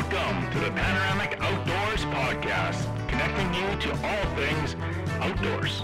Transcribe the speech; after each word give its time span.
Welcome 0.00 0.50
to 0.52 0.60
the 0.60 0.70
Panoramic 0.70 1.38
Outdoors 1.42 2.06
Podcast, 2.06 2.86
connecting 3.06 3.52
you 3.52 3.78
to 3.80 3.90
all 4.02 4.34
things 4.34 4.74
outdoors. 5.20 5.82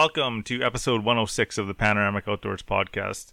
Welcome 0.00 0.44
to 0.44 0.62
episode 0.62 1.04
106 1.04 1.58
of 1.58 1.66
the 1.66 1.74
Panoramic 1.74 2.28
Outdoors 2.28 2.62
podcast. 2.62 3.32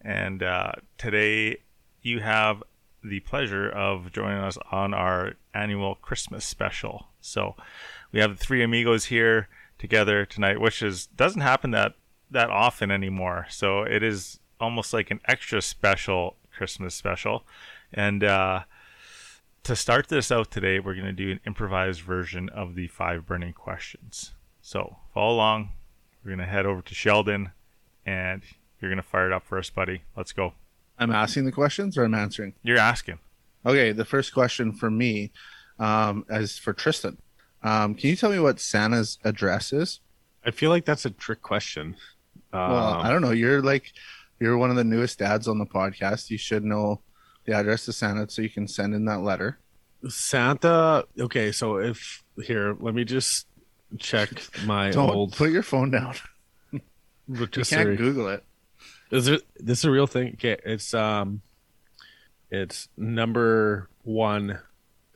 And 0.00 0.40
uh, 0.40 0.70
today 0.98 1.62
you 2.00 2.20
have 2.20 2.62
the 3.02 3.18
pleasure 3.18 3.68
of 3.68 4.12
joining 4.12 4.38
us 4.38 4.56
on 4.70 4.94
our 4.94 5.32
annual 5.52 5.96
Christmas 5.96 6.44
special. 6.44 7.08
So 7.20 7.56
we 8.12 8.20
have 8.20 8.38
the 8.38 8.44
three 8.44 8.62
amigos 8.62 9.06
here 9.06 9.48
together 9.80 10.24
tonight, 10.24 10.60
which 10.60 10.80
is 10.80 11.06
doesn't 11.06 11.40
happen 11.40 11.72
that 11.72 11.94
that 12.30 12.50
often 12.50 12.92
anymore. 12.92 13.46
So 13.50 13.82
it 13.82 14.04
is 14.04 14.38
almost 14.60 14.92
like 14.92 15.10
an 15.10 15.18
extra 15.24 15.60
special 15.60 16.36
Christmas 16.56 16.94
special. 16.94 17.44
And 17.92 18.22
uh, 18.22 18.60
to 19.64 19.74
start 19.74 20.06
this 20.06 20.30
out 20.30 20.52
today, 20.52 20.78
we're 20.78 20.94
going 20.94 21.06
to 21.06 21.12
do 21.12 21.32
an 21.32 21.40
improvised 21.44 22.02
version 22.02 22.48
of 22.50 22.76
the 22.76 22.86
five 22.86 23.26
burning 23.26 23.54
questions. 23.54 24.34
So 24.62 24.98
follow 25.12 25.34
along. 25.34 25.70
We're 26.26 26.34
going 26.34 26.44
to 26.44 26.52
head 26.52 26.66
over 26.66 26.82
to 26.82 26.92
Sheldon 26.92 27.52
and 28.04 28.42
you're 28.80 28.90
going 28.90 29.00
to 29.00 29.08
fire 29.08 29.28
it 29.28 29.32
up 29.32 29.44
for 29.46 29.58
us, 29.58 29.70
buddy. 29.70 30.02
Let's 30.16 30.32
go. 30.32 30.54
I'm 30.98 31.12
asking 31.12 31.44
the 31.44 31.52
questions 31.52 31.96
or 31.96 32.04
I'm 32.04 32.14
answering? 32.14 32.54
You're 32.64 32.78
asking. 32.78 33.20
Okay, 33.64 33.92
the 33.92 34.04
first 34.04 34.34
question 34.34 34.72
for 34.72 34.90
me 34.90 35.30
um, 35.78 36.26
is 36.28 36.58
for 36.58 36.72
Tristan. 36.72 37.18
Um, 37.62 37.94
can 37.94 38.10
you 38.10 38.16
tell 38.16 38.30
me 38.30 38.40
what 38.40 38.58
Santa's 38.58 39.20
address 39.22 39.72
is? 39.72 40.00
I 40.44 40.50
feel 40.50 40.70
like 40.70 40.84
that's 40.84 41.04
a 41.04 41.10
trick 41.10 41.42
question. 41.42 41.94
Um, 42.52 42.72
well, 42.72 42.94
I 42.94 43.08
don't 43.08 43.22
know. 43.22 43.30
You're 43.30 43.62
like, 43.62 43.92
you're 44.40 44.58
one 44.58 44.70
of 44.70 44.76
the 44.76 44.82
newest 44.82 45.20
dads 45.20 45.46
on 45.46 45.58
the 45.58 45.66
podcast. 45.66 46.28
You 46.30 46.38
should 46.38 46.64
know 46.64 47.02
the 47.44 47.54
address 47.54 47.84
to 47.84 47.92
Santa 47.92 48.28
so 48.28 48.42
you 48.42 48.50
can 48.50 48.66
send 48.66 48.94
in 48.94 49.04
that 49.04 49.20
letter. 49.20 49.60
Santa. 50.08 51.04
Okay, 51.20 51.52
so 51.52 51.76
if 51.76 52.24
here, 52.42 52.76
let 52.80 52.96
me 52.96 53.04
just 53.04 53.46
check 53.96 54.30
my 54.64 54.90
Don't 54.92 55.10
old. 55.10 55.32
put 55.36 55.50
your 55.50 55.62
phone 55.62 55.90
down. 55.90 56.14
You 56.72 57.46
can't 57.48 57.96
Google 57.96 58.28
it. 58.28 58.44
Is 59.10 59.28
it 59.28 59.42
this 59.56 59.78
is 59.80 59.84
a 59.84 59.90
real 59.90 60.06
thing? 60.06 60.34
Okay, 60.34 60.56
it's 60.64 60.94
um, 60.94 61.42
it's 62.50 62.88
number 62.96 63.88
one, 64.02 64.58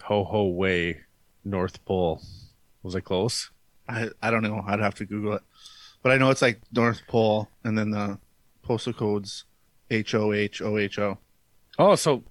Ho 0.02 0.24
Ho 0.24 0.46
Way, 0.48 1.00
North 1.44 1.84
Pole. 1.84 2.20
Was 2.82 2.96
I 2.96 3.00
close? 3.00 3.50
I, 3.88 4.08
I 4.22 4.30
don't 4.30 4.42
know. 4.42 4.62
I'd 4.66 4.80
have 4.80 4.94
to 4.96 5.04
Google 5.06 5.34
it. 5.34 5.42
But 6.02 6.12
I 6.12 6.16
know 6.16 6.30
it's 6.30 6.42
like 6.42 6.60
North 6.72 7.02
Pole 7.08 7.48
and 7.64 7.76
then 7.76 7.90
the 7.90 8.18
postal 8.62 8.92
codes 8.92 9.44
H 9.90 10.14
O 10.14 10.32
H 10.32 10.62
O 10.62 10.78
H 10.78 10.98
O. 10.98 11.18
Oh, 11.78 11.94
so 11.94 12.22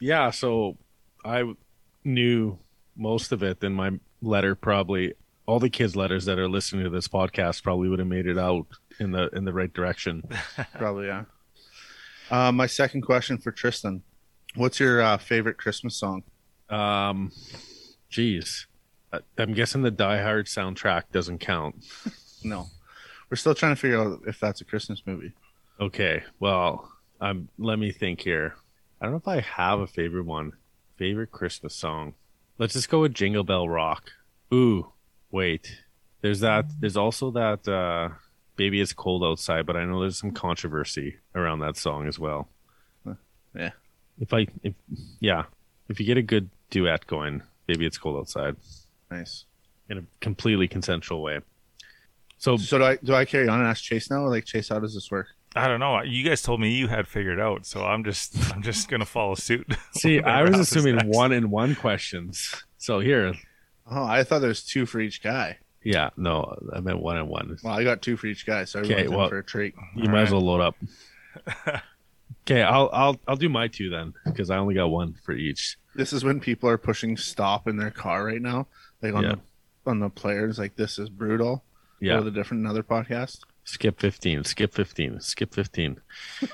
yeah, 0.00 0.30
so 0.30 0.76
I 1.24 1.54
knew 2.04 2.58
most 2.96 3.32
of 3.32 3.42
it. 3.42 3.60
Then 3.60 3.72
my 3.74 3.92
letter 4.20 4.54
probably 4.54 5.14
all 5.46 5.60
the 5.60 5.70
kids' 5.70 5.94
letters 5.96 6.24
that 6.24 6.38
are 6.38 6.48
listening 6.48 6.84
to 6.84 6.90
this 6.90 7.08
podcast 7.08 7.62
probably 7.62 7.88
would 7.88 7.98
have 7.98 8.08
made 8.08 8.26
it 8.26 8.38
out 8.38 8.66
in 8.98 9.10
the 9.12 9.28
in 9.30 9.44
the 9.44 9.52
right 9.52 9.72
direction. 9.72 10.22
Probably, 10.78 11.06
yeah. 11.06 11.24
Uh, 12.30 12.50
my 12.52 12.66
second 12.66 13.02
question 13.02 13.38
for 13.38 13.52
Tristan. 13.52 14.02
What's 14.54 14.80
your 14.80 15.02
uh, 15.02 15.18
favorite 15.18 15.58
Christmas 15.58 15.96
song? 15.96 16.22
Um, 16.70 17.32
geez, 18.08 18.66
I- 19.12 19.20
I'm 19.36 19.52
guessing 19.52 19.82
the 19.82 19.90
Die 19.90 20.22
Hard 20.22 20.46
soundtrack 20.46 21.04
doesn't 21.12 21.38
count. 21.38 21.84
No. 22.46 22.66
We're 23.30 23.36
still 23.38 23.54
trying 23.54 23.74
to 23.74 23.80
figure 23.80 23.98
out 23.98 24.20
if 24.26 24.38
that's 24.38 24.60
a 24.60 24.66
Christmas 24.66 25.02
movie. 25.06 25.32
Okay, 25.80 26.22
well, 26.40 26.92
um, 27.22 27.48
let 27.58 27.78
me 27.78 27.90
think 27.90 28.20
here. 28.20 28.54
I 29.00 29.06
don't 29.06 29.12
know 29.12 29.16
if 29.16 29.26
I 29.26 29.40
have 29.40 29.80
a 29.80 29.86
favorite 29.86 30.26
one. 30.26 30.52
Favorite 30.98 31.30
Christmas 31.32 31.74
song. 31.74 32.12
Let's 32.58 32.74
just 32.74 32.90
go 32.90 33.00
with 33.00 33.14
Jingle 33.14 33.44
Bell 33.44 33.66
Rock. 33.66 34.10
Ooh, 34.52 34.92
wait. 35.34 35.64
There's 36.22 36.40
that. 36.40 36.64
There's 36.80 36.96
also 36.96 37.30
that. 37.32 37.66
uh 37.68 38.14
Baby, 38.56 38.80
it's 38.80 38.92
cold 38.92 39.24
outside, 39.24 39.66
but 39.66 39.76
I 39.76 39.84
know 39.84 40.00
there's 40.00 40.16
some 40.16 40.30
controversy 40.30 41.16
around 41.34 41.58
that 41.58 41.76
song 41.76 42.06
as 42.06 42.20
well. 42.20 42.48
Yeah. 43.52 43.70
If 44.20 44.32
I, 44.32 44.46
if 44.62 44.74
yeah, 45.20 45.42
if 45.88 45.98
you 45.98 46.06
get 46.06 46.16
a 46.18 46.22
good 46.22 46.50
duet 46.70 47.04
going, 47.08 47.42
Baby, 47.66 47.84
it's 47.86 47.98
cold 47.98 48.16
outside 48.20 48.54
Nice. 49.10 49.44
in 49.88 49.98
a 49.98 50.02
completely 50.20 50.68
consensual 50.68 51.20
way. 51.20 51.40
So 52.38 52.56
So 52.56 52.78
do 52.78 52.84
I 52.84 52.96
do 53.02 53.12
I 53.14 53.24
carry 53.24 53.48
on 53.48 53.58
and 53.60 53.68
ask 53.68 53.82
Chase 53.82 54.08
now? 54.10 54.24
Like 54.28 54.44
Chase, 54.44 54.68
how 54.68 54.78
does 54.78 54.94
this 54.94 55.10
work? 55.10 55.26
I 55.56 55.66
don't 55.68 55.80
know. 55.80 56.00
You 56.02 56.22
guys 56.28 56.42
told 56.42 56.60
me 56.60 56.74
you 56.76 56.86
had 56.88 57.06
figured 57.08 57.40
out, 57.40 57.66
so 57.66 57.84
I'm 57.84 58.04
just 58.04 58.36
I'm 58.54 58.62
just 58.62 58.88
gonna 58.88 59.04
follow 59.06 59.34
suit. 59.34 59.66
see, 59.92 60.20
I 60.38 60.42
was 60.42 60.58
assuming 60.60 60.96
next. 60.96 61.08
one 61.16 61.32
in 61.32 61.50
one 61.50 61.74
questions. 61.74 62.54
So 62.78 63.00
here, 63.00 63.34
Oh, 63.90 64.04
I 64.04 64.24
thought 64.24 64.38
there 64.40 64.48
was 64.48 64.64
two 64.64 64.86
for 64.86 65.00
each 65.00 65.22
guy. 65.22 65.58
Yeah, 65.82 66.10
no, 66.16 66.56
I 66.72 66.80
meant 66.80 67.00
one 67.00 67.18
and 67.18 67.28
one. 67.28 67.58
Well, 67.62 67.74
I 67.74 67.84
got 67.84 68.00
two 68.00 68.16
for 68.16 68.26
each 68.26 68.46
guy, 68.46 68.64
so 68.64 68.80
Okay, 68.80 69.04
in 69.04 69.12
well- 69.14 69.28
for 69.28 69.38
a 69.38 69.44
treat. 69.44 69.74
You 69.94 70.08
might 70.08 70.22
as 70.22 70.30
well 70.32 70.40
load 70.40 70.60
up. 70.62 70.76
okay, 72.46 72.62
I'll 72.62 72.88
I'll 72.92 73.20
I'll 73.28 73.36
do 73.36 73.48
my 73.50 73.68
two 73.68 73.90
then 73.90 74.14
because 74.24 74.48
I 74.50 74.56
only 74.56 74.74
got 74.74 74.86
one 74.86 75.14
for 75.24 75.32
each. 75.32 75.76
This 75.94 76.12
is 76.14 76.24
when 76.24 76.40
people 76.40 76.68
are 76.70 76.78
pushing 76.78 77.16
stop 77.16 77.68
in 77.68 77.76
their 77.76 77.90
car 77.90 78.24
right 78.24 78.40
now, 78.40 78.66
like 79.02 79.14
on 79.14 79.22
Yeah. 79.24 79.34
the 79.84 79.90
on 79.90 79.98
the 80.00 80.08
players. 80.08 80.58
Like 80.58 80.76
this 80.76 80.98
is 80.98 81.10
brutal. 81.10 81.62
Yeah, 82.00 82.20
the 82.20 82.30
different 82.30 82.62
another 82.62 82.82
podcast. 82.82 83.40
skip 83.64 84.00
fifteen, 84.00 84.42
skip 84.44 84.72
fifteen, 84.72 85.20
skip 85.20 85.54
fifteen. 85.54 85.98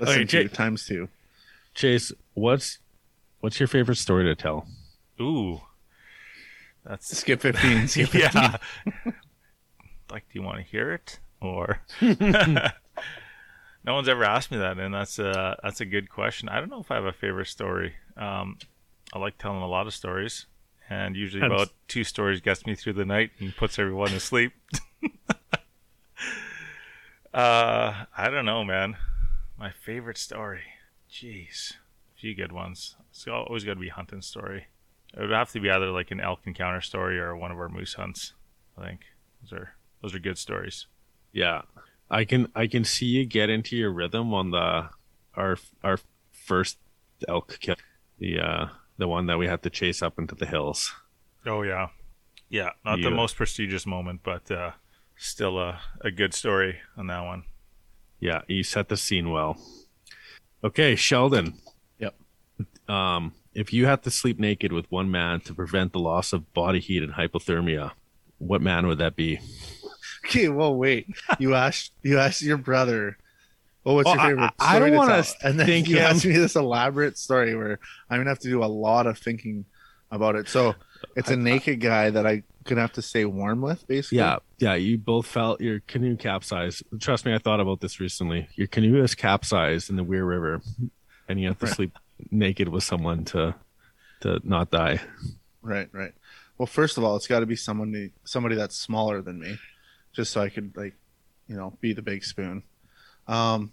Listen 0.00 0.22
Okay, 0.22 0.42
to 0.44 0.48
times 0.48 0.86
two. 0.86 1.08
Chase, 1.74 2.12
what's 2.34 2.78
what's 3.42 3.60
your 3.60 3.66
favorite 3.66 3.96
story 3.96 4.24
to 4.24 4.34
tell? 4.34 4.66
Ooh, 5.20 5.60
that's 6.84 7.06
Skip 7.18 7.40
fifteen. 7.42 7.86
Skip 7.88 8.08
15. 8.08 8.32
yeah. 8.42 8.56
like, 10.10 10.24
do 10.32 10.38
you 10.38 10.42
want 10.42 10.56
to 10.56 10.62
hear 10.64 10.92
it 10.94 11.18
or? 11.40 11.82
no 12.00 13.94
one's 13.94 14.08
ever 14.08 14.24
asked 14.24 14.50
me 14.50 14.56
that, 14.58 14.78
and 14.78 14.94
that's 14.94 15.18
a 15.18 15.56
that's 15.62 15.80
a 15.80 15.84
good 15.84 16.08
question. 16.08 16.48
I 16.48 16.58
don't 16.60 16.70
know 16.70 16.80
if 16.80 16.90
I 16.90 16.94
have 16.94 17.04
a 17.04 17.12
favorite 17.12 17.48
story. 17.48 17.94
Um, 18.16 18.56
I 19.12 19.18
like 19.18 19.36
telling 19.38 19.60
a 19.62 19.66
lot 19.68 19.86
of 19.86 19.92
stories, 19.94 20.46
and 20.88 21.14
usually 21.16 21.40
That's- 21.42 21.60
about 21.62 21.72
two 21.88 22.04
stories 22.04 22.40
gets 22.40 22.64
me 22.66 22.74
through 22.74 22.94
the 22.94 23.04
night 23.04 23.30
and 23.40 23.54
puts 23.54 23.78
everyone 23.78 24.08
to 24.08 24.20
sleep. 24.20 24.52
uh, 27.34 28.04
I 28.16 28.30
don't 28.30 28.44
know, 28.46 28.64
man. 28.64 28.96
My 29.58 29.70
favorite 29.70 30.18
story. 30.18 30.62
Jeez, 31.10 31.72
a 31.72 31.76
few 32.22 32.34
good 32.36 32.52
ones. 32.52 32.94
It's 33.10 33.26
always 33.26 33.64
got 33.64 33.74
to 33.74 33.80
be 33.80 33.88
a 33.88 33.92
hunting 33.92 34.22
story. 34.22 34.66
It 35.12 35.20
would 35.20 35.30
have 35.30 35.50
to 35.50 35.60
be 35.60 35.68
either 35.68 35.90
like 35.90 36.12
an 36.12 36.20
elk 36.20 36.38
encounter 36.44 36.80
story 36.80 37.18
or 37.18 37.36
one 37.36 37.50
of 37.50 37.58
our 37.58 37.68
moose 37.68 37.94
hunts. 37.94 38.32
I 38.78 38.86
think 38.86 39.00
those 39.42 39.52
are 39.58 39.74
those 40.00 40.14
are 40.14 40.20
good 40.20 40.38
stories. 40.38 40.86
Yeah, 41.32 41.62
I 42.08 42.24
can 42.24 42.46
I 42.54 42.68
can 42.68 42.84
see 42.84 43.06
you 43.06 43.26
get 43.26 43.50
into 43.50 43.76
your 43.76 43.90
rhythm 43.90 44.32
on 44.32 44.52
the 44.52 44.88
our 45.34 45.58
our 45.82 45.98
first 46.30 46.78
elk 47.26 47.58
kill, 47.60 47.74
the 48.18 48.38
uh 48.38 48.66
the 48.98 49.08
one 49.08 49.26
that 49.26 49.36
we 49.36 49.48
had 49.48 49.64
to 49.64 49.70
chase 49.70 50.00
up 50.00 50.16
into 50.16 50.36
the 50.36 50.46
hills. 50.46 50.94
Oh 51.44 51.62
yeah, 51.62 51.88
yeah. 52.48 52.70
Not 52.84 53.02
the 53.02 53.10
most 53.10 53.34
prestigious 53.34 53.84
moment, 53.84 54.20
but 54.22 54.48
uh, 54.48 54.70
still 55.16 55.58
a 55.58 55.80
a 56.02 56.12
good 56.12 56.34
story 56.34 56.78
on 56.96 57.08
that 57.08 57.24
one. 57.24 57.42
Yeah, 58.20 58.42
you 58.46 58.62
set 58.62 58.88
the 58.88 58.96
scene 58.96 59.30
well. 59.30 59.58
Okay, 60.62 60.94
Sheldon. 60.94 61.58
Um, 62.88 63.32
if 63.54 63.72
you 63.72 63.86
had 63.86 64.02
to 64.04 64.10
sleep 64.10 64.38
naked 64.38 64.72
with 64.72 64.90
one 64.90 65.10
man 65.10 65.40
to 65.40 65.54
prevent 65.54 65.92
the 65.92 65.98
loss 66.00 66.32
of 66.32 66.52
body 66.54 66.80
heat 66.80 67.02
and 67.02 67.12
hypothermia, 67.12 67.92
what 68.38 68.60
man 68.62 68.86
would 68.86 68.98
that 68.98 69.14
be? 69.16 69.40
Okay, 70.26 70.48
well, 70.48 70.74
wait. 70.74 71.06
You 71.38 71.54
asked 71.66 71.92
you 72.02 72.18
asked 72.18 72.42
your 72.42 72.56
brother. 72.56 73.18
Well, 73.84 73.96
what's 73.96 74.06
Well, 74.06 74.14
your 74.16 74.24
favorite? 74.36 74.52
I- 74.58 74.76
I 74.76 74.78
don't 74.78 74.94
wanna 74.94 75.22
tell? 75.22 75.34
And 75.42 75.58
then 75.58 75.66
think 75.66 75.88
you 75.88 75.96
him- 75.96 76.04
asked 76.04 76.24
me 76.24 76.32
this 76.32 76.54
elaborate 76.56 77.18
story 77.18 77.54
where 77.56 77.78
I'm 78.08 78.18
gonna 78.20 78.30
have 78.30 78.38
to 78.40 78.48
do 78.48 78.62
a 78.62 78.66
lot 78.66 79.06
of 79.06 79.18
thinking 79.18 79.64
about 80.10 80.36
it. 80.36 80.48
So 80.48 80.74
it's 81.16 81.30
a 81.30 81.36
naked 81.36 81.80
guy 81.80 82.10
that 82.10 82.26
I 82.26 82.42
gonna 82.64 82.80
have 82.80 82.92
to 82.92 83.02
stay 83.02 83.24
warm 83.24 83.60
with, 83.60 83.84
basically. 83.88 84.18
Yeah, 84.18 84.36
yeah. 84.58 84.74
You 84.74 84.98
both 84.98 85.26
felt 85.26 85.60
your 85.60 85.80
canoe 85.80 86.16
capsized. 86.16 86.84
Trust 87.00 87.26
me, 87.26 87.34
I 87.34 87.38
thought 87.38 87.58
about 87.60 87.80
this 87.80 87.98
recently. 87.98 88.48
Your 88.54 88.68
canoe 88.68 89.02
is 89.02 89.14
capsized 89.16 89.90
in 89.90 89.96
the 89.96 90.04
Weir 90.04 90.24
River, 90.24 90.62
and 91.28 91.40
you 91.40 91.48
have 91.48 91.58
to 91.58 91.66
sleep 91.66 91.98
naked 92.30 92.68
with 92.68 92.84
someone 92.84 93.24
to 93.26 93.54
to 94.20 94.40
not 94.44 94.70
die. 94.70 95.00
Right, 95.62 95.88
right. 95.92 96.12
Well, 96.58 96.66
first 96.66 96.98
of 96.98 97.04
all, 97.04 97.16
it's 97.16 97.26
got 97.26 97.40
to 97.40 97.46
be 97.46 97.56
somebody 97.56 98.12
somebody 98.24 98.54
that's 98.56 98.76
smaller 98.76 99.22
than 99.22 99.40
me, 99.40 99.58
just 100.12 100.32
so 100.32 100.40
I 100.40 100.48
could 100.48 100.76
like, 100.76 100.94
you 101.48 101.56
know, 101.56 101.76
be 101.80 101.92
the 101.92 102.02
big 102.02 102.24
spoon. 102.24 102.62
Um, 103.26 103.72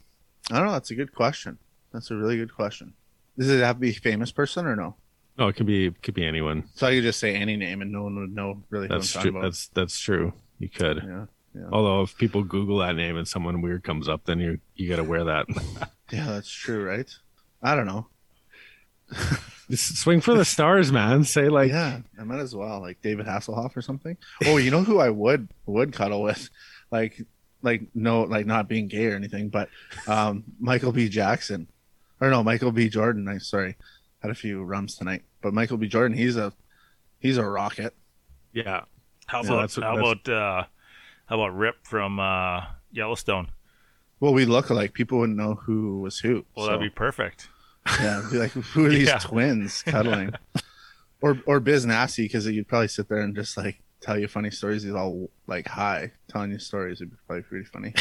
I 0.51 0.57
don't 0.57 0.67
know. 0.67 0.71
That's 0.73 0.91
a 0.91 0.95
good 0.95 1.13
question. 1.13 1.57
That's 1.91 2.11
a 2.11 2.15
really 2.15 2.37
good 2.37 2.53
question. 2.53 2.93
Does 3.37 3.49
it 3.49 3.63
have 3.63 3.77
to 3.77 3.79
be 3.79 3.89
a 3.89 3.93
famous 3.93 4.31
person 4.31 4.65
or 4.65 4.75
no? 4.75 4.95
No, 5.37 5.47
it 5.47 5.53
could 5.55 5.65
be 5.65 5.91
could 5.91 6.13
be 6.13 6.25
anyone. 6.25 6.65
So 6.75 6.87
I 6.87 6.95
could 6.95 7.03
just 7.03 7.19
say 7.19 7.35
any 7.35 7.55
name 7.55 7.81
and 7.81 7.91
no 7.91 8.03
one 8.03 8.19
would 8.19 8.35
know 8.35 8.63
really 8.69 8.87
who 8.87 8.93
That's 8.93 9.15
I'm 9.15 9.21
true. 9.21 9.31
talking 9.31 9.37
about. 9.37 9.47
That's 9.47 9.67
that's 9.69 9.99
true. 9.99 10.33
You 10.59 10.69
could. 10.69 11.03
Yeah, 11.55 11.63
Although 11.71 12.03
if 12.03 12.17
people 12.17 12.43
Google 12.43 12.79
that 12.79 12.95
name 12.95 13.17
and 13.17 13.27
someone 13.27 13.61
weird 13.61 13.83
comes 13.83 14.07
up, 14.09 14.25
then 14.25 14.39
you 14.39 14.59
you 14.75 14.89
got 14.89 14.97
to 14.97 15.03
wear 15.03 15.23
that. 15.23 15.47
yeah, 16.11 16.25
that's 16.27 16.51
true, 16.51 16.83
right? 16.83 17.09
I 17.61 17.75
don't 17.75 17.87
know. 17.87 18.07
Just 19.69 19.97
swing 19.97 20.19
for 20.19 20.33
the 20.33 20.45
stars, 20.45 20.91
man. 20.91 21.23
Say 21.23 21.47
like, 21.47 21.69
yeah, 21.69 21.99
I 22.19 22.23
might 22.23 22.39
as 22.39 22.55
well 22.55 22.79
like 22.81 23.01
David 23.01 23.27
Hasselhoff 23.27 23.77
or 23.77 23.81
something. 23.81 24.17
Oh, 24.45 24.57
you 24.57 24.71
know 24.71 24.83
who 24.83 24.99
I 24.99 25.09
would 25.09 25.47
would 25.67 25.93
cuddle 25.93 26.23
with, 26.23 26.49
like 26.91 27.21
like 27.61 27.83
no 27.93 28.23
like 28.23 28.45
not 28.47 28.67
being 28.67 28.87
gay 28.87 29.05
or 29.07 29.15
anything, 29.15 29.49
but 29.49 29.69
um 30.07 30.43
Michael 30.59 30.91
B. 30.91 31.07
Jackson, 31.07 31.67
or 32.19 32.29
no 32.31 32.43
Michael 32.43 32.71
B. 32.71 32.89
Jordan. 32.89 33.27
I 33.27 33.37
sorry, 33.37 33.75
had 34.23 34.31
a 34.31 34.35
few 34.35 34.63
rums 34.63 34.95
tonight, 34.95 35.21
but 35.41 35.53
Michael 35.53 35.77
B. 35.77 35.87
Jordan, 35.87 36.17
he's 36.17 36.35
a 36.35 36.51
he's 37.19 37.37
a 37.37 37.43
rocket. 37.45 37.93
yeah, 38.53 38.85
How 39.27 39.43
Yeah, 39.43 39.49
about 39.49 39.59
that's 39.61 39.75
how 39.75 39.97
about 39.97 40.27
uh, 40.29 40.63
how 41.27 41.35
about 41.35 41.55
Rip 41.55 41.75
from 41.85 42.19
uh, 42.19 42.61
Yellowstone? 42.91 43.49
Well, 44.19 44.33
we 44.33 44.45
look 44.45 44.69
alike. 44.71 44.93
People 44.93 45.19
wouldn't 45.19 45.37
know 45.37 45.53
who 45.53 46.01
was 46.01 46.19
who. 46.19 46.43
Well, 46.55 46.65
so, 46.65 46.71
that'd 46.71 46.81
be 46.81 46.89
perfect. 46.89 47.49
Yeah, 47.99 48.21
be 48.31 48.37
like 48.37 48.51
who 48.51 48.85
are 48.85 48.89
these 48.97 49.07
Yeah. 49.07 49.17
twins 49.19 49.81
cuddling? 49.83 50.33
or 51.21 51.39
or 51.45 51.59
Biz 51.59 51.85
Nasty 51.85 52.23
because 52.23 52.45
you'd 52.47 52.67
probably 52.67 52.87
sit 52.87 53.07
there 53.09 53.19
and 53.19 53.35
just 53.35 53.57
like 53.57 53.81
tell 54.01 54.17
you 54.17 54.27
funny 54.27 54.51
stories. 54.51 54.83
He's 54.83 54.93
all 54.93 55.29
like 55.47 55.67
high 55.67 56.11
telling 56.29 56.51
you 56.51 56.59
stories. 56.59 57.01
It'd 57.01 57.11
be 57.11 57.17
probably 57.27 57.43
pretty 57.43 57.65
funny. 57.65 57.93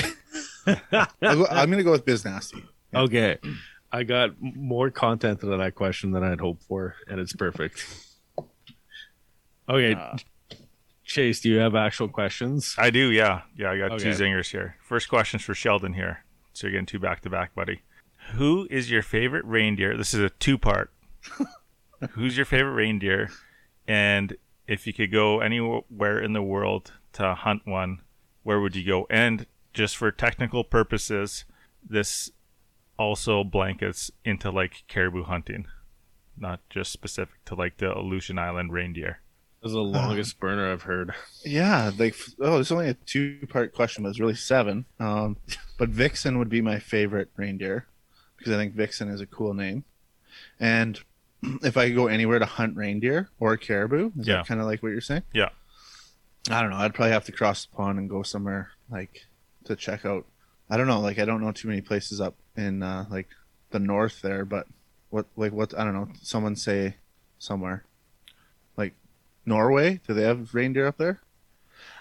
I'll 1.22 1.36
go, 1.36 1.46
I'm 1.50 1.70
gonna 1.70 1.82
go 1.82 1.92
with 1.92 2.04
Biz 2.04 2.24
Nasty. 2.24 2.64
Yeah. 2.92 3.00
Okay. 3.02 3.38
I 3.90 4.02
got 4.02 4.30
more 4.40 4.90
content 4.90 5.40
to 5.40 5.46
that 5.56 5.74
question 5.74 6.10
than 6.12 6.22
I'd 6.22 6.40
hoped 6.40 6.62
for, 6.64 6.94
and 7.08 7.18
it's 7.18 7.32
perfect. 7.32 7.84
Okay, 9.68 9.94
Uh, 9.94 10.16
Chase, 11.04 11.40
do 11.40 11.48
you 11.48 11.58
have 11.58 11.74
actual 11.74 12.08
questions? 12.08 12.74
I 12.78 12.90
do, 12.90 13.10
yeah, 13.10 13.42
yeah. 13.56 13.70
I 13.70 13.78
got 13.78 13.98
two 13.98 14.10
zingers 14.10 14.50
here. 14.50 14.76
First 14.82 15.08
question's 15.08 15.42
for 15.42 15.54
Sheldon 15.54 15.94
here. 15.94 16.24
So 16.52 16.66
you're 16.66 16.72
getting 16.72 16.86
two 16.86 16.98
back 16.98 17.22
to 17.22 17.30
back, 17.30 17.54
buddy. 17.54 17.80
Who 18.34 18.68
is 18.70 18.90
your 18.90 19.02
favorite 19.02 19.44
reindeer? 19.44 19.96
This 19.96 20.12
is 20.12 20.20
a 20.20 20.30
two 20.30 20.58
part. 20.58 20.90
Who's 22.10 22.36
your 22.36 22.46
favorite 22.46 22.72
reindeer? 22.74 23.30
And 23.86 24.36
if 24.66 24.86
you 24.86 24.92
could 24.92 25.10
go 25.10 25.40
anywhere 25.40 26.20
in 26.20 26.34
the 26.34 26.42
world 26.42 26.92
to 27.14 27.34
hunt 27.34 27.66
one, 27.66 28.02
where 28.42 28.60
would 28.60 28.76
you 28.76 28.84
go? 28.84 29.06
And 29.08 29.46
just 29.72 29.96
for 29.96 30.10
technical 30.10 30.62
purposes, 30.62 31.44
this 31.88 32.30
also 32.98 33.44
blankets 33.44 34.10
into 34.24 34.50
like 34.50 34.84
caribou 34.88 35.24
hunting, 35.24 35.66
not 36.36 36.60
just 36.68 36.92
specific 36.92 37.44
to 37.46 37.54
like 37.54 37.78
the 37.78 37.96
Aleutian 37.96 38.38
Island 38.38 38.72
reindeer. 38.72 39.20
This 39.62 39.70
is 39.70 39.74
the 39.74 39.80
longest 39.80 40.38
burner 40.38 40.70
I've 40.70 40.82
heard. 40.82 41.14
yeah, 41.44 41.90
like 41.98 42.14
oh, 42.40 42.60
it's 42.60 42.70
only 42.70 42.88
a 42.90 42.94
two 42.94 43.46
part 43.48 43.74
question, 43.74 44.04
but 44.04 44.10
it's 44.10 44.20
really 44.20 44.34
seven. 44.34 44.84
Um, 45.00 45.36
but 45.78 45.88
Vixen 45.88 46.38
would 46.38 46.48
be 46.48 46.60
my 46.60 46.78
favorite 46.78 47.30
reindeer 47.36 47.86
because 48.38 48.52
I 48.52 48.56
think 48.56 48.74
Vixen 48.74 49.08
is 49.08 49.20
a 49.20 49.26
cool 49.26 49.52
name. 49.54 49.84
And 50.60 50.98
if 51.62 51.76
I 51.76 51.86
could 51.88 51.96
go 51.96 52.06
anywhere 52.06 52.38
to 52.38 52.46
hunt 52.46 52.76
reindeer 52.76 53.28
or 53.38 53.56
caribou, 53.56 54.10
is 54.18 54.26
Yeah. 54.26 54.36
that 54.36 54.46
kind 54.46 54.60
of 54.60 54.66
like 54.66 54.82
what 54.82 54.90
you're 54.90 55.00
saying? 55.00 55.22
Yeah. 55.32 55.50
I 56.50 56.60
don't 56.62 56.70
know. 56.70 56.76
I'd 56.76 56.94
probably 56.94 57.12
have 57.12 57.24
to 57.26 57.32
cross 57.32 57.66
the 57.66 57.76
pond 57.76 57.98
and 57.98 58.08
go 58.08 58.22
somewhere 58.22 58.70
like 58.90 59.26
to 59.64 59.76
check 59.76 60.04
out. 60.06 60.24
I 60.70 60.76
don't 60.76 60.86
know. 60.86 61.00
Like 61.00 61.18
I 61.18 61.24
don't 61.24 61.42
know 61.42 61.52
too 61.52 61.68
many 61.68 61.80
places 61.82 62.20
up 62.20 62.34
in 62.56 62.82
uh, 62.82 63.06
like 63.10 63.28
the 63.70 63.78
north 63.78 64.22
there, 64.22 64.44
but 64.44 64.66
what 65.10 65.26
like 65.36 65.52
what 65.52 65.78
I 65.78 65.84
don't 65.84 65.94
know. 65.94 66.08
Someone 66.22 66.56
say 66.56 66.96
somewhere 67.38 67.84
like 68.76 68.94
Norway. 69.44 70.00
Do 70.06 70.14
they 70.14 70.22
have 70.22 70.54
reindeer 70.54 70.86
up 70.86 70.96
there? 70.96 71.20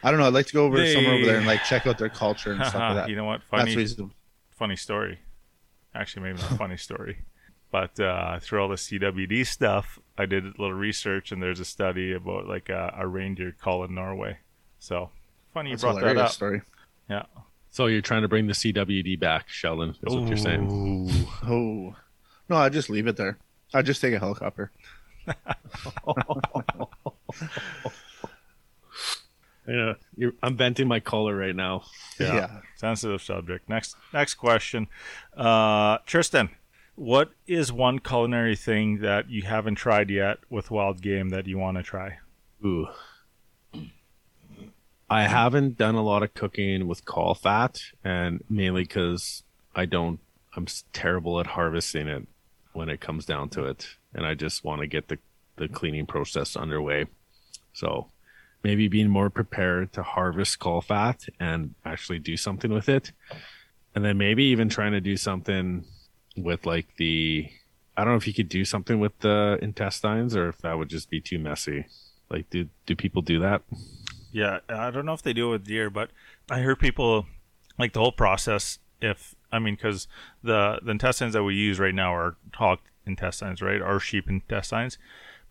I 0.04 0.12
don't 0.12 0.20
know. 0.20 0.28
I'd 0.28 0.34
like 0.34 0.48
to 0.48 0.54
go 0.54 0.66
over 0.66 0.78
to 0.78 0.94
somewhere 0.94 1.14
over 1.16 1.26
there 1.26 1.38
and 1.38 1.48
like 1.48 1.64
check 1.66 1.86
out 1.88 1.98
their 1.98 2.10
culture 2.10 2.52
and 2.54 2.60
stuff 2.66 2.76
like 2.76 2.96
that. 2.96 3.10
you 3.10 3.16
know 3.16 3.26
what? 3.26 3.42
That's 3.52 3.74
Funny, 3.74 4.10
funny 4.52 4.76
story. 4.76 5.20
Actually, 5.98 6.24
maybe 6.24 6.42
not 6.42 6.52
a 6.52 6.56
funny 6.56 6.78
story, 6.78 7.20
but 7.72 8.00
uh, 8.00 8.40
through 8.40 8.62
all 8.62 8.70
the 8.70 8.76
CWD 8.76 9.46
stuff, 9.48 10.00
I 10.18 10.26
did 10.26 10.46
a 10.46 10.50
little 10.50 10.74
research, 10.74 11.32
and 11.32 11.42
there's 11.42 11.60
a 11.60 11.66
study 11.66 12.14
about 12.14 12.48
like 12.48 12.70
a, 12.70 12.94
a 12.98 13.08
reindeer 13.08 13.56
call 13.60 13.84
in 13.84 13.96
Norway. 13.96 14.38
So 14.80 15.10
funny 15.54 15.72
you 15.72 15.78
That's 15.78 15.84
a 15.84 16.00
brought 16.00 16.04
that 16.04 16.18
up. 16.18 16.32
story. 16.32 16.62
Yeah. 17.10 17.24
So 17.70 17.88
you're 17.88 18.02
trying 18.02 18.22
to 18.22 18.28
bring 18.28 18.48
the 18.48 18.54
CWD 18.54 19.20
back, 19.20 19.50
Sheldon? 19.50 19.90
Is 19.90 20.16
what 20.16 20.28
you're 20.28 20.38
saying? 20.38 20.68
Oh 21.48 21.96
no, 22.50 22.56
I'd 22.56 22.74
just 22.74 22.90
leave 22.90 23.08
it 23.08 23.18
there. 23.18 23.38
I'd 23.74 23.86
just 23.86 24.02
take 24.02 24.14
a 24.14 24.20
helicopter. 24.20 24.72
Yeah, 29.68 29.94
you're, 30.16 30.34
I'm 30.42 30.56
venting 30.56 30.88
my 30.88 31.00
collar 31.00 31.36
right 31.36 31.56
now. 31.56 31.84
Yeah. 32.20 32.36
yeah. 32.36 32.60
Sensitive 32.76 33.22
subject. 33.22 33.68
Next, 33.68 33.96
next 34.14 34.36
question. 34.36 34.88
Uh, 35.36 35.98
Tristan, 36.06 36.50
what 36.96 37.32
is 37.46 37.72
one 37.72 38.00
culinary 38.00 38.56
thing 38.56 39.00
that 39.02 39.30
you 39.30 39.44
haven't 39.44 39.76
tried 39.76 40.10
yet 40.10 40.38
with 40.50 40.72
wild 40.72 41.02
game 41.02 41.30
that 41.30 41.48
you 41.48 41.58
want 41.58 41.78
to 41.78 41.84
try? 41.84 42.18
Ooh. 42.66 42.88
I 45.10 45.24
haven't 45.24 45.78
done 45.78 45.96
a 45.96 46.02
lot 46.02 46.24
of 46.24 46.34
cooking 46.34 46.88
with 46.88 47.06
caul 47.06 47.34
fat, 47.34 47.80
and 48.04 48.44
mainly 48.50 48.84
because 48.84 49.44
I 49.76 49.86
don't. 49.86 50.20
I'm 50.56 50.66
terrible 50.92 51.40
at 51.40 51.48
harvesting 51.48 52.08
it 52.08 52.28
when 52.74 52.90
it 52.90 53.00
comes 53.00 53.26
down 53.26 53.50
to 53.50 53.66
it, 53.66 53.88
and 54.14 54.26
I 54.26 54.34
just 54.34 54.64
want 54.64 54.82
to 54.82 54.88
get 54.88 55.08
the 55.08 55.20
the 55.56 55.68
cleaning 55.68 56.08
process 56.08 56.56
underway. 56.56 57.06
So 57.74 58.10
maybe 58.64 58.88
being 58.88 59.10
more 59.10 59.30
prepared 59.30 59.94
to 59.94 60.04
harvest 60.04 60.60
caul 60.60 60.82
fat 60.82 61.26
and 61.40 61.76
actually 61.86 62.20
do 62.20 62.38
something 62.38 62.72
with 62.72 62.90
it, 62.90 63.12
and 63.96 64.04
then 64.04 64.18
maybe 64.18 64.44
even 64.46 64.70
trying 64.70 64.92
to 64.92 65.02
do 65.02 65.18
something 65.18 65.86
with 66.36 66.66
like 66.66 66.88
the. 66.98 67.50
I 67.96 68.04
don't 68.04 68.14
know 68.14 68.18
if 68.18 68.28
you 68.28 68.34
could 68.34 68.50
do 68.50 68.64
something 68.64 69.00
with 69.00 69.18
the 69.20 69.58
intestines, 69.62 70.36
or 70.36 70.50
if 70.50 70.60
that 70.60 70.78
would 70.78 70.90
just 70.90 71.10
be 71.10 71.20
too 71.20 71.40
messy. 71.40 71.86
Like, 72.30 72.50
do 72.50 72.68
do 72.86 72.96
people 72.96 73.22
do 73.22 73.40
that? 73.40 73.62
Yeah, 74.32 74.60
I 74.70 74.92
don't 74.92 75.06
know 75.06 75.14
if 75.14 75.24
they 75.24 75.34
do 75.34 75.48
it 75.50 75.52
with 75.52 75.66
deer, 75.66 75.90
but 75.90 76.12
I 76.50 76.60
heard 76.60 76.80
people 76.80 77.26
like 77.80 77.94
the 77.94 78.00
whole 78.00 78.12
process. 78.12 78.80
If 79.02 79.36
I 79.52 79.60
mean, 79.60 79.76
because 79.76 80.08
the 80.44 80.80
the 80.84 80.92
intestines 80.92 81.34
that 81.34 81.44
we 81.44 81.56
use 81.56 81.80
right 81.80 81.96
now 81.96 82.14
are 82.14 82.36
hog 82.54 82.80
intestines, 83.06 83.62
right, 83.62 83.82
or 83.82 84.00
sheep 84.00 84.30
intestines, 84.30 84.98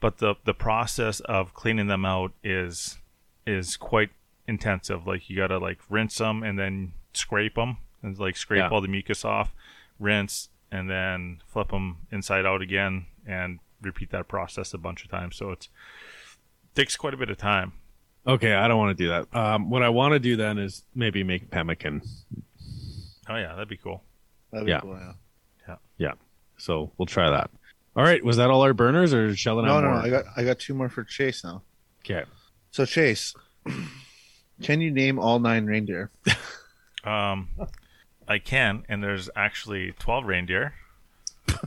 but 0.00 0.18
the 0.18 0.34
the 0.44 0.54
process 0.54 1.20
of 1.20 1.54
cleaning 1.54 1.86
them 1.86 2.04
out 2.04 2.32
is 2.42 2.98
is 3.46 3.76
quite 3.76 4.10
intensive. 4.48 5.06
Like 5.06 5.28
you 5.30 5.36
gotta 5.36 5.58
like 5.58 5.78
rinse 5.88 6.18
them 6.18 6.42
and 6.42 6.58
then 6.58 6.92
scrape 7.12 7.54
them 7.54 7.78
and 8.02 8.18
like 8.18 8.36
scrape 8.36 8.58
Yeah. 8.58 8.68
all 8.68 8.80
the 8.80 8.88
mucus 8.88 9.24
off, 9.24 9.52
rinse, 9.98 10.48
and 10.70 10.90
then 10.90 11.40
flip 11.46 11.68
them 11.70 11.98
inside 12.10 12.44
out 12.46 12.62
again 12.62 13.06
and 13.26 13.58
repeat 13.82 14.10
that 14.10 14.28
process 14.28 14.72
a 14.74 14.78
bunch 14.78 15.04
of 15.04 15.10
times. 15.10 15.36
So 15.36 15.50
it's 15.50 15.68
takes 16.74 16.96
quite 16.96 17.14
a 17.14 17.16
bit 17.16 17.30
of 17.30 17.38
time. 17.38 17.72
Okay, 18.26 18.52
I 18.54 18.66
don't 18.68 18.78
want 18.78 18.96
to 18.96 19.04
do 19.04 19.08
that. 19.08 19.34
Um, 19.36 19.70
what 19.70 19.82
I 19.82 19.88
want 19.88 20.12
to 20.12 20.18
do 20.18 20.36
then 20.36 20.58
is 20.58 20.82
maybe 20.94 21.22
make 21.22 21.50
pemmican. 21.50 22.02
Oh 23.28 23.36
yeah, 23.36 23.52
that'd 23.54 23.68
be 23.68 23.76
cool. 23.76 24.02
That'd 24.50 24.66
be 24.66 24.72
Yeah. 24.72 24.80
cool. 24.80 24.98
Yeah. 25.98 26.12
So 26.58 26.92
we'll 26.98 27.06
try 27.06 27.30
that. 27.30 27.50
All 27.96 28.02
right, 28.04 28.22
was 28.22 28.36
that 28.36 28.50
all 28.50 28.60
our 28.62 28.74
burners, 28.74 29.14
or 29.14 29.28
did 29.28 29.38
Sheldon 29.38 29.64
No, 29.64 29.74
have 29.76 29.84
no, 29.84 29.90
no. 29.90 29.96
I 29.96 30.10
got 30.10 30.24
I 30.36 30.44
got 30.44 30.58
two 30.58 30.74
more 30.74 30.88
for 30.90 31.02
Chase 31.02 31.42
now. 31.42 31.62
Okay. 32.04 32.24
So 32.70 32.84
Chase, 32.84 33.34
can 34.62 34.80
you 34.82 34.90
name 34.90 35.18
all 35.18 35.38
nine 35.38 35.66
reindeer? 35.66 36.10
Um, 37.04 37.50
I 38.26 38.38
can, 38.40 38.82
and 38.88 39.00
there's 39.00 39.30
actually 39.36 39.92
twelve 39.92 40.24
reindeer. 40.26 40.74
Is 41.48 41.54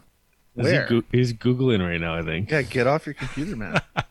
he 0.57 0.61
Where? 0.63 1.01
he's 1.13 1.31
googling 1.31 1.79
right 1.79 2.01
now. 2.01 2.13
I 2.13 2.23
think. 2.23 2.51
Yeah, 2.51 2.61
get 2.63 2.87
off 2.87 3.05
your 3.05 3.13
computer, 3.15 3.55
man. 3.55 3.81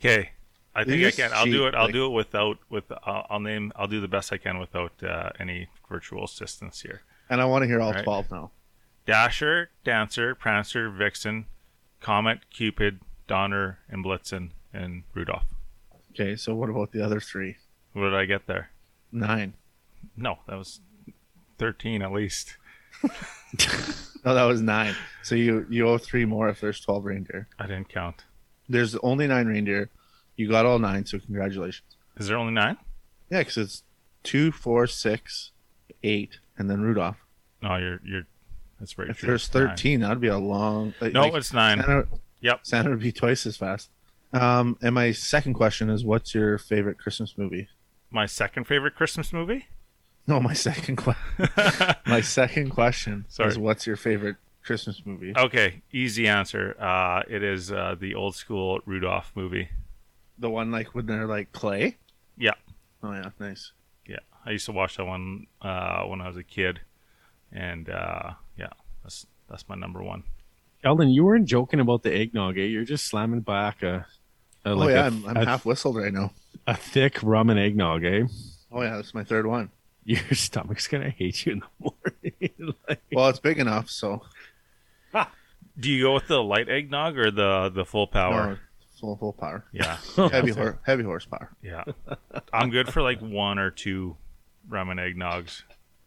Okay, 0.00 0.30
I 0.74 0.84
think 0.84 0.98
I 1.00 1.04
just 1.06 1.16
can. 1.18 1.30
I'll 1.32 1.44
do 1.46 1.66
it. 1.66 1.74
I'll 1.74 1.84
like- 1.86 1.92
do 1.92 2.06
it 2.06 2.10
without 2.10 2.58
with. 2.68 2.84
I'll, 3.04 3.26
I'll 3.30 3.40
name. 3.40 3.72
I'll 3.76 3.86
do 3.88 4.00
the 4.00 4.08
best 4.08 4.32
I 4.32 4.36
can 4.36 4.58
without 4.58 4.92
uh, 5.02 5.30
any 5.38 5.68
virtual 5.88 6.24
assistance 6.24 6.80
here. 6.82 7.02
and 7.28 7.40
I 7.40 7.44
want 7.44 7.62
to 7.62 7.66
hear 7.68 7.80
all 7.80 7.92
Right. 7.92 8.04
twelve 8.04 8.30
now. 8.30 8.50
Dasher, 9.06 9.70
Dancer, 9.84 10.34
Prancer, 10.34 10.90
Vixen, 10.90 11.46
Comet, 12.00 12.40
Cupid, 12.50 13.00
Donner, 13.26 13.78
and 13.88 14.04
Blitzen, 14.04 14.50
and 14.72 15.02
Rudolph. 15.14 15.46
Okay, 16.12 16.36
so 16.36 16.54
what 16.54 16.70
about 16.70 16.92
the 16.92 17.04
other 17.04 17.20
three? 17.20 17.56
What 17.92 18.04
did 18.04 18.14
I 18.14 18.24
get 18.26 18.46
there? 18.46 18.70
Nine. 19.10 19.54
No, 20.16 20.38
that 20.46 20.56
was 20.56 20.80
thirteen 21.58 22.02
at 22.02 22.12
least. 22.12 22.56
No, 24.24 24.34
that 24.34 24.44
was 24.44 24.60
nine. 24.60 24.94
So 25.22 25.34
you 25.34 25.66
you 25.68 25.88
owe 25.88 25.98
three 25.98 26.24
more 26.24 26.48
if 26.48 26.60
there's 26.60 26.80
twelve 26.80 27.04
reindeer. 27.04 27.48
I 27.58 27.66
didn't 27.66 27.88
count. 27.88 28.24
There's 28.68 28.94
only 28.96 29.26
nine 29.26 29.46
reindeer. 29.46 29.90
You 30.36 30.48
got 30.48 30.64
all 30.64 30.78
nine, 30.78 31.06
so 31.06 31.18
congratulations. 31.18 31.82
Is 32.16 32.28
there 32.28 32.36
only 32.36 32.52
nine? 32.52 32.76
Yeah, 33.30 33.40
because 33.40 33.56
it's 33.56 33.82
two, 34.22 34.52
four, 34.52 34.86
six, 34.86 35.50
eight, 36.04 36.38
and 36.56 36.70
then 36.70 36.82
Rudolph. 36.82 37.16
No, 37.62 37.76
you're 37.76 38.00
you're. 38.04 38.26
That's 38.82 38.94
very 38.94 39.10
If 39.10 39.18
true. 39.18 39.28
there's 39.28 39.54
Nine. 39.54 39.68
thirteen, 39.68 40.00
that'd 40.00 40.20
be 40.20 40.26
a 40.26 40.36
long. 40.38 40.92
Like, 41.00 41.12
No, 41.12 41.20
like, 41.22 41.34
it's 41.34 41.52
nine. 41.52 41.78
Santa, 41.78 42.08
Yep. 42.40 42.60
Santa 42.64 42.90
would 42.90 42.98
be 42.98 43.12
twice 43.12 43.46
as 43.46 43.56
fast. 43.56 43.90
Um, 44.32 44.76
and 44.82 44.92
my 44.92 45.12
second 45.12 45.54
question 45.54 45.88
is, 45.88 46.04
what's 46.04 46.34
your 46.34 46.58
favorite 46.58 46.98
Christmas 46.98 47.38
movie? 47.38 47.68
My 48.10 48.26
second 48.26 48.64
favorite 48.64 48.96
Christmas 48.96 49.32
movie. 49.32 49.66
No, 50.26 50.40
my 50.40 50.52
second 50.68 50.96
question. 50.96 51.48
my 52.06 52.20
second 52.20 52.70
question 52.70 53.24
Sorry. 53.28 53.50
is, 53.50 53.58
what's 53.58 53.86
your 53.86 53.94
favorite 53.96 54.34
Christmas 54.64 55.00
movie? 55.04 55.32
Okay, 55.36 55.82
easy 55.92 56.26
answer. 56.26 56.74
Uh, 56.80 57.22
it 57.28 57.44
is 57.44 57.70
uh, 57.70 57.94
the 58.00 58.16
old 58.16 58.34
school 58.34 58.80
Rudolph 58.84 59.30
movie. 59.36 59.68
The 60.38 60.50
one 60.50 60.72
like 60.72 60.92
when 60.94 61.06
they're 61.06 61.26
like 61.28 61.52
clay. 61.52 61.98
Yeah. 62.36 62.54
Oh 63.04 63.12
yeah, 63.12 63.30
nice. 63.38 63.70
Yeah, 64.08 64.18
I 64.44 64.50
used 64.50 64.66
to 64.66 64.72
watch 64.72 64.96
that 64.96 65.04
one 65.04 65.46
uh, 65.60 66.02
when 66.04 66.20
I 66.20 66.26
was 66.26 66.36
a 66.36 66.42
kid, 66.42 66.80
and 67.52 67.88
uh, 67.90 68.32
yeah, 68.56 68.68
that's 69.02 69.26
that's 69.48 69.68
my 69.68 69.74
number 69.74 70.02
one. 70.02 70.24
Sheldon, 70.82 71.10
you 71.10 71.24
weren't 71.24 71.46
joking 71.46 71.78
about 71.80 72.02
the 72.02 72.12
eggnog, 72.12 72.58
eh? 72.58 72.62
You're 72.62 72.84
just 72.84 73.06
slamming 73.06 73.40
back 73.40 73.82
a, 73.82 74.06
a 74.64 74.70
oh 74.70 74.74
like 74.74 74.90
yeah, 74.90 75.02
a, 75.04 75.06
I'm, 75.06 75.26
I'm 75.26 75.36
a, 75.36 75.44
half 75.44 75.64
whistled 75.64 75.96
right 75.96 76.12
now. 76.12 76.32
a 76.66 76.74
thick 76.76 77.22
rum 77.22 77.50
and 77.50 77.58
eggnog, 77.60 78.04
eh? 78.04 78.24
Oh 78.72 78.82
yeah, 78.82 78.96
that's 78.96 79.14
my 79.14 79.22
third 79.24 79.46
one. 79.46 79.70
Your 80.04 80.20
stomach's 80.32 80.88
gonna 80.88 81.10
hate 81.10 81.46
you 81.46 81.52
in 81.52 81.60
the 81.60 81.66
morning. 82.58 82.74
like, 82.88 83.02
Well, 83.12 83.28
it's 83.28 83.38
big 83.38 83.58
enough, 83.58 83.88
so 83.90 84.22
Do 85.78 85.90
you 85.90 86.02
go 86.04 86.14
with 86.14 86.26
the 86.28 86.42
light 86.42 86.68
eggnog 86.68 87.16
or 87.16 87.30
the 87.30 87.70
the 87.74 87.84
full 87.84 88.06
power? 88.06 88.50
no, 88.50 88.56
full 89.00 89.16
full 89.16 89.32
power, 89.32 89.64
Yeah, 89.72 89.96
heavy 90.30 90.50
hor- 90.52 90.78
heavy 90.84 91.02
horsepower. 91.04 91.50
yeah. 91.62 91.84
I'm 92.52 92.70
good 92.70 92.92
for 92.92 93.00
like 93.02 93.20
one 93.20 93.58
or 93.58 93.70
two 93.70 94.16
rum 94.68 94.90
and 94.90 94.98
eggnogs, 95.00 95.62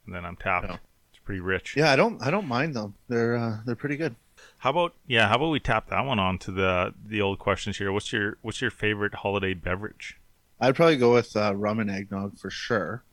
and 0.05 0.13
then 0.13 0.23
I'm 0.25 0.35
tapped. 0.35 0.67
Yeah. 0.69 0.77
Pretty 1.25 1.41
rich. 1.41 1.75
Yeah, 1.75 1.91
I 1.91 1.95
don't 1.95 2.21
I 2.21 2.29
don't 2.29 2.47
mind 2.47 2.75
them. 2.75 2.93
They're 3.09 3.35
uh, 3.35 3.57
they're 3.65 3.75
pretty 3.75 3.97
good. 3.97 4.15
How 4.59 4.69
about 4.69 4.93
yeah? 5.07 5.27
How 5.27 5.35
about 5.35 5.49
we 5.49 5.59
tap 5.59 5.89
that 5.89 6.05
one 6.05 6.19
on 6.19 6.37
to 6.39 6.51
the 6.51 6.93
the 7.03 7.21
old 7.21 7.39
questions 7.39 7.77
here? 7.77 7.91
What's 7.91 8.13
your 8.13 8.37
what's 8.43 8.61
your 8.61 8.71
favorite 8.71 9.15
holiday 9.15 9.55
beverage? 9.55 10.19
I'd 10.59 10.75
probably 10.75 10.97
go 10.97 11.13
with 11.13 11.35
uh, 11.35 11.55
rum 11.55 11.79
and 11.79 11.89
eggnog 11.89 12.37
for 12.37 12.49
sure. 12.49 13.03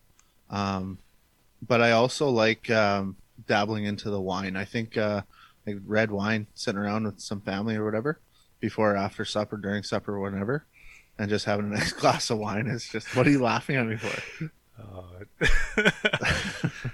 Um, 0.51 0.99
but 1.67 1.81
I 1.81 1.93
also 1.93 2.29
like 2.29 2.71
um, 2.71 3.17
dabbling 3.47 3.85
into 3.85 4.11
the 4.11 4.21
wine. 4.21 4.57
I 4.57 4.67
think 4.67 4.99
uh, 4.99 5.23
like 5.67 5.79
red 5.87 6.11
wine, 6.11 6.47
sitting 6.55 6.79
around 6.79 7.05
with 7.05 7.21
some 7.21 7.41
family 7.41 7.77
or 7.77 7.85
whatever, 7.85 8.21
before 8.61 8.93
or 8.93 8.97
after 8.97 9.25
supper, 9.25 9.57
during 9.57 9.83
supper, 9.83 10.21
whatever, 10.21 10.67
and 11.19 11.31
just 11.31 11.47
having 11.47 11.67
a 11.67 11.69
nice 11.77 11.93
glass 11.93 12.29
of 12.31 12.39
wine 12.39 12.67
is 12.67 12.87
just. 12.89 13.17
What 13.17 13.27
are 13.27 13.31
you 13.31 13.43
laughing 13.43 13.77
at 13.77 13.87
me 13.87 13.97
for? 13.97 14.51
Uh, 14.83 15.25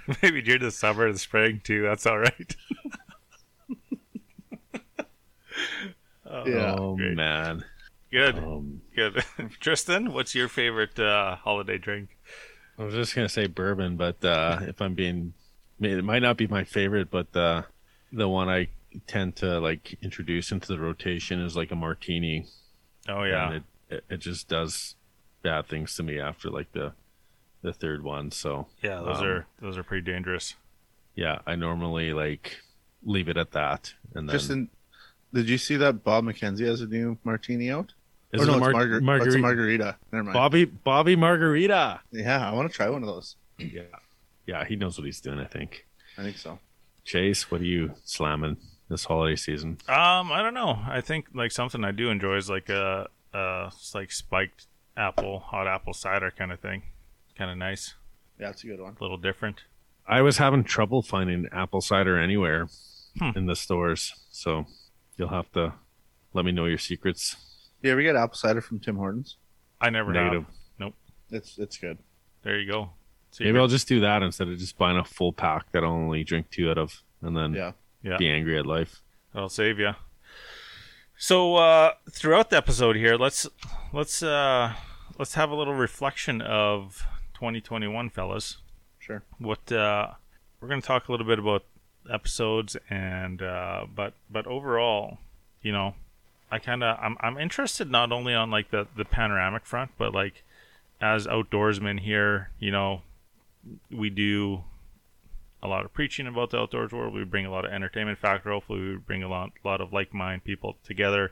maybe 0.21 0.41
during 0.41 0.61
the 0.61 0.71
summer 0.71 1.07
and 1.07 1.19
spring 1.19 1.61
too. 1.63 1.81
That's 1.83 2.05
all 2.05 2.19
right. 2.19 2.55
oh, 6.25 6.45
Yeah. 6.47 6.75
oh 6.77 6.95
great. 6.95 7.15
man. 7.15 7.63
Good, 8.11 8.37
Um, 8.37 8.81
good. 8.95 9.23
Tristan, 9.59 10.13
what's 10.13 10.33
your 10.33 10.47
favorite 10.47 10.97
uh, 10.99 11.35
holiday 11.35 11.77
drink? 11.77 12.17
I 12.77 12.83
was 12.83 12.93
just 12.95 13.13
gonna 13.13 13.29
say 13.29 13.47
bourbon, 13.47 13.97
but 13.97 14.23
uh, 14.23 14.59
if 14.61 14.81
I'm 14.81 14.95
being, 14.95 15.33
it 15.79 16.03
might 16.03 16.21
not 16.21 16.37
be 16.37 16.47
my 16.47 16.63
favorite, 16.63 17.11
but 17.11 17.35
uh, 17.35 17.63
the 18.11 18.27
one 18.27 18.49
I 18.49 18.69
tend 19.05 19.35
to 19.37 19.59
like 19.59 19.97
introduce 20.01 20.51
into 20.51 20.67
the 20.67 20.79
rotation 20.79 21.39
is 21.41 21.55
like 21.55 21.71
a 21.71 21.75
martini. 21.75 22.47
Oh 23.07 23.21
and 23.21 23.29
yeah, 23.31 23.51
it, 23.51 23.63
it 23.89 24.03
it 24.09 24.17
just 24.21 24.47
does 24.47 24.95
bad 25.43 25.67
things 25.67 25.95
to 25.97 26.03
me 26.03 26.19
after 26.19 26.49
like 26.49 26.71
the 26.71 26.93
the 27.61 27.73
third 27.73 28.03
one. 28.03 28.31
So 28.31 28.67
yeah. 28.81 29.01
Those 29.01 29.19
um, 29.19 29.25
are 29.25 29.47
those 29.61 29.77
are 29.77 29.83
pretty 29.83 30.09
dangerous. 30.09 30.55
yeah, 31.15 31.39
I 31.45 31.55
normally 31.55 32.13
like 32.13 32.57
leave 33.03 33.29
it 33.29 33.37
at 33.37 33.51
that, 33.51 33.93
and 34.13 34.27
then 34.27 34.33
Just 34.37 34.51
did 35.33 35.47
you 35.47 35.57
see 35.57 35.77
that 35.77 36.03
Bob 36.03 36.25
McKenzie 36.25 36.65
has 36.65 36.81
a 36.81 36.87
new 36.87 37.17
martini 37.23 37.69
out? 37.71 37.93
is 38.31 38.41
or 38.41 38.43
it 38.43 38.47
no, 38.47 38.53
a 38.53 38.59
mar- 38.59 38.69
it's 38.71 38.77
margar- 38.77 39.01
margarita? 39.01 39.27
It's 39.27 39.35
a 39.35 39.39
margarita. 39.39 39.95
Never 40.11 40.23
mind. 40.23 40.33
Bobby 40.33 40.65
Bobby 40.65 41.15
Margarita. 41.15 42.01
Yeah, 42.11 42.49
I 42.49 42.53
want 42.53 42.69
to 42.69 42.75
try 42.75 42.89
one 42.89 43.03
of 43.03 43.07
those. 43.07 43.35
Yeah, 43.57 43.83
yeah, 44.45 44.65
he 44.65 44.75
knows 44.75 44.97
what 44.97 45.05
he's 45.05 45.21
doing. 45.21 45.39
I 45.39 45.45
think. 45.45 45.85
I 46.17 46.23
think 46.23 46.37
so. 46.37 46.59
Chase, 47.05 47.49
what 47.49 47.61
are 47.61 47.65
you 47.65 47.93
slamming 48.03 48.57
this 48.89 49.05
holiday 49.05 49.35
season? 49.35 49.77
Um, 49.87 50.31
I 50.31 50.41
don't 50.41 50.53
know. 50.53 50.79
I 50.87 51.01
think 51.01 51.27
like 51.33 51.51
something 51.51 51.83
I 51.83 51.91
do 51.91 52.09
enjoy 52.09 52.37
is 52.37 52.49
like 52.49 52.69
a 52.69 53.07
uh 53.33 53.69
like 53.93 54.11
spiked 54.11 54.67
apple, 54.97 55.39
hot 55.39 55.67
apple 55.67 55.93
cider 55.93 56.31
kind 56.31 56.51
of 56.51 56.59
thing. 56.59 56.83
Kind 57.39 57.51
of 57.51 57.57
nice, 57.57 57.95
Yeah, 58.37 58.49
it's 58.49 58.65
a 58.65 58.67
good 58.67 58.81
one. 58.81 58.97
a 58.99 59.01
little 59.03 59.17
different. 59.17 59.63
I 60.05 60.21
was 60.21 60.39
having 60.39 60.65
trouble 60.65 61.01
finding 61.01 61.47
apple 61.53 61.79
cider 61.79 62.19
anywhere 62.19 62.67
Hmm. 63.17 63.31
in 63.33 63.45
the 63.45 63.55
stores, 63.55 64.13
so 64.29 64.65
you'll 65.15 65.29
have 65.29 65.49
to 65.53 65.73
let 66.33 66.43
me 66.43 66.51
know 66.51 66.65
your 66.65 66.77
secrets. 66.77 67.37
You 67.81 67.91
ever 67.93 68.01
get 68.01 68.17
apple 68.17 68.35
cider 68.35 68.59
from 68.59 68.79
Tim 68.81 68.97
Hortons? 68.97 69.37
I 69.79 69.89
never 69.89 70.11
Negative. 70.11 70.45
have. 70.79 70.93
It's 71.31 71.57
it's 71.57 71.77
good. 71.77 71.97
There 72.41 72.59
you 72.59 72.69
go. 72.69 72.89
So 73.31 73.43
Maybe 73.45 73.57
I'll 73.57 73.67
just 73.67 73.87
do 73.87 73.99
that 74.01 74.21
instead 74.21 74.49
of 74.49 74.57
just 74.57 74.77
buying 74.77 74.97
a 74.97 75.05
full 75.05 75.31
pack 75.31 75.71
that 75.71 75.83
I'll 75.83 75.91
only 75.91 76.23
drink 76.25 76.49
two 76.49 76.69
out 76.69 76.77
of, 76.77 77.03
and 77.21 77.37
then 77.37 77.53
Yeah. 77.53 77.71
Yeah. 78.03 78.17
be 78.17 78.29
angry 78.29 78.57
at 78.59 78.65
life. 78.65 79.01
I'll 79.33 79.47
save 79.47 79.79
you. 79.79 79.93
So 81.17 81.55
uh, 81.55 81.93
throughout 82.11 82.49
the 82.49 82.57
episode 82.57 82.95
here, 82.95 83.15
let's 83.15 83.47
let's 83.93 84.23
uh, 84.23 84.73
let's 85.17 85.35
have 85.35 85.51
a 85.51 85.55
little 85.55 85.75
reflection 85.75 86.41
of 86.41 87.05
2021, 87.39 88.09
fellas. 88.09 88.57
Sure. 88.99 89.23
What 89.37 89.71
uh, 89.71 90.09
we're 90.59 90.67
going 90.67 90.81
to 90.81 90.87
talk 90.87 91.07
a 91.07 91.11
little 91.11 91.25
bit 91.25 91.39
about 91.39 91.63
episodes 92.11 92.75
and 92.89 93.41
uh, 93.41 93.85
but 93.95 94.13
but 94.29 94.45
overall, 94.45 95.19
you 95.61 95.71
know, 95.71 95.95
I 96.51 96.59
kind 96.59 96.83
of 96.83 96.97
I'm 97.01 97.15
I'm 97.21 97.37
interested 97.37 97.89
not 97.89 98.11
only 98.11 98.33
on 98.33 98.51
like 98.51 98.71
the 98.71 98.87
the 98.93 99.05
panoramic 99.05 99.65
front, 99.65 99.91
but 99.97 100.13
like 100.13 100.43
as 100.99 101.27
outdoorsmen 101.27 102.01
here, 102.01 102.49
you 102.59 102.71
know, 102.71 103.03
we 103.89 104.09
do 104.09 104.63
a 105.63 105.67
lot 105.69 105.85
of 105.85 105.93
preaching 105.93 106.27
about 106.27 106.49
the 106.49 106.59
outdoors 106.59 106.91
world. 106.91 107.13
We 107.13 107.23
bring 107.23 107.45
a 107.45 107.51
lot 107.51 107.63
of 107.63 107.71
entertainment 107.71 108.19
factor. 108.19 108.51
Hopefully, 108.51 108.81
we 108.81 108.95
bring 108.97 109.23
a 109.23 109.29
lot, 109.29 109.51
lot 109.63 109.79
of 109.79 109.93
like 109.93 110.13
mind 110.13 110.43
people 110.43 110.75
together 110.83 111.31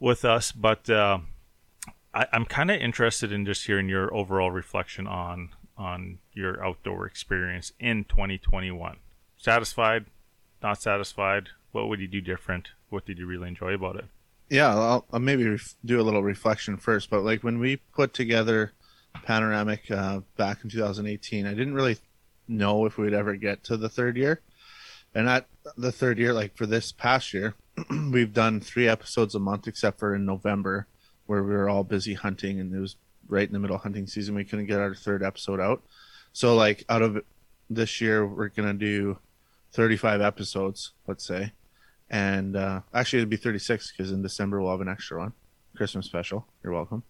with 0.00 0.24
us. 0.24 0.50
But 0.50 0.90
uh, 0.90 1.18
I, 2.14 2.26
I'm 2.32 2.44
kind 2.44 2.70
of 2.70 2.80
interested 2.80 3.32
in 3.32 3.46
just 3.46 3.66
hearing 3.66 3.88
your 3.88 4.12
overall 4.14 4.50
reflection 4.50 5.06
on 5.06 5.50
on 5.76 6.18
your 6.32 6.64
outdoor 6.64 7.06
experience 7.06 7.72
in 7.80 8.04
2021. 8.04 8.98
Satisfied? 9.38 10.04
Not 10.62 10.80
satisfied? 10.80 11.48
What 11.72 11.88
would 11.88 11.98
you 11.98 12.06
do 12.06 12.20
different? 12.20 12.68
What 12.90 13.06
did 13.06 13.18
you 13.18 13.26
really 13.26 13.48
enjoy 13.48 13.74
about 13.74 13.96
it? 13.96 14.04
Yeah, 14.50 14.68
I'll, 14.68 15.06
I'll 15.12 15.18
maybe 15.18 15.48
ref- 15.48 15.74
do 15.84 15.98
a 15.98 16.02
little 16.02 16.22
reflection 16.22 16.76
first. 16.76 17.08
But 17.08 17.24
like 17.24 17.42
when 17.42 17.58
we 17.58 17.76
put 17.76 18.12
together 18.12 18.72
Panoramic 19.24 19.90
uh, 19.90 20.20
back 20.36 20.62
in 20.62 20.70
2018, 20.70 21.46
I 21.46 21.50
didn't 21.50 21.74
really 21.74 21.96
know 22.46 22.84
if 22.84 22.98
we'd 22.98 23.14
ever 23.14 23.34
get 23.36 23.64
to 23.64 23.76
the 23.76 23.88
third 23.88 24.16
year. 24.16 24.40
And 25.14 25.28
at 25.28 25.46
the 25.76 25.92
third 25.92 26.18
year, 26.18 26.32
like 26.32 26.54
for 26.54 26.66
this 26.66 26.92
past 26.92 27.32
year, 27.32 27.54
we've 27.90 28.32
done 28.32 28.60
three 28.60 28.88
episodes 28.88 29.34
a 29.34 29.38
month, 29.38 29.66
except 29.66 29.98
for 29.98 30.14
in 30.14 30.24
November, 30.24 30.86
where 31.32 31.42
we 31.42 31.54
were 31.54 31.70
all 31.70 31.82
busy 31.82 32.12
hunting, 32.12 32.60
and 32.60 32.74
it 32.74 32.78
was 32.78 32.96
right 33.26 33.46
in 33.46 33.54
the 33.54 33.58
middle 33.58 33.76
of 33.76 33.82
hunting 33.82 34.06
season. 34.06 34.34
We 34.34 34.44
couldn't 34.44 34.66
get 34.66 34.80
our 34.80 34.94
third 34.94 35.22
episode 35.22 35.60
out. 35.60 35.82
So 36.34 36.54
like 36.54 36.84
out 36.90 37.00
of 37.00 37.24
this 37.70 38.02
year, 38.02 38.26
we're 38.26 38.48
gonna 38.48 38.74
do 38.74 39.16
35 39.72 40.20
episodes, 40.20 40.92
let's 41.06 41.24
say, 41.24 41.52
and 42.10 42.54
uh, 42.54 42.80
actually 42.92 43.20
it'd 43.20 43.30
be 43.30 43.38
36 43.38 43.92
because 43.92 44.12
in 44.12 44.20
December 44.20 44.60
we'll 44.60 44.72
have 44.72 44.82
an 44.82 44.90
extra 44.90 45.20
one, 45.20 45.32
Christmas 45.74 46.04
special. 46.04 46.46
You're 46.62 46.74
welcome. 46.74 47.02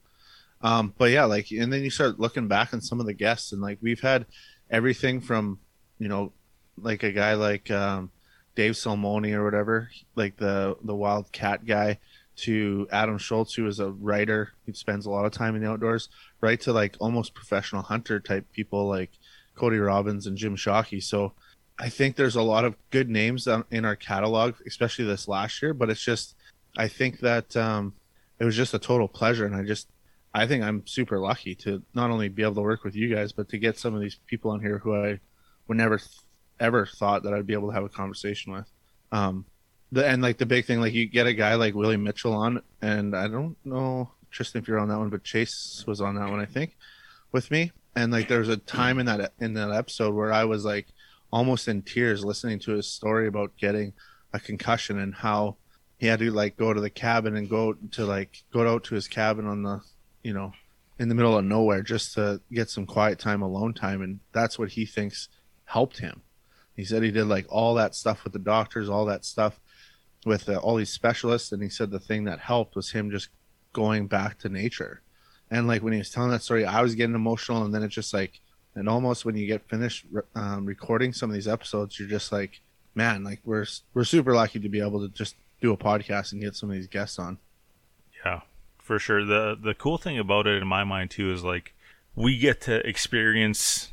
Um, 0.61 0.95
but 0.97 1.11
yeah, 1.11 1.25
like, 1.25 1.51
and 1.51 1.73
then 1.73 1.83
you 1.83 1.91
start 1.91 2.21
looking 2.21 2.47
back 2.47 2.73
on 2.73 2.81
some 2.81 3.01
of 3.01 3.07
the 3.07 3.13
guests, 3.13 3.51
and 3.51 3.61
like 3.61 3.79
we've 3.83 4.03
had 4.03 4.25
everything 4.71 5.21
from, 5.21 5.59
you 5.99 6.07
know, 6.07 6.33
like 6.81 7.03
a 7.03 7.11
guy 7.11 7.35
like 7.35 7.73
um, 7.73 8.13
Dave 8.55 8.75
Salmoni 8.75 9.33
or 9.33 9.43
whatever, 9.43 9.91
like 10.15 10.37
the 10.37 10.77
the 10.85 10.95
wild 10.95 11.33
cat 11.33 11.67
guy, 11.67 11.99
to 12.35 12.89
Adam 12.91 13.19
Shoalts, 13.19 13.55
who 13.55 13.67
is 13.67 13.81
a 13.81 13.91
writer 13.91 14.53
who 14.67 14.73
spends 14.73 15.07
a 15.07 15.11
lot 15.11 15.25
of 15.25 15.33
time 15.33 15.55
in 15.55 15.63
the 15.63 15.71
outdoors, 15.71 16.09
right 16.41 16.61
to 16.63 16.73
like 16.73 16.97
almost 16.99 17.35
professional 17.35 17.83
hunter 17.83 18.21
type 18.21 18.47
people 18.53 18.89
like 18.89 19.11
Cody 19.55 19.79
Robbins 19.79 20.27
and 20.27 20.37
Jim 20.37 20.57
Shockey. 20.57 21.03
So 21.03 21.33
I 21.79 21.89
think 21.89 22.17
there's 22.17 22.37
a 22.37 22.43
lot 22.43 22.65
of 22.65 22.77
good 22.91 23.09
names 23.09 23.49
in 23.71 23.85
our 23.85 23.97
catalog, 23.97 24.55
especially 24.67 25.05
this 25.05 25.29
last 25.29 25.63
year. 25.63 25.75
But 25.75 25.91
it's 25.91 26.03
just, 26.03 26.37
I 26.77 26.89
think 26.89 27.21
that 27.21 27.57
um, 27.57 27.95
it 28.39 28.45
was 28.45 28.57
just 28.57 28.75
a 28.75 28.79
total 28.79 29.09
pleasure, 29.09 29.47
and 29.47 29.55
I 29.55 29.63
just, 29.63 29.89
I 30.35 30.47
think 30.47 30.65
I'm 30.65 30.87
super 30.87 31.19
lucky 31.19 31.55
to 31.57 31.83
not 31.95 32.11
only 32.11 32.29
be 32.29 32.43
able 32.43 32.55
to 32.55 32.63
work 32.63 32.85
with 32.85 32.97
you 32.97 33.15
guys, 33.15 33.33
but 33.33 33.49
to 33.51 33.59
get 33.59 33.79
some 33.79 33.95
of 33.95 34.01
these 34.01 34.19
people 34.27 34.51
on 34.51 34.61
here 34.61 34.79
who 34.79 34.95
I 34.95 35.21
would 35.69 35.77
never 35.77 36.01
ever 36.61 36.87
thought 36.87 37.25
that 37.25 37.35
I'd 37.35 37.47
be 37.47 37.55
able 37.55 37.69
to 37.69 37.75
have 37.75 37.85
a 37.85 37.89
conversation 37.89 38.53
with. 38.53 38.71
Um, 39.11 39.45
the 39.93 40.07
and 40.07 40.23
like 40.23 40.39
the 40.39 40.47
big 40.47 40.65
thing, 40.65 40.81
like 40.81 40.95
you 40.95 41.07
get 41.07 41.27
a 41.27 41.35
guy 41.35 41.55
like 41.55 41.75
Willie 41.75 41.99
Mitchell 41.99 42.33
on, 42.33 42.63
and 42.81 43.15
I 43.15 43.29
don't 43.29 43.57
know 43.65 44.11
Tristan 44.31 44.63
if 44.63 44.67
you're 44.67 44.79
on 44.79 44.89
that 44.89 44.99
one, 44.99 45.11
but 45.11 45.23
Chase 45.23 45.85
was 45.87 46.01
on 46.01 46.17
that 46.17 46.31
one, 46.31 46.41
I 46.41 46.47
think, 46.47 46.77
with 47.31 47.51
me. 47.51 47.71
And 47.95 48.11
like 48.11 48.27
there 48.27 48.39
was 48.39 48.49
a 48.49 48.57
time 48.57 48.99
in 48.99 49.07
that 49.07 49.35
in 49.39 49.53
that 49.55 49.71
episode 49.71 50.15
where 50.15 50.33
I 50.33 50.45
was 50.45 50.65
like 50.65 50.87
almost 51.31 51.69
in 51.69 51.83
tears 51.83 52.25
listening 52.25 52.59
to 52.61 52.73
his 52.73 52.87
story 52.87 53.29
about 53.29 53.57
getting 53.59 53.93
a 54.33 54.41
concussion 54.41 54.99
and 54.99 55.15
how 55.15 55.57
he 55.99 56.07
had 56.07 56.19
to 56.21 56.31
like 56.31 56.57
go 56.57 56.73
to 56.73 56.81
the 56.81 56.91
cabin 56.91 57.37
and 57.37 57.51
go 57.51 57.75
to 57.75 58.07
like 58.07 58.43
go 58.51 58.67
out 58.67 58.85
to 58.85 58.95
his 58.95 59.07
cabin 59.07 59.47
on 59.47 59.63
the 59.63 59.81
you 60.23 60.33
know 60.33 60.53
in 60.99 61.11
the 61.11 61.15
middle 61.15 61.37
of 61.37 61.45
nowhere 61.45 61.83
just 61.83 62.15
to 62.15 62.41
get 62.51 62.71
some 62.71 62.87
quiet 62.87 63.19
time 63.19 63.43
alone 63.43 63.75
time. 63.75 64.01
And 64.01 64.21
that's 64.33 64.59
what 64.59 64.71
he 64.71 64.87
thinks 64.87 65.29
helped 65.67 65.99
him. 65.99 66.23
He 66.77 66.85
said 66.85 67.03
he 67.03 67.11
did 67.11 67.27
like 67.27 67.45
all 67.51 67.75
that 67.75 67.95
stuff 67.95 68.25
with 68.25 68.33
the 68.33 68.39
doctors 68.39 68.89
all 68.89 69.05
that 69.05 69.27
stuff 69.27 69.61
with 70.25 70.49
uh, 70.49 70.57
all 70.57 70.77
these 70.77 70.91
specialists 70.91 71.53
and 71.53 71.63
he 71.63 71.69
said 71.69 71.91
the 71.91 71.99
thing 71.99 72.25
that 72.25 72.39
helped 72.39 72.77
was 72.77 72.91
him 72.91 73.11
just 73.11 73.29
going 73.73 74.07
back 74.07 74.39
to 74.39 74.49
nature 74.49 75.01
and 75.51 75.67
like 75.67 75.83
when 75.83 75.93
he 75.93 75.99
was 75.99 76.11
telling 76.11 76.31
that 76.31 76.43
story 76.43 76.65
i 76.65 76.81
was 76.83 76.95
getting 76.95 77.15
emotional 77.15 77.65
and 77.65 77.75
then 77.75 77.83
it's 77.83 77.95
just 77.95 78.13
like 78.15 78.41
and 78.75 78.89
almost 78.89 79.25
when 79.25 79.37
you 79.37 79.47
get 79.47 79.69
finished 79.69 80.07
um, 80.35 80.65
recording 80.65 81.13
some 81.13 81.31
of 81.31 81.35
these 81.35 81.49
episodes 81.49 81.99
you're 81.99 82.09
just 82.09 82.31
like 82.33 82.61
man 82.95 83.25
like 83.25 83.41
we're 83.45 83.67
we're 83.95 84.05
super 84.05 84.35
lucky 84.35 84.61
to 84.61 84.69
be 84.69 84.81
able 84.81 85.01
to 85.01 85.09
just 85.15 85.35
do 85.61 85.73
a 85.73 85.77
podcast 85.77 86.33
and 86.33 86.41
get 86.43 86.55
some 86.55 86.69
of 86.71 86.75
these 86.77 86.87
guests 86.89 87.19
on 87.19 87.39
Yeah, 88.25 88.41
for 88.79 88.99
sure. 88.99 89.25
the 89.25 89.57
The 89.61 89.75
cool 89.75 89.97
thing 89.97 90.19
about 90.19 90.47
it, 90.47 90.61
in 90.61 90.67
my 90.69 90.85
mind, 90.85 91.11
too, 91.11 91.33
is 91.33 91.45
like 91.45 91.73
we 92.15 92.37
get 92.37 92.61
to 92.63 92.87
experience 92.87 93.93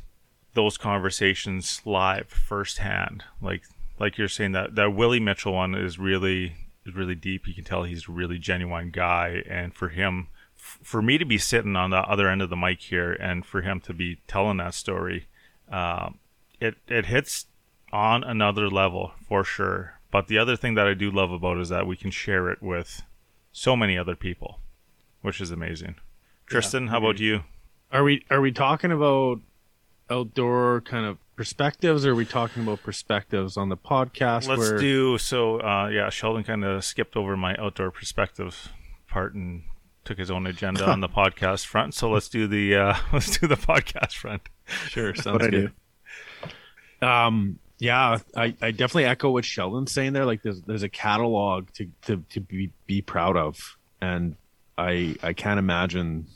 those 0.54 0.76
conversations 0.76 1.80
live 1.84 2.26
firsthand. 2.28 3.22
Like, 3.40 3.62
like 4.00 4.18
you're 4.18 4.28
saying 4.28 4.52
that 4.52 4.74
that 4.74 4.94
Willie 4.94 5.20
Mitchell 5.20 5.52
one 5.52 5.74
is 5.74 5.98
really 5.98 6.54
is 6.84 6.94
really 6.94 7.14
deep. 7.14 7.46
You 7.46 7.54
can 7.54 7.64
tell 7.64 7.84
he's 7.84 8.08
a 8.08 8.12
really 8.12 8.38
genuine 8.38 8.90
guy, 8.90 9.44
and 9.48 9.74
for 9.74 9.90
him, 9.90 10.28
f- 10.56 10.78
for 10.82 11.02
me 11.02 11.18
to 11.18 11.24
be 11.24 11.38
sitting 11.38 11.76
on 11.76 11.90
the 11.90 11.98
other 11.98 12.28
end 12.28 12.42
of 12.42 12.50
the 12.50 12.56
mic 12.56 12.80
here, 12.80 13.12
and 13.12 13.44
for 13.44 13.60
him 13.60 13.80
to 13.82 13.92
be 13.92 14.20
telling 14.26 14.56
that 14.56 14.74
story, 14.74 15.26
um, 15.70 16.18
it 16.58 16.76
it 16.88 17.06
hits 17.06 17.46
on 17.92 18.24
another 18.24 18.68
level 18.68 19.12
for 19.28 19.44
sure. 19.44 20.00
But 20.10 20.26
the 20.26 20.38
other 20.38 20.56
thing 20.56 20.74
that 20.74 20.88
I 20.88 20.94
do 20.94 21.10
love 21.10 21.30
about 21.30 21.58
it 21.58 21.62
is 21.62 21.68
that 21.68 21.86
we 21.86 21.96
can 21.96 22.10
share 22.10 22.50
it 22.50 22.62
with 22.62 23.02
so 23.52 23.76
many 23.76 23.96
other 23.96 24.16
people, 24.16 24.60
which 25.22 25.40
is 25.40 25.50
amazing. 25.50 25.96
Tristan, 26.46 26.88
how 26.88 26.98
about 26.98 27.20
you? 27.20 27.44
Are 27.92 28.02
we 28.02 28.24
are 28.30 28.40
we 28.40 28.50
talking 28.50 28.90
about 28.90 29.40
outdoor 30.08 30.80
kind 30.80 31.06
of 31.06 31.18
perspectives 31.40 32.04
or 32.04 32.10
are 32.12 32.14
we 32.14 32.26
talking 32.26 32.62
about 32.62 32.82
perspectives 32.82 33.56
on 33.56 33.70
the 33.70 33.76
podcast 33.76 34.46
Let's 34.46 34.58
where 34.58 34.78
do 34.78 35.16
so. 35.16 35.58
Uh, 35.58 35.88
yeah, 35.88 36.10
Sheldon 36.10 36.44
kind 36.44 36.62
of 36.66 36.84
skipped 36.84 37.16
over 37.16 37.34
my 37.34 37.56
outdoor 37.56 37.90
perspective 37.90 38.70
part 39.08 39.32
and 39.32 39.62
took 40.04 40.18
his 40.18 40.30
own 40.30 40.46
agenda 40.46 40.86
on 40.86 41.00
the 41.00 41.08
podcast 41.20 41.64
front. 41.64 41.94
So 41.94 42.10
let's 42.10 42.28
do 42.28 42.46
the 42.46 42.76
uh, 42.76 42.94
let's 43.14 43.38
do 43.38 43.46
the 43.46 43.54
podcast 43.54 44.16
front. 44.16 44.42
sure 44.88 45.14
sounds 45.14 45.32
what 45.32 45.44
I 45.44 45.48
do. 45.48 45.70
good. 47.00 47.08
Um 47.08 47.58
yeah, 47.78 48.18
I, 48.36 48.54
I 48.60 48.70
definitely 48.72 49.06
echo 49.06 49.30
what 49.30 49.46
Sheldon's 49.46 49.92
saying 49.92 50.12
there. 50.12 50.26
Like 50.26 50.42
there's 50.42 50.60
there's 50.60 50.82
a 50.82 50.90
catalog 50.90 51.72
to, 51.72 51.88
to, 52.02 52.22
to 52.32 52.40
be 52.40 52.70
be 52.86 53.00
proud 53.00 53.38
of. 53.38 53.78
And 54.02 54.36
I 54.76 55.16
I 55.22 55.32
can't 55.32 55.58
imagine 55.58 56.26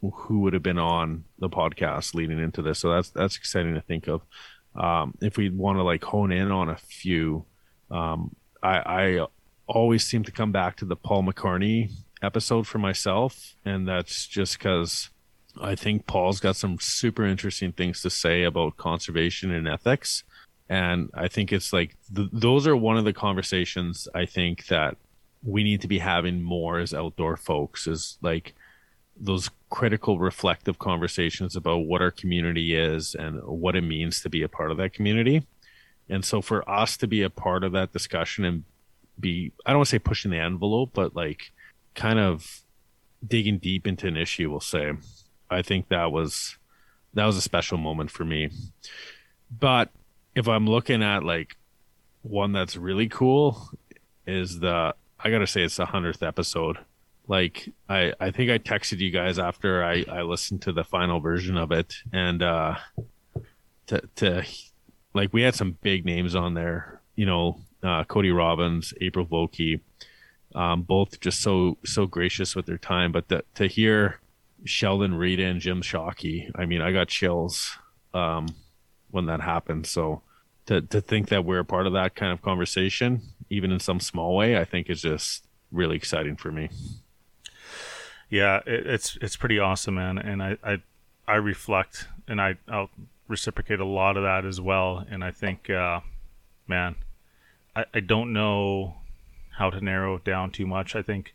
who 0.00 0.40
would 0.40 0.52
have 0.52 0.62
been 0.62 0.78
on 0.78 1.24
the 1.38 1.48
podcast 1.48 2.14
leading 2.14 2.38
into 2.38 2.62
this. 2.62 2.78
So 2.78 2.90
that's 2.90 3.10
that's 3.10 3.36
exciting 3.36 3.74
to 3.74 3.80
think 3.80 4.08
of. 4.08 4.22
Um, 4.74 5.14
if 5.22 5.36
we 5.36 5.48
want 5.48 5.78
to 5.78 5.82
like 5.82 6.04
hone 6.04 6.32
in 6.32 6.50
on 6.52 6.68
a 6.68 6.76
few, 6.76 7.44
um, 7.90 8.34
I, 8.62 8.78
I 9.20 9.26
always 9.66 10.04
seem 10.04 10.22
to 10.24 10.32
come 10.32 10.52
back 10.52 10.76
to 10.76 10.84
the 10.84 10.96
Paul 10.96 11.22
McCartney 11.22 11.90
episode 12.22 12.66
for 12.66 12.78
myself, 12.78 13.54
and 13.64 13.88
that's 13.88 14.26
just 14.26 14.58
because 14.58 15.08
I 15.60 15.74
think 15.74 16.06
Paul's 16.06 16.40
got 16.40 16.56
some 16.56 16.78
super 16.78 17.24
interesting 17.24 17.72
things 17.72 18.02
to 18.02 18.10
say 18.10 18.42
about 18.42 18.76
conservation 18.76 19.50
and 19.50 19.66
ethics, 19.66 20.24
and 20.68 21.10
I 21.14 21.28
think 21.28 21.52
it's 21.52 21.72
like 21.72 21.96
th- 22.14 22.28
those 22.32 22.66
are 22.66 22.76
one 22.76 22.98
of 22.98 23.04
the 23.04 23.14
conversations 23.14 24.08
I 24.14 24.26
think 24.26 24.66
that 24.66 24.98
we 25.42 25.62
need 25.62 25.80
to 25.80 25.88
be 25.88 26.00
having 26.00 26.42
more 26.42 26.80
as 26.80 26.92
outdoor 26.92 27.36
folks 27.36 27.86
is 27.86 28.18
like 28.20 28.54
those 29.18 29.50
critical 29.70 30.18
reflective 30.18 30.78
conversations 30.78 31.56
about 31.56 31.78
what 31.78 32.02
our 32.02 32.10
community 32.10 32.74
is 32.74 33.14
and 33.14 33.42
what 33.42 33.74
it 33.74 33.82
means 33.82 34.20
to 34.20 34.28
be 34.28 34.42
a 34.42 34.48
part 34.48 34.70
of 34.70 34.76
that 34.76 34.92
community. 34.92 35.46
And 36.08 36.24
so 36.24 36.40
for 36.40 36.68
us 36.68 36.96
to 36.98 37.06
be 37.06 37.22
a 37.22 37.30
part 37.30 37.64
of 37.64 37.72
that 37.72 37.92
discussion 37.92 38.44
and 38.44 38.64
be 39.18 39.52
i 39.64 39.70
don't 39.70 39.78
want 39.78 39.86
to 39.88 39.90
say 39.90 39.98
pushing 39.98 40.30
the 40.30 40.38
envelope 40.38 40.90
but 40.92 41.16
like 41.16 41.52
kind 41.94 42.18
of 42.18 42.60
digging 43.26 43.58
deep 43.58 43.86
into 43.86 44.06
an 44.06 44.16
issue 44.16 44.50
we'll 44.50 44.60
say 44.60 44.92
i 45.50 45.62
think 45.62 45.88
that 45.88 46.12
was 46.12 46.58
that 47.14 47.24
was 47.24 47.36
a 47.38 47.42
special 47.42 47.78
moment 47.78 48.10
for 48.10 48.24
me. 48.24 48.50
But 49.50 49.90
if 50.34 50.48
i'm 50.48 50.66
looking 50.66 51.02
at 51.02 51.24
like 51.24 51.56
one 52.22 52.52
that's 52.52 52.76
really 52.76 53.08
cool 53.08 53.70
is 54.26 54.60
the 54.60 54.94
i 55.18 55.30
gotta 55.30 55.46
say 55.46 55.62
it's 55.62 55.76
the 55.76 55.86
100th 55.86 56.26
episode 56.26 56.78
like 57.28 57.72
I 57.88 58.12
I 58.20 58.30
think 58.30 58.50
I 58.50 58.58
texted 58.58 58.98
you 58.98 59.10
guys 59.10 59.38
after 59.38 59.84
I 59.84 60.04
I 60.08 60.22
listened 60.22 60.62
to 60.62 60.72
the 60.72 60.84
final 60.84 61.20
version 61.20 61.56
of 61.56 61.72
it 61.72 61.94
and 62.12 62.42
uh 62.42 62.76
to 63.88 64.02
to 64.16 64.44
like 65.14 65.32
we 65.32 65.42
had 65.42 65.54
some 65.54 65.76
big 65.82 66.04
names 66.04 66.34
on 66.34 66.54
there, 66.54 67.00
you 67.16 67.26
know, 67.26 67.60
uh 67.82 68.04
Cody 68.04 68.30
Robbins, 68.30 68.94
April 69.00 69.26
Vokey, 69.26 69.80
um 70.54 70.82
both 70.82 71.20
just 71.20 71.40
so 71.40 71.78
so 71.84 72.06
gracious 72.06 72.54
with 72.54 72.66
their 72.66 72.78
time, 72.78 73.12
but 73.12 73.28
to 73.28 73.44
to 73.54 73.66
hear 73.66 74.20
Sheldon 74.64 75.14
Rita 75.14 75.44
and 75.44 75.60
Jim 75.60 75.82
Shockey, 75.82 76.50
I 76.54 76.66
mean, 76.66 76.80
I 76.80 76.92
got 76.92 77.08
chills 77.08 77.76
um 78.14 78.46
when 79.10 79.26
that 79.26 79.40
happened. 79.40 79.86
So 79.86 80.22
to 80.66 80.80
to 80.80 81.00
think 81.00 81.28
that 81.28 81.44
we're 81.44 81.60
a 81.60 81.64
part 81.64 81.86
of 81.86 81.92
that 81.94 82.14
kind 82.14 82.32
of 82.32 82.42
conversation, 82.42 83.22
even 83.50 83.72
in 83.72 83.80
some 83.80 83.98
small 83.98 84.36
way, 84.36 84.56
I 84.56 84.64
think 84.64 84.88
is 84.88 85.02
just 85.02 85.44
really 85.72 85.96
exciting 85.96 86.36
for 86.36 86.52
me. 86.52 86.70
Yeah, 88.28 88.60
it, 88.66 88.86
it's 88.86 89.18
it's 89.20 89.36
pretty 89.36 89.58
awesome, 89.58 89.94
man. 89.94 90.18
And 90.18 90.42
I 90.42 90.56
I, 90.62 90.82
I 91.26 91.34
reflect 91.36 92.08
and 92.26 92.40
I 92.40 92.56
I'll 92.68 92.90
reciprocate 93.28 93.80
a 93.80 93.84
lot 93.84 94.16
of 94.16 94.22
that 94.22 94.44
as 94.44 94.60
well. 94.60 95.04
And 95.10 95.24
I 95.24 95.30
think, 95.30 95.70
uh, 95.70 96.00
man, 96.66 96.96
I 97.74 97.84
I 97.94 98.00
don't 98.00 98.32
know 98.32 98.96
how 99.58 99.70
to 99.70 99.80
narrow 99.80 100.16
it 100.16 100.24
down 100.24 100.50
too 100.50 100.66
much. 100.66 100.94
I 100.94 101.02
think 101.02 101.34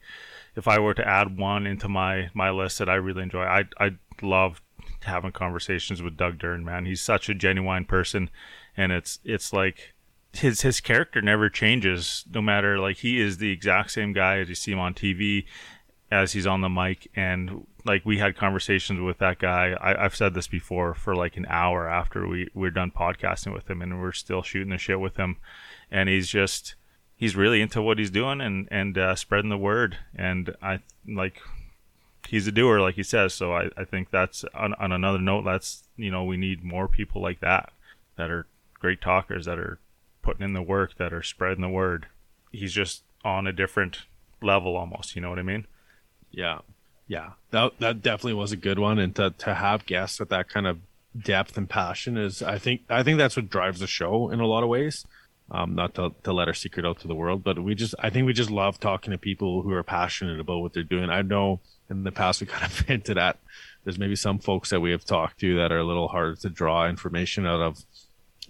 if 0.56 0.68
I 0.68 0.80
were 0.80 0.94
to 0.94 1.08
add 1.08 1.38
one 1.38 1.66
into 1.66 1.88
my 1.88 2.30
my 2.34 2.50
list 2.50 2.80
that 2.80 2.90
I 2.90 2.96
really 2.96 3.24
enjoy, 3.24 3.44
I 3.44 3.66
I 3.80 3.92
love 4.22 4.62
having 5.04 5.32
conversations 5.32 6.02
with 6.02 6.18
Doug 6.18 6.38
Dern. 6.38 6.64
Man, 6.64 6.86
he's 6.86 7.02
such 7.02 7.30
a 7.30 7.34
genuine 7.34 7.86
person, 7.86 8.30
and 8.76 8.92
it's 8.92 9.20
it's 9.24 9.54
like 9.54 9.94
his 10.34 10.62
his 10.62 10.80
character 10.80 11.22
never 11.22 11.50
changes 11.50 12.26
no 12.34 12.42
matter 12.42 12.80
like 12.80 12.98
he 12.98 13.20
is 13.20 13.38
the 13.38 13.52
exact 13.52 13.92
same 13.92 14.14
guy 14.14 14.38
as 14.38 14.48
you 14.48 14.56
see 14.56 14.72
him 14.72 14.80
on 14.80 14.94
TV 14.94 15.46
as 16.12 16.34
he's 16.34 16.46
on 16.46 16.62
the 16.62 16.70
mic 16.70 17.10
and 17.16 17.66
like 17.86 18.06
we 18.06 18.18
had 18.18 18.36
conversations 18.36 19.00
with 19.00 19.18
that 19.20 19.40
guy. 19.40 19.72
I, 19.82 20.04
i've 20.04 20.16
said 20.16 20.34
this 20.34 20.48
before 20.48 20.94
for 20.94 21.16
like 21.16 21.38
an 21.38 21.46
hour 21.50 21.88
after 21.88 22.28
we 22.28 22.50
we're 22.54 22.70
done 22.70 22.92
podcasting 22.92 23.54
with 23.54 23.70
him 23.70 23.82
and 23.82 24.00
we're 24.00 24.12
still 24.12 24.44
shooting 24.44 24.70
the 24.70 24.78
shit 24.78 25.00
with 25.00 25.16
him. 25.16 25.38
And 25.90 26.10
he's 26.10 26.28
just 26.28 26.76
he's 27.16 27.36
really 27.36 27.62
into 27.62 27.82
what 27.82 27.98
he's 27.98 28.12
doing 28.12 28.42
and 28.42 28.68
and 28.70 28.98
uh, 28.98 29.16
spreading 29.16 29.50
the 29.50 29.58
word. 29.58 29.98
And 30.14 30.56
i 30.62 30.80
like 31.08 31.42
he's 32.28 32.46
a 32.46 32.52
doer 32.52 32.82
like 32.82 32.96
he 32.96 33.04
says. 33.04 33.34
So 33.34 33.54
i, 33.54 33.70
I 33.78 33.86
think 33.86 34.12
that's 34.12 34.44
on, 34.54 34.74
on 34.74 34.92
another 34.92 35.20
note 35.20 35.46
that's 35.46 35.84
you 35.96 36.12
know 36.12 36.26
we 36.26 36.36
need 36.36 36.64
more 36.64 36.90
people 36.90 37.22
like 37.22 37.40
that 37.40 37.72
that 38.18 38.30
are 38.30 38.48
great 38.80 39.02
talkers 39.02 39.46
that 39.46 39.58
are 39.58 39.80
putting 40.22 40.44
in 40.44 40.54
the 40.54 40.62
work 40.62 40.98
that 40.98 41.14
are 41.14 41.24
spreading 41.24 41.62
the 41.62 41.70
word. 41.70 42.08
He's 42.52 42.74
just 42.74 43.04
on 43.24 43.48
a 43.48 43.54
different 43.54 44.04
level 44.42 44.76
almost 44.76 45.16
you 45.16 45.22
know 45.22 45.30
what 45.30 45.38
i 45.38 45.44
mean 45.44 45.68
Yeah. 46.32 46.60
Yeah. 47.08 47.32
That 47.52 47.80
that 47.80 48.02
definitely 48.02 48.34
was 48.34 48.52
a 48.52 48.58
good 48.58 48.80
one. 48.80 49.00
And 49.00 49.16
to, 49.16 49.32
to 49.40 49.54
have 49.54 49.86
guests 49.86 50.20
with 50.20 50.30
that 50.30 50.50
kind 50.50 50.68
of 50.68 50.80
depth 51.18 51.58
and 51.58 51.70
passion 51.70 52.18
is 52.18 52.42
I 52.42 52.58
think 52.58 52.82
I 52.90 53.04
think 53.04 53.18
that's 53.18 53.36
what 53.36 53.50
drives 53.50 53.80
the 53.80 53.88
show 53.88 54.30
in 54.30 54.40
a 54.40 54.48
lot 54.48 54.64
of 54.64 54.70
ways. 54.70 55.06
Um, 55.54 55.76
not 55.76 55.96
to, 55.96 56.14
to 56.24 56.32
let 56.32 56.48
our 56.48 56.54
secret 56.54 56.86
out 56.86 57.02
to 57.02 57.10
the 57.10 57.16
world, 57.16 57.44
but 57.44 57.62
we 57.62 57.76
just 57.76 57.94
I 58.00 58.10
think 58.10 58.26
we 58.26 58.34
just 58.34 58.50
love 58.50 58.80
talking 58.80 59.12
to 59.12 59.18
people 59.18 59.62
who 59.62 59.74
are 59.74 59.84
passionate 59.84 60.40
about 60.40 60.62
what 60.62 60.74
they're 60.74 60.84
doing. 60.84 61.10
I 61.10 61.22
know 61.22 61.60
in 61.90 62.04
the 62.04 62.12
past 62.12 62.40
we 62.40 62.48
kind 62.48 62.66
of 62.66 62.80
hinted 62.80 63.18
at 63.18 63.38
there's 63.84 64.00
maybe 64.00 64.16
some 64.16 64.40
folks 64.40 64.70
that 64.70 64.80
we 64.80 64.92
have 64.92 65.04
talked 65.04 65.40
to 65.40 65.58
that 65.58 65.72
are 65.72 65.80
a 65.80 65.84
little 65.84 66.08
hard 66.08 66.40
to 66.42 66.50
draw 66.50 66.88
information 66.88 67.46
out 67.46 67.62
of 67.62 67.84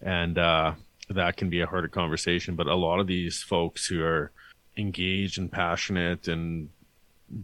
and 0.02 0.38
uh, 0.38 0.74
that 1.10 1.38
can 1.38 1.50
be 1.50 1.62
a 1.62 1.68
harder 1.68 1.88
conversation. 1.88 2.56
But 2.56 2.68
a 2.68 2.76
lot 2.76 3.00
of 3.00 3.08
these 3.08 3.42
folks 3.42 3.88
who 3.88 4.04
are 4.04 4.32
engaged 4.78 5.38
and 5.38 5.52
passionate 5.52 6.28
and 6.28 6.70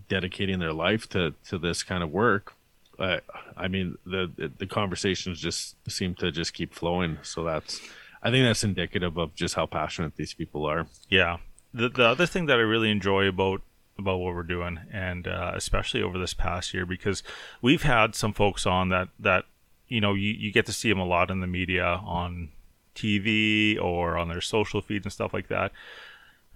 dedicating 0.10 0.60
their 0.60 0.73
life 0.73 1.08
to 1.10 1.34
to 1.47 1.58
this 1.58 1.84
kind 1.84 2.04
of 2.04 2.12
work 2.12 2.54
uh, 3.00 3.17
i 3.56 3.67
mean 3.67 3.97
the 4.06 4.52
the 4.58 4.65
conversations 4.65 5.39
just 5.39 5.76
seem 5.89 6.15
to 6.15 6.32
just 6.32 6.54
keep 6.54 6.73
flowing. 6.73 7.17
So 7.21 7.43
that's 7.43 7.82
i 8.23 8.32
think 8.32 8.45
that's 8.45 8.63
indicative 8.63 9.17
of 9.17 9.36
just 9.36 9.56
how 9.56 9.65
passionate 9.65 10.15
these 10.15 10.34
people 10.34 10.65
are. 10.65 10.88
Yeah, 11.10 11.38
the 11.73 11.89
the 11.89 12.06
other 12.06 12.26
thing 12.26 12.47
that 12.47 12.58
I 12.58 12.63
really 12.63 12.91
enjoy 12.91 13.28
about 13.28 13.62
about 14.00 14.17
what 14.17 14.36
we're 14.36 14.43
doing, 14.43 14.80
and 14.91 15.28
uh, 15.28 15.52
especially 15.56 16.02
over 16.02 16.17
this 16.17 16.34
past 16.34 16.73
year, 16.73 16.86
because 16.86 17.23
we've 17.62 17.84
had 17.84 18.15
some 18.15 18.34
folks 18.34 18.65
on 18.65 18.89
that 18.89 19.10
that 19.19 19.45
you 19.88 20.02
know 20.02 20.13
you, 20.13 20.32
you 20.32 20.52
get 20.52 20.65
to 20.65 20.73
see 20.73 20.89
them 20.89 21.00
a 21.00 21.06
lot 21.06 21.32
in 21.32 21.41
the 21.41 21.47
media 21.47 21.86
on 21.86 22.50
TV 22.95 23.80
or 23.80 24.17
on 24.17 24.28
their 24.28 24.41
social 24.41 24.82
feeds 24.82 25.06
and 25.06 25.13
stuff 25.13 25.34
like 25.34 25.47
that. 25.50 25.71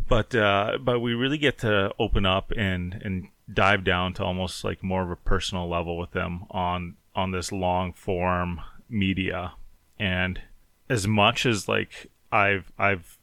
But 0.08 0.36
uh, 0.36 0.78
but 0.82 1.00
we 1.00 1.14
really 1.14 1.38
get 1.38 1.58
to 1.60 1.94
open 2.00 2.26
up 2.26 2.52
and 2.56 3.00
and 3.04 3.30
dive 3.54 3.84
down 3.84 4.14
to 4.14 4.24
almost 4.24 4.64
like 4.64 4.84
more 4.84 5.04
of 5.04 5.10
a 5.10 5.16
personal 5.16 5.70
level 5.70 5.98
with 5.98 6.12
them 6.12 6.46
on 6.52 6.96
on 7.16 7.32
this 7.32 7.52
long 7.52 7.94
form 7.94 8.62
media. 8.90 9.54
And 10.00 10.42
as 10.90 11.08
much 11.08 11.46
as 11.46 11.68
like 11.68 12.08
I've 12.32 12.72
I've 12.78 13.18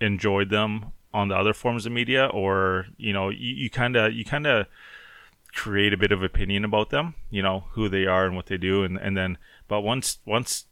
enjoyed 0.00 0.50
them 0.50 0.92
on 1.14 1.28
the 1.28 1.36
other 1.36 1.52
forms 1.52 1.84
of 1.84 1.92
media 1.92 2.26
or 2.26 2.86
you 2.96 3.12
know 3.12 3.28
you 3.28 3.68
kind 3.70 3.96
of 3.96 4.12
you 4.12 4.24
kind 4.24 4.46
of 4.46 4.66
create 5.52 5.92
a 5.92 5.98
bit 5.98 6.10
of 6.10 6.22
opinion 6.22 6.64
about 6.64 6.88
them 6.88 7.14
you 7.28 7.42
know 7.42 7.64
who 7.72 7.86
they 7.86 8.06
are 8.06 8.24
and 8.26 8.34
what 8.34 8.46
they 8.46 8.56
do. 8.56 8.84
And 8.84 8.96
and 8.98 9.16
then 9.16 9.38
but 9.68 9.82
once 9.82 10.18
once 10.24 10.66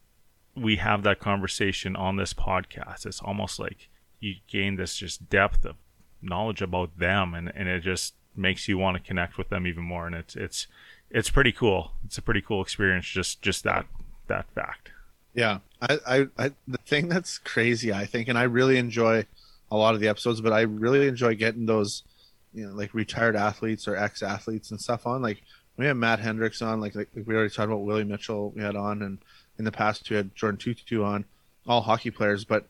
we 0.57 0.77
have 0.77 1.03
that 1.03 1.21
conversation 1.21 1.95
on 1.95 2.17
this 2.17 2.35
podcast 2.35 3.05
it's 3.07 3.21
almost 3.21 3.59
like 3.59 3.90
you 4.21 4.37
gain 4.49 4.77
this 4.77 4.97
just 4.97 5.29
depth 5.29 5.65
of 5.65 5.77
knowledge 6.23 6.63
about 6.63 6.99
them 6.99 7.35
and 7.35 7.51
and 7.55 7.69
it 7.69 7.81
just 7.81 8.15
makes 8.37 8.69
you 8.69 8.79
want 8.79 8.97
to 8.97 9.03
connect 9.03 9.37
with 9.37 9.49
them 9.49 9.67
even 9.67 9.83
more 9.83 10.07
and 10.07 10.15
it's 10.15 10.37
it's 10.37 10.67
it's 11.11 11.31
pretty 11.31 11.53
cool 11.53 11.93
it's 12.05 12.19
a 12.19 12.23
pretty 12.23 12.41
cool 12.41 12.63
experience 12.63 13.07
just 13.07 13.43
just 13.43 13.65
that 13.65 13.87
that 14.29 14.47
fact 14.55 14.91
Yeah, 15.35 15.59
I, 15.81 15.99
I, 16.07 16.27
I, 16.39 16.51
the 16.67 16.79
thing 16.79 17.09
that's 17.09 17.39
crazy, 17.39 17.93
I 17.93 18.05
think, 18.05 18.29
and 18.29 18.37
I 18.37 18.45
really 18.45 18.79
enjoy 18.79 19.27
a 19.71 19.77
lot 19.77 19.95
of 19.95 20.01
the 20.01 20.09
episodes, 20.09 20.41
but 20.41 20.53
I 20.53 20.63
really 20.63 21.07
enjoy 21.07 21.35
getting 21.37 21.67
those, 21.67 22.03
you 22.53 22.67
know, 22.67 22.75
like 22.75 22.93
retired 22.95 23.37
athletes 23.37 23.87
or 23.87 23.97
ex 23.97 24.23
athletes 24.23 24.71
and 24.71 24.81
stuff 24.81 25.07
on. 25.07 25.23
Like 25.23 25.43
we 25.77 25.87
had 25.87 25.97
Matt 25.97 26.19
Hendricks 26.19 26.63
on, 26.63 26.81
like, 26.81 26.97
like 26.97 27.09
we 27.15 27.35
already 27.35 27.51
talked 27.51 27.69
about 27.69 27.85
Willie 27.85 28.05
Mitchell. 28.05 28.51
We 28.51 28.63
had 28.63 28.75
on, 28.75 29.03
and 29.03 29.19
in 29.59 29.65
the 29.65 29.73
past 29.73 30.11
we 30.11 30.17
had 30.17 30.35
Jordan 30.35 30.59
Tootoo 30.59 31.05
on, 31.05 31.25
all 31.67 31.83
hockey 31.83 32.11
players. 32.11 32.45
But 32.45 32.67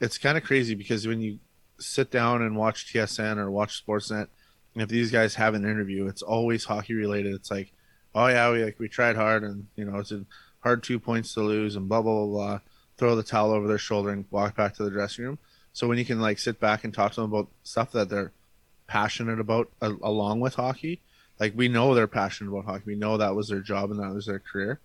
it's 0.00 0.18
kind 0.18 0.36
of 0.36 0.44
crazy 0.44 0.74
because 0.74 1.06
when 1.06 1.20
you 1.20 1.38
sit 1.78 2.10
down 2.10 2.42
and 2.42 2.56
watch 2.56 2.92
TSN 2.92 3.38
or 3.38 3.50
watch 3.50 3.84
Sportsnet, 3.84 4.28
and 4.74 4.82
if 4.82 4.88
these 4.88 5.10
guys 5.10 5.34
have 5.36 5.54
an 5.54 5.64
interview, 5.64 6.06
it's 6.06 6.22
always 6.22 6.64
hockey 6.64 6.94
related. 6.94 7.34
It's 7.34 7.50
like, 7.50 7.72
oh 8.14 8.26
yeah, 8.26 8.50
we 8.50 8.64
like 8.64 8.78
we 8.78 8.88
tried 8.88 9.16
hard, 9.16 9.42
and 9.44 9.66
you 9.76 9.84
know, 9.84 9.98
it's 9.98 10.12
a 10.12 10.24
hard 10.60 10.82
two 10.82 10.98
points 10.98 11.34
to 11.34 11.40
lose 11.40 11.76
and 11.76 11.88
blah 11.88 12.02
blah 12.02 12.24
blah 12.24 12.26
blah. 12.26 12.60
Throw 12.96 13.16
the 13.16 13.22
towel 13.22 13.52
over 13.52 13.66
their 13.66 13.78
shoulder 13.78 14.10
and 14.10 14.24
walk 14.30 14.56
back 14.56 14.74
to 14.74 14.84
the 14.84 14.90
dressing 14.90 15.24
room. 15.24 15.38
So 15.72 15.88
when 15.88 15.98
you 15.98 16.04
can 16.04 16.20
like 16.20 16.38
sit 16.38 16.60
back 16.60 16.84
and 16.84 16.94
talk 16.94 17.12
to 17.12 17.20
them 17.20 17.32
about 17.32 17.48
stuff 17.64 17.92
that 17.92 18.08
they're 18.08 18.32
passionate 18.86 19.40
about 19.40 19.70
along 19.80 20.40
with 20.40 20.54
hockey 20.54 21.00
like 21.40 21.52
we 21.56 21.68
know 21.68 21.94
they're 21.94 22.06
passionate 22.06 22.50
about 22.50 22.64
hockey. 22.64 22.84
We 22.86 22.94
know 22.94 23.16
that 23.16 23.34
was 23.34 23.48
their 23.48 23.60
job 23.60 23.90
and 23.90 24.00
that 24.00 24.14
was 24.14 24.26
their 24.26 24.38
career. 24.38 24.80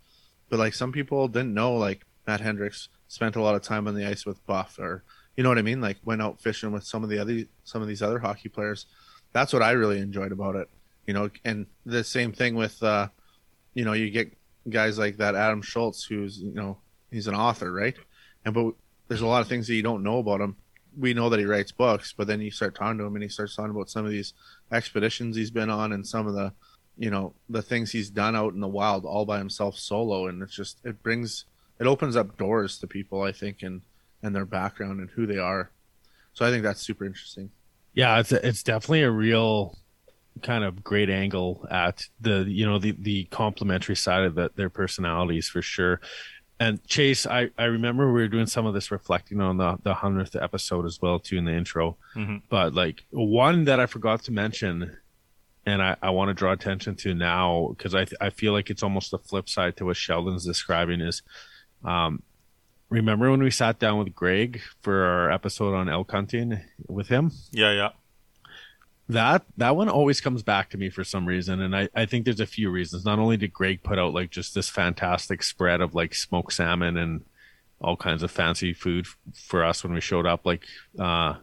But 0.50 0.60
like 0.60 0.74
some 0.74 0.92
people 0.92 1.28
didn't 1.28 1.54
know 1.54 1.76
like 1.76 2.06
matt 2.28 2.42
hendricks 2.42 2.90
spent 3.10 3.36
a 3.36 3.42
lot 3.42 3.56
of 3.56 3.62
time 3.62 3.88
on 3.88 3.96
the 3.96 4.06
ice 4.06 4.26
with 4.26 4.44
buff 4.46 4.80
or 4.80 5.04
you 5.36 5.44
know 5.44 5.50
what 5.50 5.58
i 5.58 5.62
mean 5.62 5.82
like 5.82 5.98
went 6.06 6.22
out 6.22 6.40
fishing 6.40 6.72
with 6.72 6.86
some 6.86 7.04
of 7.04 7.10
the 7.10 7.20
other 7.20 7.44
some 7.66 7.82
of 7.82 7.88
these 7.88 8.02
other 8.02 8.20
hockey 8.20 8.48
players 8.48 8.86
that's 9.34 9.52
what 9.52 9.62
i 9.62 9.72
really 9.72 10.00
enjoyed 10.00 10.32
about 10.32 10.56
it 10.56 10.70
you 11.06 11.14
know 11.14 11.30
and 11.44 11.66
the 11.86 12.04
same 12.04 12.32
thing 12.32 12.56
with 12.56 12.82
uh 12.82 13.08
you 13.74 13.84
know 13.84 13.94
you 13.94 14.10
get 14.10 14.32
guys 14.70 14.98
like 14.98 15.18
that 15.18 15.36
Adam 15.36 15.62
Shoalts, 15.62 16.08
who's 16.08 16.40
you 16.40 16.54
know 16.54 16.78
he's 17.12 17.28
an 17.28 17.36
author, 17.36 17.72
right? 17.72 17.96
And 18.46 18.54
but 18.54 18.74
there's 19.08 19.22
a 19.22 19.28
lot 19.28 19.42
of 19.42 19.48
things 19.48 19.68
that 19.68 19.76
you 19.76 19.84
don't 19.84 20.04
know 20.04 20.20
about 20.20 20.42
him. 20.42 20.56
We 20.98 21.14
know 21.14 21.30
that 21.30 21.40
he 21.40 21.46
writes 21.46 21.72
books, 21.72 22.14
but 22.16 22.28
then 22.28 22.42
you 22.42 22.52
start 22.52 22.76
talking 22.76 22.98
to 22.98 23.06
him 23.06 23.16
and 23.16 23.24
he 23.24 23.30
starts 23.30 23.56
talking 23.56 23.72
about 23.72 23.90
some 23.90 24.06
of 24.06 24.12
these 24.12 24.34
expeditions 24.72 25.36
he's 25.36 25.52
been 25.52 25.70
on 25.70 25.94
and 25.94 26.06
some 26.06 26.28
of 26.28 26.34
the 26.34 26.54
you 26.98 27.10
know 27.10 27.34
the 27.50 27.62
things 27.62 27.92
he's 27.92 28.10
done 28.10 28.36
out 28.36 28.54
in 28.54 28.60
the 28.60 28.68
wild 28.68 29.06
all 29.06 29.26
by 29.26 29.38
himself 29.38 29.78
solo 29.78 30.28
and 30.28 30.44
it's 30.44 30.56
just 30.56 30.80
it 30.84 31.02
brings 31.02 31.46
it 31.80 31.88
opens 31.88 32.16
up 32.16 32.38
doors 32.38 32.78
to 32.80 32.88
people 32.88 33.22
i 33.22 33.32
think 33.32 33.62
and 33.64 33.82
and 34.24 34.36
their 34.36 34.46
background 34.46 35.00
and 35.00 35.10
who 35.12 35.26
they 35.26 35.38
are 35.38 35.72
so 36.34 36.46
i 36.46 36.50
think 36.52 36.64
that's 36.64 36.82
super 36.82 37.06
interesting 37.06 37.50
Yeah, 37.94 38.20
it's 38.20 38.32
it's 38.32 38.64
definitely 38.64 39.04
a 39.04 39.12
real 39.12 39.78
kind 40.42 40.64
of 40.64 40.84
great 40.84 41.10
angle 41.10 41.68
at 41.70 42.08
the 42.22 42.46
you 42.48 42.66
know 42.66 42.80
the 42.80 42.92
the 43.00 43.26
complementary 43.26 43.96
side 43.96 44.24
of 44.24 44.36
the, 44.36 44.50
their 44.56 44.70
personalities 44.70 45.50
for 45.50 45.62
sure. 45.62 46.00
And 46.62 46.86
Chase, 46.88 47.26
I 47.26 47.50
I 47.58 47.66
remember 47.66 48.06
we 48.08 48.22
were 48.22 48.28
doing 48.28 48.46
some 48.48 48.66
of 48.66 48.74
this 48.74 48.92
reflecting 48.92 49.42
on 49.42 49.58
the 49.58 49.78
the 49.84 49.94
hundredth 49.96 50.36
episode 50.36 50.86
as 50.86 51.02
well 51.02 51.20
too 51.20 51.38
in 51.38 51.46
the 51.46 51.54
intro. 51.54 51.98
Mhm. 52.16 52.42
But 52.50 52.74
like 52.74 53.04
one 53.12 53.66
that 53.66 53.80
I 53.80 53.86
forgot 53.86 54.24
to 54.26 54.32
mention, 54.32 54.96
and 55.66 55.82
I 55.82 55.96
I 56.02 56.10
want 56.12 56.30
to 56.30 56.34
draw 56.34 56.52
attention 56.54 56.96
to 57.04 57.14
now 57.14 57.74
because 57.76 57.96
I 57.96 58.06
I 58.22 58.30
feel 58.30 58.54
like 58.54 58.70
it's 58.70 58.84
almost 58.84 59.12
the 59.12 59.20
flip 59.20 59.50
side 59.50 59.76
to 59.78 59.86
what 59.86 59.98
Sheldon's 59.98 60.46
describing 60.46 61.02
is, 61.02 61.22
um. 61.84 62.22
Remember 62.92 63.30
when 63.30 63.44
we 63.44 63.52
sat 63.52 63.78
down 63.78 64.00
with 64.00 64.16
Greg 64.16 64.62
for 64.82 65.04
our 65.04 65.32
episode 65.32 65.76
on 65.76 65.90
elk 65.90 66.10
hunting 66.10 66.60
with 66.88 67.08
him? 67.08 67.32
yeah 67.52 67.72
yeah 67.72 67.90
that 69.10 69.44
that 69.58 69.76
one 69.76 69.90
always 69.90 70.22
comes 70.22 70.44
back 70.44 70.70
to 70.70 70.78
me 70.78 70.90
for 70.90 71.04
some 71.04 71.26
reason 71.26 71.60
and 71.62 71.76
I, 71.76 71.90
I 71.96 72.06
think 72.06 72.26
there's 72.26 72.40
a 72.40 72.46
few 72.46 72.70
reasons 72.70 73.04
not 73.04 73.18
only 73.18 73.38
did 73.38 73.52
greg 73.52 73.82
put 73.82 73.98
out 73.98 74.14
like 74.14 74.30
just 74.30 74.54
this 74.54 74.70
fantastic 74.70 75.42
spread 75.42 75.82
of 75.82 75.96
like 75.96 76.14
smoked 76.14 76.54
salmon 76.54 76.96
and 76.96 77.26
all 77.82 77.98
kinds 77.98 78.22
of 78.22 78.30
fancy 78.30 78.72
food 78.72 79.08
for 79.34 79.64
us 79.64 79.84
when 79.84 79.94
we 79.94 80.02
showed 80.02 80.28
up 80.28 80.46
like 80.46 80.64
uh 81.00 81.34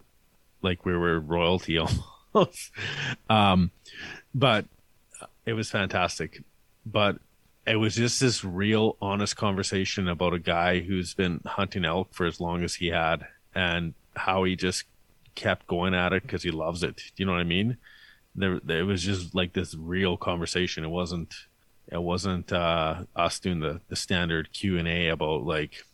like 0.63 0.87
we 0.87 0.97
were 0.97 1.19
royalty 1.19 1.77
almost 2.35 2.71
um 3.29 3.73
but 4.33 4.65
it 5.45 5.55
was 5.55 5.69
fantastic 5.69 6.43
but 6.85 7.17
it 7.67 7.77
was 7.77 7.97
just 7.97 8.21
this 8.21 8.45
real 8.45 8.97
honest 9.01 9.37
conversation 9.37 10.09
about 10.09 10.35
a 10.35 10.39
guy 10.39 10.81
who's 10.81 11.15
been 11.15 11.41
hunting 11.45 11.85
elk 11.85 12.15
for 12.15 12.27
as 12.27 12.41
long 12.41 12.63
as 12.63 12.77
he 12.77 12.89
had 12.89 13.27
and 13.55 13.95
how 14.15 14.45
he 14.45 14.55
just 14.55 14.85
kept 15.35 15.67
going 15.67 15.95
at 15.95 16.13
it 16.13 16.23
because 16.23 16.43
he 16.43 16.51
loves 16.51 16.83
it. 16.83 16.97
Do 16.97 17.03
you 17.17 17.27
know 17.27 17.33
what 17.33 17.41
I 17.41 17.45
mean? 17.45 17.77
There, 18.35 18.61
it 18.69 18.87
was 18.87 19.03
just 19.03 19.35
like 19.35 19.53
this 19.53 19.75
real 19.75 20.17
conversation. 20.17 20.85
It 20.85 20.89
wasn't, 20.89 21.35
it 21.91 22.03
wasn't 22.03 22.53
uh, 22.53 23.05
us 23.15 23.41
doing 23.41 23.61
the 23.61 23.81
the 23.89 23.97
standard 23.97 24.53
Q 24.53 24.79
and 24.79 24.87
A 24.87 25.09
about 25.09 25.45
like, 25.45 25.85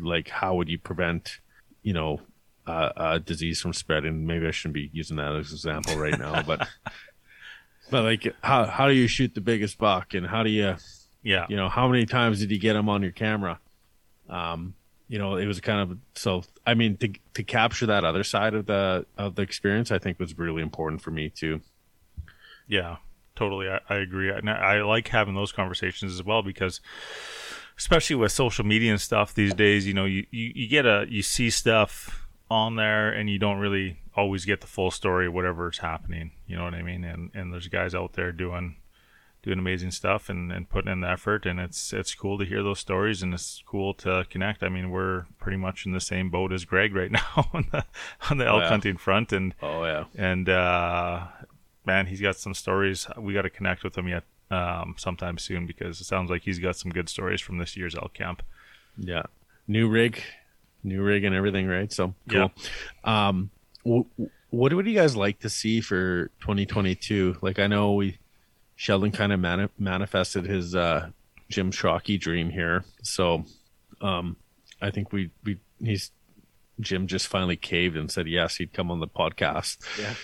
like 0.00 0.28
how 0.28 0.56
would 0.56 0.68
you 0.68 0.78
prevent, 0.78 1.38
you 1.82 1.92
know, 1.92 2.20
uh, 2.66 2.90
a 2.96 3.18
disease 3.18 3.60
from 3.60 3.72
spreading. 3.72 4.26
Maybe 4.26 4.46
I 4.46 4.50
shouldn't 4.50 4.74
be 4.74 4.90
using 4.92 5.16
that 5.16 5.34
as 5.36 5.50
an 5.50 5.56
example 5.56 5.96
right 5.96 6.18
now, 6.18 6.42
but, 6.42 6.68
but 7.92 8.02
like 8.02 8.34
how 8.42 8.64
how 8.64 8.88
do 8.88 8.94
you 8.94 9.06
shoot 9.06 9.34
the 9.34 9.40
biggest 9.40 9.78
buck 9.78 10.14
and 10.14 10.26
how 10.26 10.42
do 10.42 10.50
you 10.50 10.74
yeah 11.22 11.46
you 11.48 11.56
know 11.56 11.68
how 11.68 11.86
many 11.86 12.04
times 12.06 12.40
did 12.40 12.50
you 12.50 12.58
get 12.58 12.74
him 12.74 12.88
on 12.88 13.02
your 13.02 13.12
camera 13.12 13.60
um 14.28 14.74
you 15.08 15.18
know 15.18 15.36
it 15.36 15.46
was 15.46 15.60
kind 15.60 15.80
of 15.80 15.98
so 16.14 16.42
i 16.66 16.74
mean 16.74 16.96
to 16.96 17.08
to 17.34 17.42
capture 17.42 17.86
that 17.86 18.04
other 18.04 18.24
side 18.24 18.54
of 18.54 18.66
the 18.66 19.06
of 19.16 19.34
the 19.36 19.42
experience 19.42 19.92
i 19.92 19.98
think 19.98 20.18
was 20.18 20.36
really 20.38 20.62
important 20.62 21.00
for 21.00 21.10
me 21.10 21.28
too 21.28 21.60
Yeah, 22.68 22.96
totally. 23.36 23.68
I, 23.68 23.80
I 23.88 23.96
agree. 23.96 24.32
I, 24.32 24.38
I 24.50 24.82
like 24.82 25.08
having 25.08 25.34
those 25.34 25.52
conversations 25.52 26.12
as 26.12 26.22
well 26.22 26.42
because, 26.42 26.80
especially 27.76 28.16
with 28.16 28.32
social 28.32 28.64
media 28.64 28.92
and 28.92 29.00
stuff 29.00 29.34
these 29.34 29.52
days, 29.52 29.86
you 29.86 29.94
know, 29.94 30.06
you, 30.06 30.26
you, 30.30 30.52
you 30.54 30.68
get 30.68 30.86
a 30.86 31.06
you 31.08 31.22
see 31.22 31.50
stuff 31.50 32.26
on 32.52 32.76
there 32.76 33.10
and 33.10 33.28
you 33.30 33.38
don't 33.38 33.58
really 33.58 33.98
always 34.14 34.44
get 34.44 34.60
the 34.60 34.66
full 34.66 34.90
story 34.90 35.26
of 35.26 35.32
whatever's 35.32 35.78
happening. 35.78 36.32
You 36.46 36.56
know 36.56 36.64
what 36.64 36.74
I 36.74 36.82
mean? 36.82 37.04
And 37.04 37.30
and 37.34 37.52
there's 37.52 37.68
guys 37.68 37.94
out 37.94 38.12
there 38.12 38.32
doing 38.32 38.76
doing 39.42 39.58
amazing 39.58 39.90
stuff 39.90 40.28
and, 40.28 40.52
and 40.52 40.68
putting 40.68 40.92
in 40.92 41.00
the 41.00 41.10
effort 41.10 41.46
and 41.46 41.58
it's 41.58 41.92
it's 41.92 42.14
cool 42.14 42.38
to 42.38 42.44
hear 42.44 42.62
those 42.62 42.78
stories 42.78 43.22
and 43.22 43.34
it's 43.34 43.62
cool 43.66 43.94
to 43.94 44.26
connect. 44.30 44.62
I 44.62 44.68
mean, 44.68 44.90
we're 44.90 45.26
pretty 45.38 45.56
much 45.56 45.86
in 45.86 45.92
the 45.92 46.00
same 46.00 46.30
boat 46.30 46.52
as 46.52 46.64
Greg 46.64 46.94
right 46.94 47.10
now 47.10 47.48
on 47.52 47.68
the 47.72 47.84
on 48.30 48.38
the 48.38 48.46
elk 48.46 48.62
yeah. 48.62 48.68
hunting 48.68 48.96
front 48.96 49.32
and 49.32 49.54
oh 49.62 49.84
yeah 49.84 50.04
and 50.14 50.48
uh, 50.48 51.26
man, 51.86 52.06
he's 52.06 52.20
got 52.20 52.36
some 52.36 52.54
stories. 52.54 53.06
We 53.16 53.32
got 53.34 53.42
to 53.42 53.50
connect 53.50 53.82
with 53.82 53.96
him 53.96 54.08
yet 54.08 54.24
um, 54.50 54.94
sometime 54.98 55.38
soon 55.38 55.66
because 55.66 56.00
it 56.00 56.04
sounds 56.04 56.30
like 56.30 56.42
he's 56.42 56.58
got 56.58 56.76
some 56.76 56.90
good 56.90 57.08
stories 57.08 57.40
from 57.40 57.58
this 57.58 57.76
year's 57.76 57.94
elk 57.94 58.12
camp. 58.12 58.42
yeah 58.98 59.22
new 59.68 59.88
rig 59.88 60.22
new 60.84 61.02
rig 61.02 61.24
and 61.24 61.34
everything 61.34 61.66
right? 61.66 61.92
So 61.92 62.14
cool. 62.28 62.50
Um 63.04 63.50
w- 63.84 64.06
what 64.50 64.72
would 64.72 64.86
you 64.86 64.94
guys 64.94 65.16
like 65.16 65.38
to 65.40 65.48
see 65.48 65.80
for 65.80 66.26
2022 66.40 67.36
like 67.40 67.58
i 67.58 67.66
know 67.66 67.94
we 67.94 68.18
sheldon 68.76 69.10
kind 69.10 69.32
of 69.32 69.40
mani- 69.40 69.68
manifested 69.78 70.44
his 70.44 70.74
uh 70.74 71.08
jim 71.48 71.70
shockey 71.70 72.18
dream 72.20 72.50
here. 72.50 72.84
So 73.02 73.44
um 74.00 74.36
i 74.80 74.90
think 74.90 75.12
we 75.12 75.30
we 75.44 75.58
he's 75.82 76.10
jim 76.80 77.06
just 77.06 77.28
finally 77.28 77.56
caved 77.56 77.96
and 77.96 78.10
said 78.10 78.26
yes 78.26 78.56
he'd 78.56 78.72
come 78.72 78.90
on 78.90 79.00
the 79.00 79.06
podcast. 79.08 79.78
Yeah. 80.00 80.14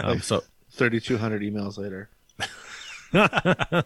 Um, 0.00 0.20
so 0.20 0.42
3200 0.72 1.42
emails 1.42 1.76
later 1.78 2.08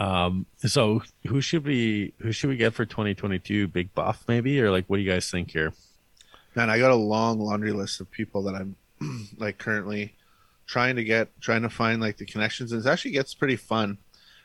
um 0.00 0.46
so 0.56 1.02
who 1.28 1.40
should 1.40 1.64
we 1.64 2.12
who 2.18 2.32
should 2.32 2.50
we 2.50 2.56
get 2.56 2.74
for 2.74 2.84
2022 2.84 3.68
big 3.68 3.94
buff 3.94 4.24
maybe 4.26 4.60
or 4.60 4.70
like 4.70 4.84
what 4.88 4.96
do 4.96 5.02
you 5.02 5.10
guys 5.10 5.30
think 5.30 5.52
here 5.52 5.72
Man, 6.56 6.68
I 6.68 6.78
got 6.78 6.90
a 6.90 6.96
long 6.96 7.38
laundry 7.38 7.72
list 7.72 8.00
of 8.00 8.10
people 8.10 8.42
that 8.44 8.56
I'm 8.56 8.76
like 9.38 9.58
currently 9.58 10.14
trying 10.66 10.96
to 10.96 11.04
get, 11.04 11.28
trying 11.40 11.62
to 11.62 11.70
find 11.70 12.00
like 12.00 12.16
the 12.16 12.26
connections. 12.26 12.72
And 12.72 12.84
it 12.84 12.88
actually 12.88 13.12
gets 13.12 13.34
pretty 13.34 13.56
fun, 13.56 13.98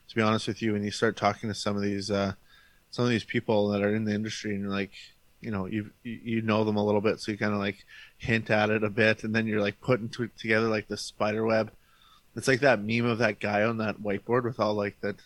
to 0.08 0.16
be 0.16 0.22
honest 0.22 0.48
with 0.48 0.62
you, 0.62 0.74
when 0.74 0.84
you 0.84 0.92
start 0.92 1.18
talking 1.18 1.50
to 1.50 1.56
some 1.56 1.76
of 1.76 1.82
these, 1.82 2.12
uh, 2.12 2.34
some 2.92 3.06
of 3.06 3.10
these 3.10 3.24
people 3.24 3.70
that 3.70 3.82
are 3.82 3.96
in 3.96 4.06
the 4.06 4.14
industry 4.14 4.56
and 4.56 4.70
like, 4.70 4.92
you 5.42 5.52
know, 5.52 5.66
you 5.66 5.92
you 6.04 6.42
know 6.42 6.64
them 6.64 6.78
a 6.78 6.84
little 6.84 7.02
bit, 7.02 7.20
so 7.20 7.32
you 7.32 7.38
kind 7.38 7.54
of 7.54 7.60
like 7.60 7.86
hint 8.18 8.50
at 8.50 8.72
it 8.72 8.84
a 8.84 8.90
bit, 8.90 9.24
and 9.24 9.36
then 9.36 9.46
you're 9.46 9.62
like 9.62 9.80
putting 9.80 10.10
t- 10.10 10.30
together 10.40 10.68
like 10.68 10.88
the 10.88 10.98
spider 10.98 11.46
web. 11.46 11.72
It's 12.36 12.48
like 12.48 12.62
that 12.62 12.82
meme 12.82 13.06
of 13.06 13.20
that 13.20 13.40
guy 13.40 13.64
on 13.64 13.78
that 13.78 14.02
whiteboard 14.02 14.44
with 14.44 14.60
all 14.60 14.74
like 14.74 15.00
that 15.02 15.18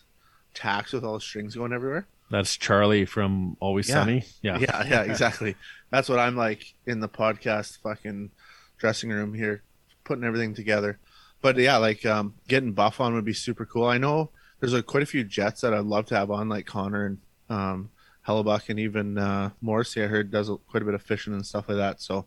tacks 0.54 0.92
with 0.92 1.04
all 1.04 1.14
the 1.14 1.20
strings 1.20 1.54
going 1.56 1.72
everywhere. 1.72 2.06
That's 2.30 2.56
Charlie 2.56 3.04
from 3.06 3.56
Always 3.60 3.88
Yeah. 3.88 3.94
Sunny. 3.94 4.24
Yeah. 4.42 4.58
yeah, 4.58 4.84
yeah, 4.86 5.02
exactly. 5.02 5.56
That's 5.90 6.08
what 6.08 6.18
I'm 6.20 6.36
like 6.36 6.74
in 6.86 7.00
the 7.00 7.08
podcast 7.08 7.78
fucking 7.82 8.30
dressing 8.78 9.10
room 9.10 9.34
here, 9.34 9.62
putting 10.04 10.24
everything 10.24 10.54
together. 10.54 10.98
But 11.42 11.56
yeah, 11.56 11.78
like 11.78 12.06
um, 12.06 12.34
getting 12.48 12.72
Buff 12.72 13.00
on 13.00 13.14
would 13.14 13.24
be 13.24 13.32
super 13.32 13.64
cool. 13.64 13.86
I 13.86 13.98
know 13.98 14.30
there's 14.60 14.74
a, 14.74 14.82
quite 14.82 15.02
a 15.02 15.06
few 15.06 15.24
Jets 15.24 15.62
that 15.62 15.74
I'd 15.74 15.84
love 15.84 16.06
to 16.06 16.16
have 16.16 16.30
on, 16.30 16.48
like 16.48 16.66
Connor 16.66 17.06
and 17.06 17.18
um, 17.48 17.90
Hellebuyck, 18.28 18.68
and 18.68 18.78
even 18.78 19.18
uh, 19.18 19.50
Morrissey. 19.60 20.02
I 20.02 20.06
heard 20.06 20.30
does 20.30 20.50
quite 20.68 20.82
a 20.82 20.86
bit 20.86 20.94
of 20.94 21.02
fishing 21.02 21.32
and 21.32 21.44
stuff 21.44 21.68
like 21.68 21.78
that. 21.78 22.00
So 22.00 22.26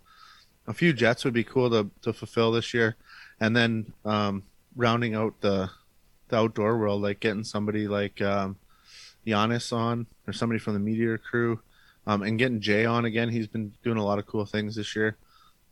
a 0.68 0.74
few 0.74 0.94
Jets 0.94 1.24
would 1.24 1.34
be 1.34 1.44
cool 1.44 1.70
to, 1.70 1.90
to 2.02 2.12
fulfill 2.12 2.52
this 2.52 2.74
year, 2.74 2.96
and 3.40 3.56
then 3.56 3.94
um, 4.04 4.44
rounding 4.76 5.14
out 5.16 5.40
the 5.42 5.70
the 6.30 6.38
outdoor 6.38 6.78
world, 6.78 7.02
like 7.02 7.20
getting 7.20 7.44
somebody 7.44 7.88
like 7.88 8.22
um, 8.22 8.58
Janis 9.26 9.72
on 9.72 10.08
or 10.28 10.34
somebody 10.34 10.60
from 10.60 10.74
the 10.74 10.80
MeatEater 10.80 11.22
crew 11.22 11.60
um, 12.06 12.24
and 12.24 12.40
getting 12.40 12.62
Jay 12.62 12.86
on 12.86 13.06
again. 13.06 13.30
He's 13.30 13.48
been 13.48 13.74
doing 13.84 13.98
a 13.98 14.06
lot 14.06 14.20
of 14.20 14.26
cool 14.26 14.46
things 14.46 14.76
this 14.76 14.96
year. 14.96 15.18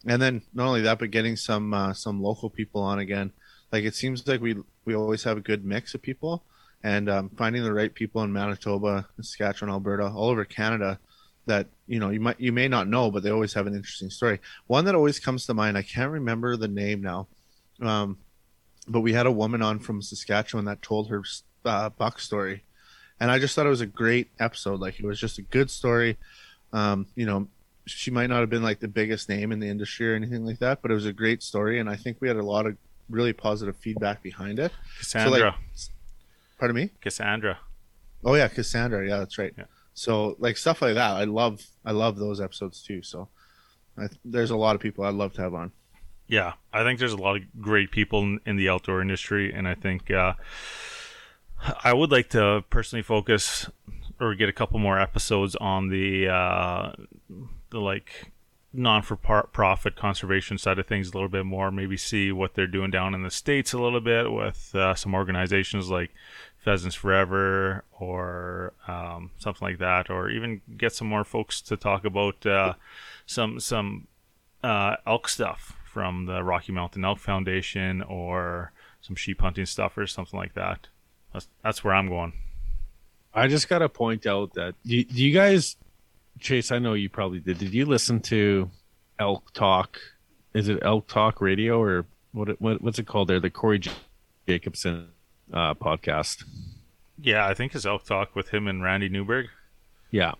And 0.07 0.21
then 0.21 0.41
not 0.53 0.67
only 0.67 0.81
that, 0.81 0.99
but 0.99 1.11
getting 1.11 1.35
some 1.35 1.73
uh, 1.73 1.93
some 1.93 2.21
local 2.21 2.49
people 2.49 2.81
on 2.81 2.99
again. 2.99 3.31
Like 3.71 3.83
it 3.83 3.95
seems 3.95 4.27
like 4.27 4.41
we 4.41 4.55
we 4.85 4.95
always 4.95 5.23
have 5.23 5.37
a 5.37 5.41
good 5.41 5.63
mix 5.63 5.93
of 5.93 6.01
people, 6.01 6.43
and 6.83 7.07
um, 7.07 7.29
finding 7.37 7.63
the 7.63 7.73
right 7.73 7.93
people 7.93 8.23
in 8.23 8.33
Manitoba, 8.33 9.07
Saskatchewan, 9.17 9.71
Alberta, 9.71 10.07
all 10.07 10.29
over 10.29 10.43
Canada 10.43 10.99
that 11.45 11.67
you 11.87 11.99
know 11.99 12.09
you 12.09 12.19
might 12.19 12.39
you 12.39 12.51
may 12.51 12.67
not 12.67 12.87
know, 12.87 13.11
but 13.11 13.21
they 13.21 13.29
always 13.29 13.53
have 13.53 13.67
an 13.67 13.75
interesting 13.75 14.09
story. 14.09 14.39
One 14.65 14.85
that 14.85 14.95
always 14.95 15.19
comes 15.19 15.45
to 15.45 15.53
mind, 15.53 15.77
I 15.77 15.83
can't 15.83 16.11
remember 16.11 16.57
the 16.57 16.67
name 16.67 17.01
now, 17.01 17.27
um, 17.81 18.17
but 18.87 19.01
we 19.01 19.13
had 19.13 19.25
a 19.25 19.31
woman 19.31 19.61
on 19.61 19.79
from 19.79 20.01
Saskatchewan 20.01 20.65
that 20.65 20.81
told 20.81 21.09
her 21.09 21.23
uh, 21.65 21.89
buck 21.89 22.19
story, 22.19 22.63
and 23.19 23.31
I 23.31 23.39
just 23.39 23.55
thought 23.55 23.65
it 23.65 23.69
was 23.69 23.81
a 23.81 23.85
great 23.85 24.29
episode. 24.39 24.79
Like 24.79 24.99
it 24.99 25.05
was 25.05 25.19
just 25.19 25.37
a 25.37 25.43
good 25.43 25.69
story. 25.69 26.17
Um, 26.73 27.07
you 27.15 27.25
know, 27.25 27.47
she 27.85 28.11
might 28.11 28.27
not 28.27 28.39
have 28.39 28.49
been 28.49 28.63
like 28.63 28.79
the 28.79 28.87
biggest 28.87 29.29
name 29.29 29.51
in 29.51 29.59
the 29.59 29.67
industry 29.67 30.11
or 30.11 30.15
anything 30.15 30.45
like 30.45 30.59
that, 30.59 30.81
but 30.81 30.91
it 30.91 30.95
was 30.95 31.05
a 31.05 31.13
great 31.13 31.43
story, 31.43 31.79
and 31.79 31.89
I 31.89 31.95
think 31.95 32.17
we 32.19 32.27
had 32.27 32.37
a 32.37 32.43
lot 32.43 32.65
of 32.65 32.77
really 33.09 33.33
positive 33.33 33.75
feedback 33.75 34.23
behind 34.23 34.59
it. 34.59 34.71
Cassandra. 34.99 35.55
Pardon 36.57 36.75
me? 36.75 36.89
Cassandra. 37.01 37.59
Oh 38.23 38.35
yeah, 38.35 38.47
Cassandra. 38.47 39.07
Yeah, 39.07 39.17
that's 39.17 39.37
right. 39.37 39.53
Yeah. 39.57 39.65
So 39.93 40.35
like 40.39 40.57
stuff 40.57 40.81
like 40.81 40.95
that, 40.95 41.11
I 41.11 41.25
love. 41.25 41.61
I 41.83 41.91
love 41.91 42.17
those 42.17 42.39
episodes 42.39 42.81
too. 42.81 43.01
So 43.01 43.27
I, 43.97 44.07
there's 44.23 44.51
a 44.51 44.55
lot 44.55 44.75
of 44.75 44.81
people 44.81 45.03
I'd 45.03 45.15
love 45.15 45.33
to 45.33 45.41
have 45.41 45.53
on. 45.53 45.71
Yeah, 46.31 46.53
I 46.71 46.83
think 46.83 46.97
there's 46.97 47.11
a 47.11 47.17
lot 47.17 47.35
of 47.35 47.61
great 47.61 47.91
people 47.91 48.21
in, 48.21 48.39
in 48.45 48.55
the 48.55 48.69
outdoor 48.69 49.01
industry, 49.01 49.53
and 49.53 49.67
I 49.67 49.75
think 49.75 50.09
uh, 50.09 50.35
I 51.83 51.91
would 51.91 52.09
like 52.09 52.29
to 52.29 52.63
personally 52.69 53.03
focus 53.03 53.69
or 54.17 54.33
get 54.35 54.47
a 54.47 54.53
couple 54.53 54.79
more 54.79 54.97
episodes 54.97 55.57
on 55.57 55.89
the 55.89 56.29
uh, 56.29 56.93
the 57.71 57.81
like 57.81 58.31
non 58.71 59.01
for 59.01 59.17
profit 59.17 59.97
conservation 59.97 60.57
side 60.57 60.79
of 60.79 60.87
things 60.87 61.09
a 61.09 61.13
little 61.15 61.27
bit 61.27 61.45
more. 61.45 61.69
Maybe 61.69 61.97
see 61.97 62.31
what 62.31 62.53
they're 62.53 62.65
doing 62.65 62.91
down 62.91 63.13
in 63.13 63.23
the 63.23 63.29
states 63.29 63.73
a 63.73 63.77
little 63.77 63.99
bit 63.99 64.31
with 64.31 64.73
uh, 64.73 64.95
some 64.95 65.13
organizations 65.13 65.89
like 65.89 66.11
Pheasants 66.59 66.95
Forever 66.95 67.83
or 67.99 68.71
um, 68.87 69.31
something 69.37 69.67
like 69.67 69.79
that, 69.79 70.09
or 70.09 70.29
even 70.29 70.61
get 70.77 70.93
some 70.93 71.09
more 71.09 71.25
folks 71.25 71.59
to 71.63 71.75
talk 71.75 72.05
about 72.05 72.45
uh, 72.45 72.75
some 73.25 73.59
some 73.59 74.07
uh, 74.63 74.95
elk 75.05 75.27
stuff 75.27 75.75
from 75.91 76.25
the 76.25 76.43
Rocky 76.43 76.71
Mountain 76.71 77.03
Elk 77.03 77.19
Foundation 77.19 78.01
or 78.01 78.71
some 79.01 79.15
sheep 79.15 79.41
hunting 79.41 79.65
stuff 79.65 79.97
or 79.97 80.07
something 80.07 80.39
like 80.39 80.53
that. 80.53 80.87
That's, 81.33 81.47
that's 81.63 81.83
where 81.83 81.93
I'm 81.93 82.07
going. 82.07 82.33
I 83.33 83.47
just 83.47 83.67
got 83.69 83.79
to 83.79 83.89
point 83.89 84.25
out 84.25 84.53
that 84.53 84.75
do, 84.85 85.03
do 85.03 85.23
you 85.23 85.33
guys, 85.33 85.75
Chase? 86.39 86.71
I 86.71 86.79
know 86.79 86.93
you 86.93 87.09
probably 87.09 87.39
did. 87.39 87.57
Did 87.57 87.73
you 87.73 87.85
listen 87.85 88.19
to 88.21 88.69
Elk 89.19 89.53
Talk? 89.53 89.99
Is 90.53 90.67
it 90.67 90.79
Elk 90.81 91.07
Talk 91.07 91.41
Radio 91.41 91.81
or 91.81 92.05
what? 92.33 92.59
what 92.61 92.81
what's 92.81 92.99
it 92.99 93.07
called? 93.07 93.29
There, 93.29 93.39
the 93.39 93.49
Corey 93.49 93.79
J- 93.79 93.91
Jacobson 94.47 95.09
uh, 95.53 95.73
podcast. 95.75 96.43
Yeah, 97.21 97.45
I 97.45 97.53
think 97.53 97.73
it's 97.75 97.85
Elk 97.85 98.03
Talk 98.03 98.35
with 98.35 98.49
him 98.49 98.67
and 98.67 98.83
Randy 98.83 99.07
Newberg. 99.07 99.47
Yeah. 100.09 100.33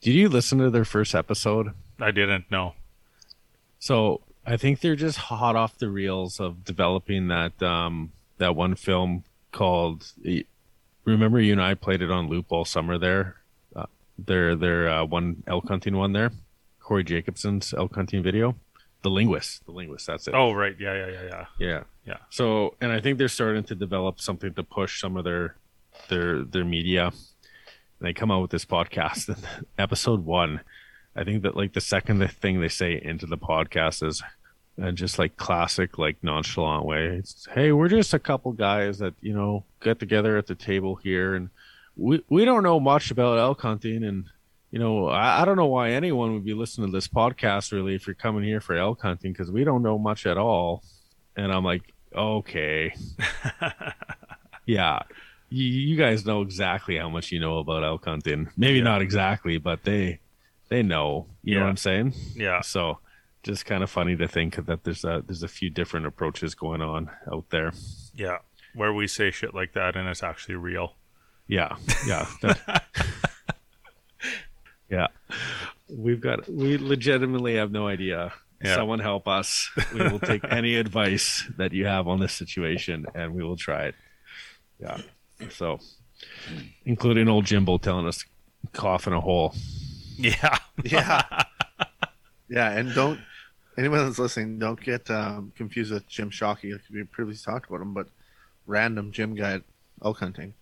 Did 0.00 0.12
you 0.12 0.28
listen 0.28 0.58
to 0.58 0.70
their 0.70 0.84
first 0.84 1.14
episode? 1.14 1.74
I 2.00 2.10
didn't 2.10 2.50
know. 2.50 2.74
So 3.78 4.20
I 4.50 4.56
think 4.56 4.80
they're 4.80 4.96
just 4.96 5.16
hot 5.16 5.54
off 5.54 5.78
the 5.78 5.88
reels 5.88 6.40
of 6.40 6.64
developing 6.64 7.28
that 7.28 7.62
um, 7.62 8.10
that 8.38 8.56
one 8.56 8.74
film 8.74 9.22
called. 9.52 10.12
Remember, 11.04 11.40
you 11.40 11.52
and 11.52 11.62
I 11.62 11.74
played 11.74 12.02
it 12.02 12.10
on 12.10 12.28
loop 12.28 12.46
all 12.48 12.64
summer. 12.64 12.98
There, 12.98 13.36
uh, 13.76 13.86
their 14.18 14.56
their 14.56 14.88
uh, 14.88 15.04
one 15.04 15.44
elk 15.46 15.68
hunting 15.68 15.96
one 15.96 16.14
there, 16.14 16.32
Corey 16.80 17.04
Jacobson's 17.04 17.72
elk 17.72 17.94
hunting 17.94 18.24
video, 18.24 18.56
the 19.02 19.08
linguist, 19.08 19.64
the 19.66 19.70
linguist. 19.70 20.08
That's 20.08 20.26
it. 20.26 20.34
Oh, 20.34 20.52
right. 20.52 20.74
Yeah, 20.80 20.94
yeah, 20.94 21.12
yeah, 21.12 21.22
yeah. 21.22 21.44
Yeah. 21.60 21.82
Yeah. 22.04 22.16
So, 22.30 22.74
and 22.80 22.90
I 22.90 23.00
think 23.00 23.18
they're 23.18 23.28
starting 23.28 23.62
to 23.64 23.76
develop 23.76 24.20
something 24.20 24.52
to 24.54 24.64
push 24.64 25.00
some 25.00 25.16
of 25.16 25.22
their 25.22 25.54
their 26.08 26.42
their 26.42 26.64
media. 26.64 27.06
And 27.06 28.08
they 28.08 28.12
come 28.12 28.32
out 28.32 28.42
with 28.42 28.50
this 28.50 28.64
podcast. 28.64 29.28
And 29.28 29.66
episode 29.78 30.24
one, 30.24 30.62
I 31.14 31.22
think 31.22 31.44
that 31.44 31.56
like 31.56 31.72
the 31.72 31.80
second 31.80 32.28
thing 32.32 32.60
they 32.60 32.68
say 32.68 33.00
into 33.00 33.26
the 33.26 33.38
podcast 33.38 34.04
is 34.04 34.24
and 34.80 34.96
just 34.96 35.18
like 35.18 35.36
classic 35.36 35.98
like 35.98 36.16
nonchalant 36.22 36.84
way. 36.84 37.06
It's 37.06 37.46
hey, 37.54 37.72
we're 37.72 37.88
just 37.88 38.14
a 38.14 38.18
couple 38.18 38.52
guys 38.52 38.98
that, 38.98 39.14
you 39.20 39.34
know, 39.34 39.64
get 39.80 39.98
together 39.98 40.36
at 40.38 40.46
the 40.46 40.54
table 40.54 40.96
here 40.96 41.34
and 41.34 41.50
we 41.96 42.22
we 42.28 42.44
don't 42.44 42.62
know 42.62 42.80
much 42.80 43.10
about 43.10 43.38
elk 43.38 43.60
hunting 43.60 44.02
and 44.04 44.24
you 44.70 44.78
know, 44.78 45.08
I, 45.08 45.42
I 45.42 45.44
don't 45.44 45.56
know 45.56 45.66
why 45.66 45.90
anyone 45.90 46.32
would 46.32 46.44
be 46.44 46.54
listening 46.54 46.88
to 46.88 46.92
this 46.92 47.08
podcast 47.08 47.72
really 47.72 47.94
if 47.96 48.06
you're 48.06 48.14
coming 48.14 48.44
here 48.44 48.60
for 48.60 48.76
elk 48.76 49.02
hunting 49.02 49.32
because 49.32 49.50
we 49.50 49.64
don't 49.64 49.82
know 49.82 49.98
much 49.98 50.26
at 50.26 50.38
all. 50.38 50.84
And 51.36 51.52
I'm 51.52 51.64
like, 51.64 51.92
okay, 52.14 52.94
yeah, 54.66 55.00
you, 55.48 55.64
you 55.64 55.96
guys 55.96 56.24
know 56.24 56.42
exactly 56.42 56.96
how 56.96 57.08
much 57.08 57.32
you 57.32 57.40
know 57.40 57.58
about 57.58 57.82
elk 57.84 58.04
hunting. 58.04 58.48
Maybe 58.56 58.78
Yeah. 58.78 58.84
not 58.84 59.02
exactly, 59.02 59.58
but 59.58 59.82
they 59.84 60.20
they 60.68 60.82
know. 60.82 61.26
You 61.42 61.56
know 61.56 61.62
what 61.64 61.70
I'm 61.70 61.76
saying? 61.76 62.14
Yeah. 62.36 62.60
So 62.60 62.98
just 63.42 63.64
kind 63.66 63.82
of 63.82 63.90
funny 63.90 64.16
to 64.16 64.28
think 64.28 64.56
that 64.66 64.84
there's 64.84 65.04
a 65.04 65.22
there's 65.26 65.42
a 65.42 65.48
few 65.48 65.70
different 65.70 66.06
approaches 66.06 66.54
going 66.54 66.82
on 66.82 67.10
out 67.32 67.48
there. 67.50 67.72
Yeah. 68.14 68.38
Where 68.74 68.92
we 68.92 69.06
say 69.06 69.30
shit 69.30 69.54
like 69.54 69.72
that 69.74 69.96
and 69.96 70.08
it's 70.08 70.22
actually 70.22 70.56
real. 70.56 70.94
Yeah, 71.48 71.74
yeah, 72.06 72.26
That- 72.42 72.84
yeah. 74.88 75.06
We've 75.88 76.20
got 76.20 76.48
we 76.48 76.78
legitimately 76.78 77.56
have 77.56 77.72
no 77.72 77.88
idea. 77.88 78.32
Yeah. 78.62 78.74
Someone 78.76 78.98
help 79.00 79.26
us. 79.26 79.70
We 79.94 80.00
will 80.08 80.18
take 80.20 80.44
any 80.50 80.76
advice 80.76 81.48
that 81.56 81.72
you 81.72 81.86
have 81.86 82.06
on 82.06 82.20
this 82.20 82.34
situation, 82.34 83.06
and 83.14 83.34
we 83.34 83.42
will 83.42 83.56
try 83.56 83.86
it. 83.86 83.94
Yeah. 84.78 84.98
So, 85.50 85.80
including 86.84 87.26
old 87.28 87.46
Jimbo 87.46 87.78
telling 87.78 88.06
us 88.06 88.18
to 88.18 88.26
cough 88.72 89.06
in 89.06 89.14
a 89.14 89.20
hole. 89.20 89.54
Yeah. 90.16 90.58
Yeah, 90.84 91.22
yeah, 92.48 92.70
and 92.72 92.94
don't 92.94 93.18
anyone 93.80 94.04
that's 94.04 94.18
listening 94.18 94.58
don't 94.58 94.80
get 94.80 95.10
um, 95.10 95.52
confused 95.56 95.90
with 95.90 96.06
Jim 96.06 96.30
Shockey. 96.30 96.72
Like 96.72 96.82
we 96.92 97.02
previously 97.04 97.50
talked 97.50 97.68
about 97.68 97.80
him, 97.80 97.94
but 97.94 98.08
random 98.66 99.10
Jim 99.10 99.34
guy 99.34 99.54
at 99.54 99.62
elk 100.04 100.18
hunting. 100.18 100.54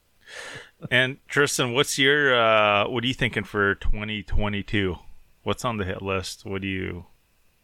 And 0.90 1.18
Tristan, 1.26 1.72
what's 1.72 1.98
your 1.98 2.38
uh 2.38 2.88
what 2.88 3.02
are 3.02 3.06
you 3.06 3.14
thinking 3.14 3.44
for 3.44 3.74
2022? 3.74 4.96
What's 5.42 5.64
on 5.64 5.78
the 5.78 5.84
hit 5.84 6.02
list? 6.02 6.44
What 6.44 6.62
do 6.62 6.68
you 6.68 7.06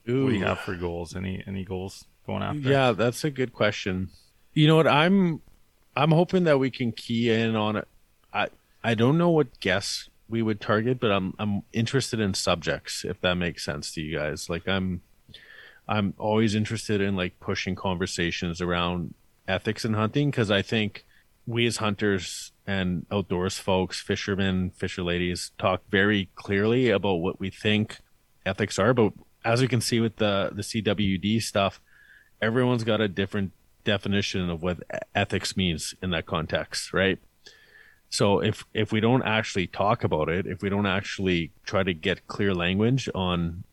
what 0.07 0.15
do 0.15 0.31
you 0.33 0.45
have 0.45 0.61
for 0.61 0.75
goals? 0.75 1.15
Any 1.15 1.43
any 1.47 1.65
goals 1.65 2.07
going 2.27 2.43
after? 2.43 2.69
Yeah, 2.69 2.93
that's 2.93 3.23
a 3.23 3.31
good 3.31 3.53
question. 3.53 4.11
You 4.55 4.67
know 4.67 4.77
what? 4.77 4.89
I'm 4.89 5.43
I'm 5.95 6.11
hoping 6.11 6.45
that 6.45 6.59
we 6.59 6.71
can 6.71 6.91
key 6.93 7.31
in 7.31 7.55
on 7.55 7.77
it. 7.77 7.89
I 8.33 8.49
I 8.83 8.95
don't 8.95 9.19
know 9.19 9.31
what 9.31 9.61
guests 9.61 10.09
we 10.29 10.43
would 10.43 10.61
target, 10.61 10.99
but 11.01 11.13
I'm 11.13 11.35
I'm 11.39 11.63
interested 11.73 12.19
in 12.19 12.35
subjects 12.35 13.05
if 13.05 13.21
that 13.21 13.35
makes 13.35 13.65
sense 13.65 13.93
to 13.93 14.01
you 14.01 14.17
guys. 14.17 14.49
Like 14.49 14.67
I'm 14.67 15.03
I'm 15.87 16.15
always 16.19 16.55
interested 16.55 17.01
in 17.01 17.17
like 17.17 17.41
pushing 17.41 17.75
conversations 17.75 18.61
around 18.61 19.15
ethics 19.47 19.85
in 19.85 19.95
hunting 19.95 20.31
because 20.31 20.51
I 20.51 20.63
think 20.63 21.05
we 21.47 21.67
as 21.67 21.77
hunters 21.77 22.53
and 22.67 23.05
outdoors 23.11 23.59
folks, 23.59 24.01
fishermen, 24.01 24.71
fisher 24.71 25.03
ladies, 25.03 25.53
talk 25.59 25.83
very 25.91 26.31
clearly 26.35 26.89
about 26.91 27.17
what 27.17 27.39
we 27.39 27.51
think 27.51 27.99
ethics 28.47 28.79
are, 28.79 28.95
but 28.95 29.13
as 29.45 29.61
we 29.61 29.69
can 29.69 29.81
see 29.81 30.01
with 30.01 30.17
the 30.17 30.51
the 30.55 30.63
CWD 30.63 31.43
stuff, 31.43 31.81
everyone's 32.41 32.85
got 32.85 33.01
a 33.01 33.09
different 33.09 33.53
definition 33.85 34.49
of 34.49 34.63
what 34.63 34.79
ethics 35.15 35.57
means 35.57 35.95
in 36.03 36.11
that 36.11 36.27
context, 36.27 36.93
right? 36.93 37.19
So 38.09 38.41
if 38.41 38.65
if 38.73 38.93
we 38.93 39.01
don't 39.01 39.23
actually 39.23 39.67
talk 39.67 40.05
about 40.05 40.29
it, 40.29 40.47
if 40.47 40.63
we 40.63 40.71
don't 40.71 40.87
actually 40.87 41.53
try 41.65 41.83
to 41.83 41.93
get 41.93 42.27
clear 42.27 42.55
language 42.55 43.09
on 43.15 43.65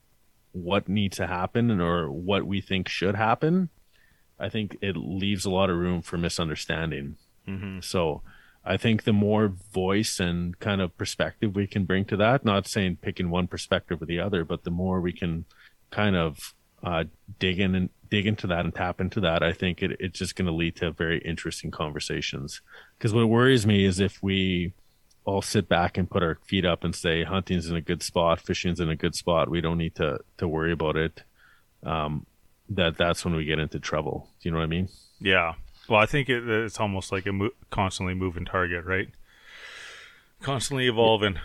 what 0.51 0.89
needs 0.89 1.17
to 1.17 1.27
happen 1.27 1.79
or 1.79 2.11
what 2.11 2.45
we 2.45 2.61
think 2.61 2.89
should 2.89 3.15
happen, 3.15 3.69
I 4.39 4.49
think 4.49 4.77
it 4.81 4.95
leaves 4.97 5.45
a 5.45 5.51
lot 5.51 5.69
of 5.69 5.77
room 5.77 6.01
for 6.01 6.17
misunderstanding. 6.17 7.15
Mm-hmm. 7.47 7.79
So 7.81 8.21
I 8.65 8.77
think 8.77 9.03
the 9.03 9.13
more 9.13 9.53
voice 9.73 10.19
and 10.19 10.57
kind 10.59 10.81
of 10.81 10.97
perspective 10.97 11.55
we 11.55 11.67
can 11.67 11.85
bring 11.85 12.05
to 12.05 12.17
that, 12.17 12.45
not 12.45 12.67
saying 12.67 12.97
picking 13.01 13.29
one 13.29 13.47
perspective 13.47 14.01
or 14.01 14.05
the 14.05 14.19
other, 14.19 14.43
but 14.43 14.63
the 14.63 14.71
more 14.71 15.01
we 15.01 15.13
can 15.13 15.45
kind 15.89 16.15
of 16.15 16.53
uh, 16.83 17.03
dig 17.39 17.59
in 17.59 17.75
and 17.75 17.89
dig 18.09 18.27
into 18.27 18.47
that 18.47 18.65
and 18.65 18.75
tap 18.75 18.99
into 18.99 19.19
that, 19.21 19.41
I 19.41 19.53
think 19.53 19.81
it, 19.81 19.97
it's 19.99 20.19
just 20.19 20.35
going 20.35 20.47
to 20.47 20.51
lead 20.51 20.75
to 20.77 20.91
very 20.91 21.19
interesting 21.19 21.71
conversations. 21.71 22.61
Because 22.97 23.13
what 23.13 23.29
worries 23.29 23.65
me 23.65 23.85
is 23.85 23.99
if 23.99 24.21
we 24.21 24.73
all 25.25 25.41
sit 25.41 25.69
back 25.69 25.97
and 25.97 26.09
put 26.09 26.23
our 26.23 26.37
feet 26.45 26.65
up 26.65 26.83
and 26.83 26.95
say 26.95 27.23
hunting's 27.23 27.69
in 27.69 27.75
a 27.75 27.81
good 27.81 28.01
spot, 28.01 28.39
fishing's 28.39 28.79
in 28.79 28.89
a 28.89 28.95
good 28.95 29.15
spot, 29.15 29.49
we 29.49 29.61
don't 29.61 29.77
need 29.77 29.95
to 29.95 30.19
to 30.37 30.47
worry 30.47 30.71
about 30.71 30.95
it. 30.95 31.23
Um, 31.83 32.25
that 32.69 32.97
that's 32.97 33.25
when 33.25 33.35
we 33.35 33.45
get 33.45 33.59
into 33.59 33.79
trouble. 33.79 34.29
Do 34.41 34.49
you 34.49 34.51
know 34.51 34.59
what 34.59 34.63
I 34.63 34.67
mean? 34.67 34.89
Yeah. 35.19 35.53
Well, 35.89 35.99
I 35.99 36.05
think 36.05 36.29
it, 36.29 36.47
it's 36.47 36.79
almost 36.79 37.11
like 37.11 37.25
a 37.25 37.33
mo- 37.33 37.49
constantly 37.69 38.13
moving 38.13 38.45
target, 38.45 38.85
right? 38.85 39.09
Constantly 40.41 40.87
evolving. 40.87 41.37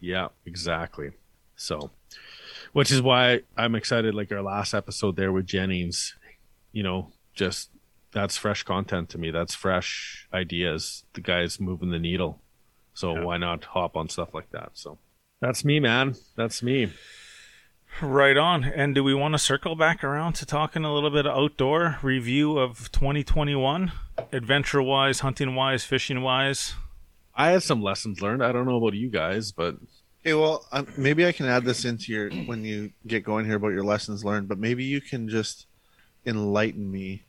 Yeah, 0.00 0.28
exactly. 0.44 1.12
So, 1.56 1.90
which 2.72 2.90
is 2.92 3.02
why 3.02 3.40
I'm 3.56 3.74
excited. 3.74 4.14
Like 4.14 4.30
our 4.30 4.42
last 4.42 4.74
episode 4.74 5.16
there 5.16 5.32
with 5.32 5.46
Jennings, 5.46 6.14
you 6.72 6.82
know, 6.82 7.12
just 7.34 7.70
that's 8.12 8.36
fresh 8.36 8.62
content 8.62 9.08
to 9.10 9.18
me. 9.18 9.30
That's 9.30 9.54
fresh 9.54 10.28
ideas. 10.32 11.04
The 11.14 11.20
guy's 11.20 11.58
moving 11.58 11.90
the 11.90 11.98
needle. 11.98 12.40
So 12.98 13.14
Yeah. 13.14 13.22
why 13.22 13.36
not 13.36 13.62
hop 13.64 13.96
on 13.96 14.08
stuff 14.08 14.34
like 14.34 14.50
that? 14.50 14.70
So 14.74 14.98
that's 15.40 15.64
me, 15.64 15.78
man. 15.78 16.16
That's 16.34 16.64
me. 16.64 16.92
Right 18.02 18.36
on. 18.36 18.64
And 18.64 18.92
do 18.92 19.04
we 19.04 19.14
want 19.14 19.34
to 19.34 19.38
circle 19.38 19.76
back 19.76 20.02
around 20.02 20.32
to 20.34 20.46
talking 20.46 20.84
a 20.84 20.92
little 20.92 21.10
bit 21.10 21.24
of 21.24 21.36
outdoor 21.36 21.98
review 22.02 22.58
of 22.58 22.90
2021, 22.90 23.92
adventure 24.32 24.82
wise, 24.82 25.20
hunting 25.20 25.54
wise, 25.54 25.84
fishing 25.84 26.22
wise? 26.22 26.74
I 27.36 27.50
had 27.50 27.62
some 27.62 27.82
lessons 27.82 28.20
learned. 28.20 28.42
I 28.42 28.50
don't 28.50 28.66
know 28.66 28.78
about 28.78 28.94
you 28.94 29.10
guys, 29.10 29.52
but 29.52 29.76
Hey, 30.24 30.34
well, 30.34 30.66
um, 30.72 30.88
maybe 30.96 31.24
I 31.24 31.30
can 31.30 31.46
add 31.46 31.64
this 31.64 31.84
into 31.84 32.12
your 32.12 32.30
when 32.46 32.64
you 32.64 32.90
get 33.06 33.22
going 33.22 33.46
here 33.46 33.54
about 33.54 33.68
your 33.68 33.84
lessons 33.84 34.24
learned, 34.24 34.48
but 34.48 34.58
maybe 34.58 34.82
you 34.82 35.00
can 35.00 35.28
just 35.28 35.66
enlighten 36.26 36.90
me 36.90 37.22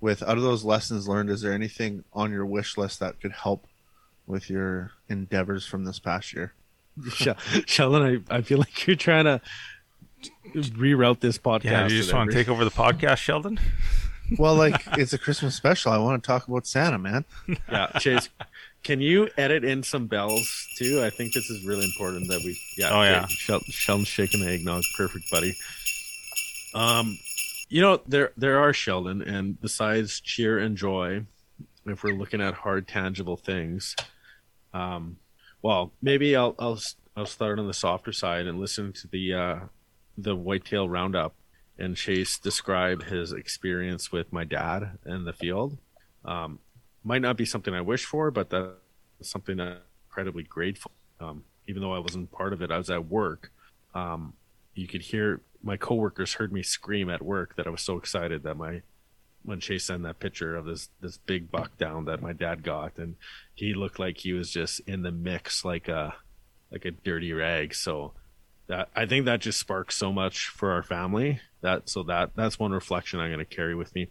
with 0.00 0.22
out 0.22 0.38
of 0.38 0.42
those 0.42 0.64
lessons 0.64 1.06
learned, 1.06 1.28
is 1.28 1.42
there 1.42 1.52
anything 1.52 2.04
on 2.14 2.32
your 2.32 2.46
wish 2.46 2.78
list 2.78 3.00
that 3.00 3.20
could 3.20 3.32
help 3.32 3.66
with 4.30 4.48
your 4.48 4.92
endeavors 5.08 5.66
from 5.66 5.84
this 5.84 5.98
past 5.98 6.32
year? 6.32 6.52
Sheldon, 7.66 8.24
I, 8.30 8.36
I 8.36 8.42
feel 8.42 8.58
like 8.58 8.86
you're 8.86 8.96
trying 8.96 9.24
to 9.24 9.40
reroute 10.54 11.20
this 11.20 11.38
podcast. 11.38 11.64
Yeah, 11.64 11.82
you 11.84 11.88
just 11.90 12.10
to 12.10 12.16
want 12.16 12.30
to 12.30 12.36
take 12.36 12.48
over 12.48 12.64
the 12.64 12.70
podcast, 12.70 13.18
Sheldon? 13.18 13.58
Well, 14.38 14.54
like 14.54 14.82
it's 14.98 15.12
a 15.12 15.18
Christmas 15.18 15.54
special. 15.54 15.92
I 15.92 15.98
want 15.98 16.22
to 16.22 16.26
talk 16.26 16.46
about 16.48 16.66
Santa, 16.66 16.98
man. 16.98 17.24
Yeah, 17.70 17.86
Chase, 17.98 18.28
can 18.82 19.00
you 19.00 19.28
edit 19.36 19.64
in 19.64 19.82
some 19.82 20.06
bells 20.06 20.68
too? 20.76 21.02
I 21.02 21.10
think 21.10 21.32
this 21.32 21.50
is 21.50 21.64
really 21.66 21.84
important 21.84 22.28
that 22.28 22.40
we. 22.44 22.58
Yeah. 22.76 22.90
Oh, 22.90 23.02
yeah. 23.02 23.22
okay. 23.24 23.34
Shel- 23.34 23.60
Sheldon's 23.60 24.08
shaking 24.08 24.44
the 24.44 24.50
eggnog. 24.50 24.82
Perfect, 24.96 25.30
buddy. 25.30 25.56
Um, 26.74 27.18
you 27.68 27.80
know 27.80 28.00
there 28.06 28.32
there 28.36 28.58
are 28.60 28.72
Sheldon, 28.72 29.22
and 29.22 29.60
besides 29.60 30.20
cheer 30.20 30.58
and 30.58 30.76
joy, 30.76 31.24
if 31.86 32.02
we're 32.02 32.14
looking 32.14 32.40
at 32.40 32.54
hard 32.54 32.86
tangible 32.88 33.36
things, 33.36 33.96
um, 34.72 35.16
well, 35.62 35.92
maybe 36.02 36.36
I'll 36.36 36.54
I'll 36.58 36.80
I'll 37.16 37.26
start 37.26 37.58
on 37.58 37.66
the 37.66 37.74
softer 37.74 38.12
side 38.12 38.46
and 38.46 38.60
listen 38.60 38.92
to 38.94 39.08
the 39.08 39.34
uh, 39.34 39.58
the 40.16 40.36
whitetail 40.36 40.88
roundup 40.88 41.34
and 41.78 41.96
Chase 41.96 42.38
describe 42.38 43.04
his 43.04 43.32
experience 43.32 44.12
with 44.12 44.32
my 44.32 44.44
dad 44.44 44.98
in 45.06 45.24
the 45.24 45.32
field. 45.32 45.78
Um, 46.24 46.58
might 47.02 47.22
not 47.22 47.36
be 47.38 47.46
something 47.46 47.74
I 47.74 47.80
wish 47.80 48.04
for, 48.04 48.30
but 48.30 48.50
that's 48.50 48.74
something 49.22 49.58
I'm 49.58 49.78
incredibly 50.06 50.42
grateful. 50.42 50.92
Um, 51.18 51.44
even 51.66 51.80
though 51.82 51.94
I 51.94 51.98
wasn't 51.98 52.30
part 52.30 52.52
of 52.52 52.62
it, 52.62 52.70
I 52.70 52.78
was 52.78 52.90
at 52.90 53.06
work. 53.06 53.50
Um, 53.94 54.34
you 54.74 54.86
could 54.86 55.02
hear 55.02 55.40
my 55.62 55.76
coworkers 55.76 56.34
heard 56.34 56.52
me 56.52 56.62
scream 56.62 57.08
at 57.10 57.22
work 57.22 57.56
that 57.56 57.66
I 57.66 57.70
was 57.70 57.82
so 57.82 57.96
excited 57.96 58.42
that 58.42 58.56
my 58.56 58.82
when 59.44 59.60
Chase 59.60 59.84
sent 59.84 60.02
that 60.02 60.18
picture 60.18 60.56
of 60.56 60.64
this 60.66 60.88
this 61.00 61.18
big 61.18 61.50
buck 61.50 61.76
down 61.78 62.04
that 62.06 62.22
my 62.22 62.32
dad 62.32 62.62
got, 62.62 62.98
and 62.98 63.16
he 63.54 63.74
looked 63.74 63.98
like 63.98 64.18
he 64.18 64.32
was 64.32 64.50
just 64.50 64.80
in 64.80 65.02
the 65.02 65.12
mix 65.12 65.64
like 65.64 65.88
a 65.88 66.14
like 66.70 66.84
a 66.84 66.90
dirty 66.90 67.32
rag. 67.32 67.74
So 67.74 68.12
that 68.70 68.88
I 68.94 69.04
think 69.04 69.24
that 69.24 69.40
just 69.40 69.58
sparks 69.58 69.96
so 69.96 70.12
much 70.12 70.46
for 70.46 70.70
our 70.72 70.82
family. 70.82 71.40
That 71.60 71.88
so 71.88 72.02
that 72.04 72.30
that's 72.36 72.58
one 72.58 72.72
reflection 72.72 73.20
I'm 73.20 73.28
going 73.28 73.38
to 73.38 73.44
carry 73.44 73.74
with 73.74 73.94
me. 73.94 74.10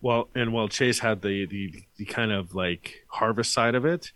Well, 0.00 0.28
and 0.34 0.52
while 0.52 0.68
Chase 0.68 0.98
had 0.98 1.22
the, 1.22 1.46
the 1.46 1.72
the 1.96 2.04
kind 2.04 2.32
of 2.32 2.54
like 2.54 3.04
harvest 3.08 3.52
side 3.52 3.74
of 3.74 3.84
it, 3.86 4.12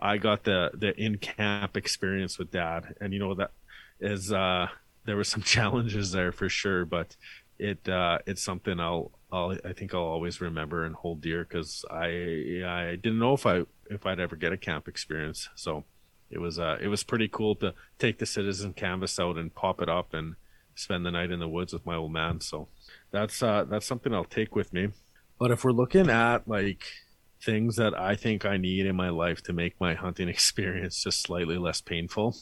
I 0.00 0.16
got 0.16 0.44
the 0.44 0.70
the 0.74 0.98
in 1.00 1.18
camp 1.18 1.76
experience 1.76 2.38
with 2.38 2.50
Dad, 2.50 2.94
and 3.00 3.12
you 3.12 3.18
know 3.18 3.34
that 3.34 3.50
is 4.00 4.32
uh 4.32 4.68
there 5.04 5.16
were 5.16 5.24
some 5.24 5.42
challenges 5.54 6.12
there 6.12 6.32
for 6.32 6.48
sure, 6.48 6.84
but 6.84 7.16
it 7.58 7.88
uh 7.88 8.18
it's 8.26 8.42
something 8.42 8.78
I'll 8.80 9.10
I'll 9.32 9.56
I 9.64 9.72
think 9.72 9.94
I'll 9.94 10.00
always 10.00 10.40
remember 10.40 10.84
and 10.84 10.94
hold 10.94 11.20
dear 11.20 11.44
because 11.44 11.84
I 11.90 12.62
I 12.64 12.98
didn't 13.02 13.18
know 13.18 13.34
if 13.34 13.46
I 13.46 13.62
if 13.90 14.06
I'd 14.06 14.20
ever 14.20 14.36
get 14.36 14.52
a 14.52 14.56
camp 14.56 14.88
experience, 14.88 15.48
so 15.54 15.84
it 16.30 16.38
was 16.38 16.58
uh 16.58 16.78
it 16.80 16.88
was 16.88 17.02
pretty 17.02 17.28
cool 17.28 17.54
to 17.56 17.74
take 17.98 18.18
the 18.18 18.26
citizen 18.26 18.72
canvas 18.72 19.18
out 19.18 19.36
and 19.36 19.54
pop 19.54 19.80
it 19.80 19.88
up 19.88 20.14
and 20.14 20.36
spend 20.74 21.04
the 21.04 21.10
night 21.10 21.30
in 21.30 21.40
the 21.40 21.48
woods 21.48 21.72
with 21.72 21.84
my 21.84 21.96
old 21.96 22.12
man. 22.12 22.40
So 22.40 22.68
that's 23.10 23.42
uh 23.42 23.64
that's 23.64 23.86
something 23.86 24.14
I'll 24.14 24.24
take 24.24 24.54
with 24.54 24.72
me. 24.72 24.88
But 25.38 25.50
if 25.50 25.64
we're 25.64 25.72
looking 25.72 26.08
at 26.08 26.46
like 26.48 26.84
things 27.40 27.76
that 27.76 27.98
I 27.98 28.16
think 28.16 28.44
I 28.44 28.56
need 28.56 28.86
in 28.86 28.96
my 28.96 29.10
life 29.10 29.42
to 29.44 29.52
make 29.52 29.80
my 29.80 29.94
hunting 29.94 30.28
experience 30.36 31.02
just 31.02 31.22
slightly 31.22 31.58
less 31.58 31.80
painful, 31.80 32.36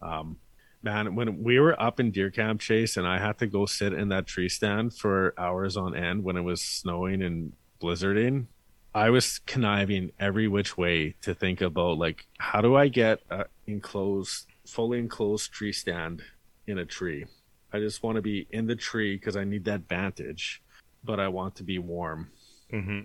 um, 0.00 0.38
man, 0.82 1.14
when 1.14 1.42
we 1.42 1.58
were 1.58 1.80
up 1.80 2.00
in 2.00 2.10
deer 2.10 2.30
camp 2.30 2.60
chase 2.60 2.96
and 2.96 3.06
I 3.06 3.18
had 3.18 3.38
to 3.38 3.46
go 3.46 3.66
sit 3.66 3.92
in 3.92 4.08
that 4.08 4.26
tree 4.26 4.48
stand 4.48 4.94
for 4.94 5.34
hours 5.38 5.76
on 5.76 5.94
end 5.94 6.24
when 6.24 6.36
it 6.36 6.42
was 6.42 6.60
snowing 6.60 7.22
and 7.22 7.52
blizzarding, 7.80 8.46
I 8.94 9.10
was 9.10 9.38
conniving 9.46 10.12
every 10.20 10.48
which 10.48 10.76
way 10.76 11.14
to 11.22 11.34
think 11.34 11.60
about 11.60 11.98
like 11.98 12.26
how 12.38 12.60
do 12.60 12.76
I 12.76 12.88
get 12.88 13.20
a 13.30 13.46
enclosed, 13.66 14.46
fully 14.66 14.98
enclosed 14.98 15.52
tree 15.52 15.72
stand 15.72 16.22
in 16.66 16.78
a 16.78 16.84
tree. 16.84 17.24
I 17.72 17.78
just 17.78 18.02
want 18.02 18.16
to 18.16 18.22
be 18.22 18.46
in 18.50 18.66
the 18.66 18.76
tree 18.76 19.16
because 19.16 19.36
I 19.36 19.44
need 19.44 19.64
that 19.64 19.88
vantage, 19.88 20.62
but 21.02 21.18
I 21.18 21.28
want 21.28 21.56
to 21.56 21.64
be 21.64 21.78
warm 21.78 22.30
Mm-hmm. 22.72 23.00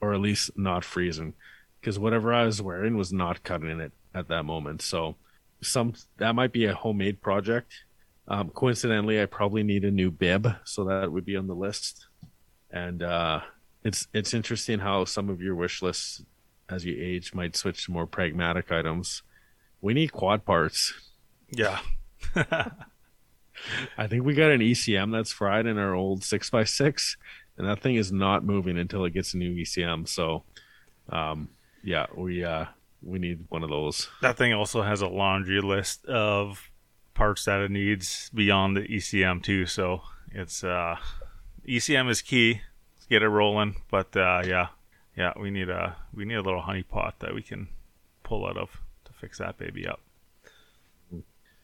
or 0.00 0.14
at 0.14 0.20
least 0.20 0.56
not 0.56 0.84
freezing 0.84 1.34
because 1.80 1.98
whatever 1.98 2.32
I 2.32 2.44
was 2.44 2.62
wearing 2.62 2.96
was 2.96 3.12
not 3.12 3.42
cutting 3.42 3.80
it 3.80 3.90
at 4.14 4.28
that 4.28 4.44
moment. 4.44 4.82
So 4.82 5.16
some 5.62 5.94
that 6.18 6.34
might 6.34 6.52
be 6.52 6.66
a 6.66 6.74
homemade 6.74 7.20
project. 7.20 7.72
Um, 8.28 8.50
coincidentally, 8.50 9.20
I 9.20 9.26
probably 9.26 9.62
need 9.62 9.84
a 9.84 9.90
new 9.90 10.10
bib, 10.10 10.48
so 10.64 10.84
that 10.84 11.10
would 11.10 11.24
be 11.24 11.36
on 11.36 11.46
the 11.46 11.54
list. 11.54 12.06
And 12.70 13.02
uh, 13.02 13.40
it's 13.84 14.06
it's 14.12 14.34
interesting 14.34 14.78
how 14.78 15.04
some 15.04 15.28
of 15.28 15.40
your 15.40 15.54
wish 15.54 15.82
lists 15.82 16.22
as 16.68 16.84
you 16.84 16.96
age 16.98 17.34
might 17.34 17.56
switch 17.56 17.84
to 17.84 17.92
more 17.92 18.06
pragmatic 18.06 18.70
items. 18.70 19.22
We 19.80 19.94
need 19.94 20.12
quad 20.12 20.44
parts. 20.44 20.92
Yeah. 21.50 21.80
I 23.98 24.06
think 24.06 24.24
we 24.24 24.34
got 24.34 24.52
an 24.52 24.60
ECM 24.60 25.12
that's 25.12 25.32
fried 25.32 25.66
in 25.66 25.78
our 25.78 25.94
old 25.94 26.22
six 26.22 26.52
x 26.52 26.74
six, 26.74 27.16
and 27.58 27.66
that 27.66 27.80
thing 27.80 27.96
is 27.96 28.12
not 28.12 28.44
moving 28.44 28.78
until 28.78 29.04
it 29.04 29.12
gets 29.12 29.34
a 29.34 29.38
new 29.38 29.54
ECM. 29.54 30.08
So, 30.08 30.44
um, 31.10 31.48
yeah, 31.82 32.06
we 32.14 32.44
uh, 32.44 32.66
we 33.02 33.18
need 33.18 33.46
one 33.48 33.62
of 33.62 33.70
those. 33.70 34.08
That 34.22 34.36
thing 34.36 34.52
also 34.52 34.82
has 34.82 35.00
a 35.00 35.08
laundry 35.08 35.60
list 35.60 36.06
of 36.06 36.70
parts 37.14 37.44
that 37.44 37.60
it 37.60 37.70
needs 37.70 38.30
beyond 38.34 38.76
the 38.76 38.82
ECM 38.82 39.42
too. 39.42 39.66
So 39.66 40.02
it's 40.32 40.64
uh, 40.64 40.96
ECM 41.68 42.10
is 42.10 42.22
key. 42.22 42.60
Let's 42.96 43.06
get 43.06 43.22
it 43.22 43.28
rolling. 43.28 43.76
But 43.90 44.16
uh, 44.16 44.42
yeah, 44.46 44.68
yeah, 45.16 45.32
we 45.38 45.50
need 45.50 45.68
a 45.68 45.96
we 46.14 46.24
need 46.24 46.34
a 46.34 46.42
little 46.42 46.62
honey 46.62 46.82
pot 46.82 47.16
that 47.20 47.34
we 47.34 47.42
can 47.42 47.68
pull 48.22 48.46
out 48.46 48.56
of 48.56 48.80
to 49.04 49.12
fix 49.12 49.38
that 49.38 49.58
baby 49.58 49.86
up. 49.86 50.00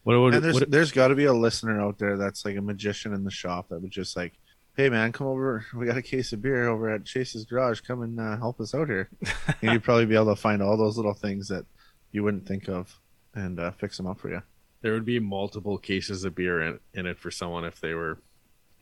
What 0.06 0.20
would 0.20 0.34
and 0.34 0.44
there's 0.44 0.60
what, 0.60 0.70
there's 0.70 0.92
got 0.92 1.08
to 1.08 1.16
be 1.16 1.24
a 1.24 1.32
listener 1.32 1.80
out 1.80 1.98
there 1.98 2.16
that's 2.16 2.44
like 2.44 2.56
a 2.56 2.60
magician 2.60 3.12
in 3.12 3.24
the 3.24 3.30
shop 3.30 3.70
that 3.70 3.82
would 3.82 3.90
just 3.90 4.16
like, 4.16 4.34
hey 4.76 4.88
man, 4.90 5.12
come 5.12 5.26
over. 5.26 5.64
We 5.74 5.86
got 5.86 5.96
a 5.96 6.02
case 6.02 6.32
of 6.32 6.42
beer 6.42 6.68
over 6.68 6.90
at 6.90 7.04
Chase's 7.04 7.44
garage. 7.44 7.80
Come 7.80 8.02
and 8.02 8.20
uh, 8.20 8.36
help 8.36 8.60
us 8.60 8.74
out 8.74 8.88
here. 8.88 9.08
and 9.62 9.72
you'd 9.72 9.82
probably 9.84 10.06
be 10.06 10.14
able 10.14 10.34
to 10.34 10.40
find 10.40 10.62
all 10.62 10.76
those 10.76 10.96
little 10.96 11.14
things 11.14 11.48
that 11.48 11.64
you 12.12 12.22
wouldn't 12.22 12.46
think 12.46 12.68
of 12.68 13.00
and 13.34 13.58
uh, 13.58 13.70
fix 13.72 13.96
them 13.96 14.06
up 14.06 14.18
for 14.20 14.30
you. 14.30 14.42
there 14.82 14.92
would 14.92 15.04
be 15.04 15.18
multiple 15.18 15.78
cases 15.78 16.24
of 16.24 16.34
beer 16.34 16.62
in, 16.62 16.80
in 16.94 17.06
it 17.06 17.18
for 17.18 17.30
someone 17.30 17.64
if 17.64 17.80
they 17.80 17.92
were 17.94 18.18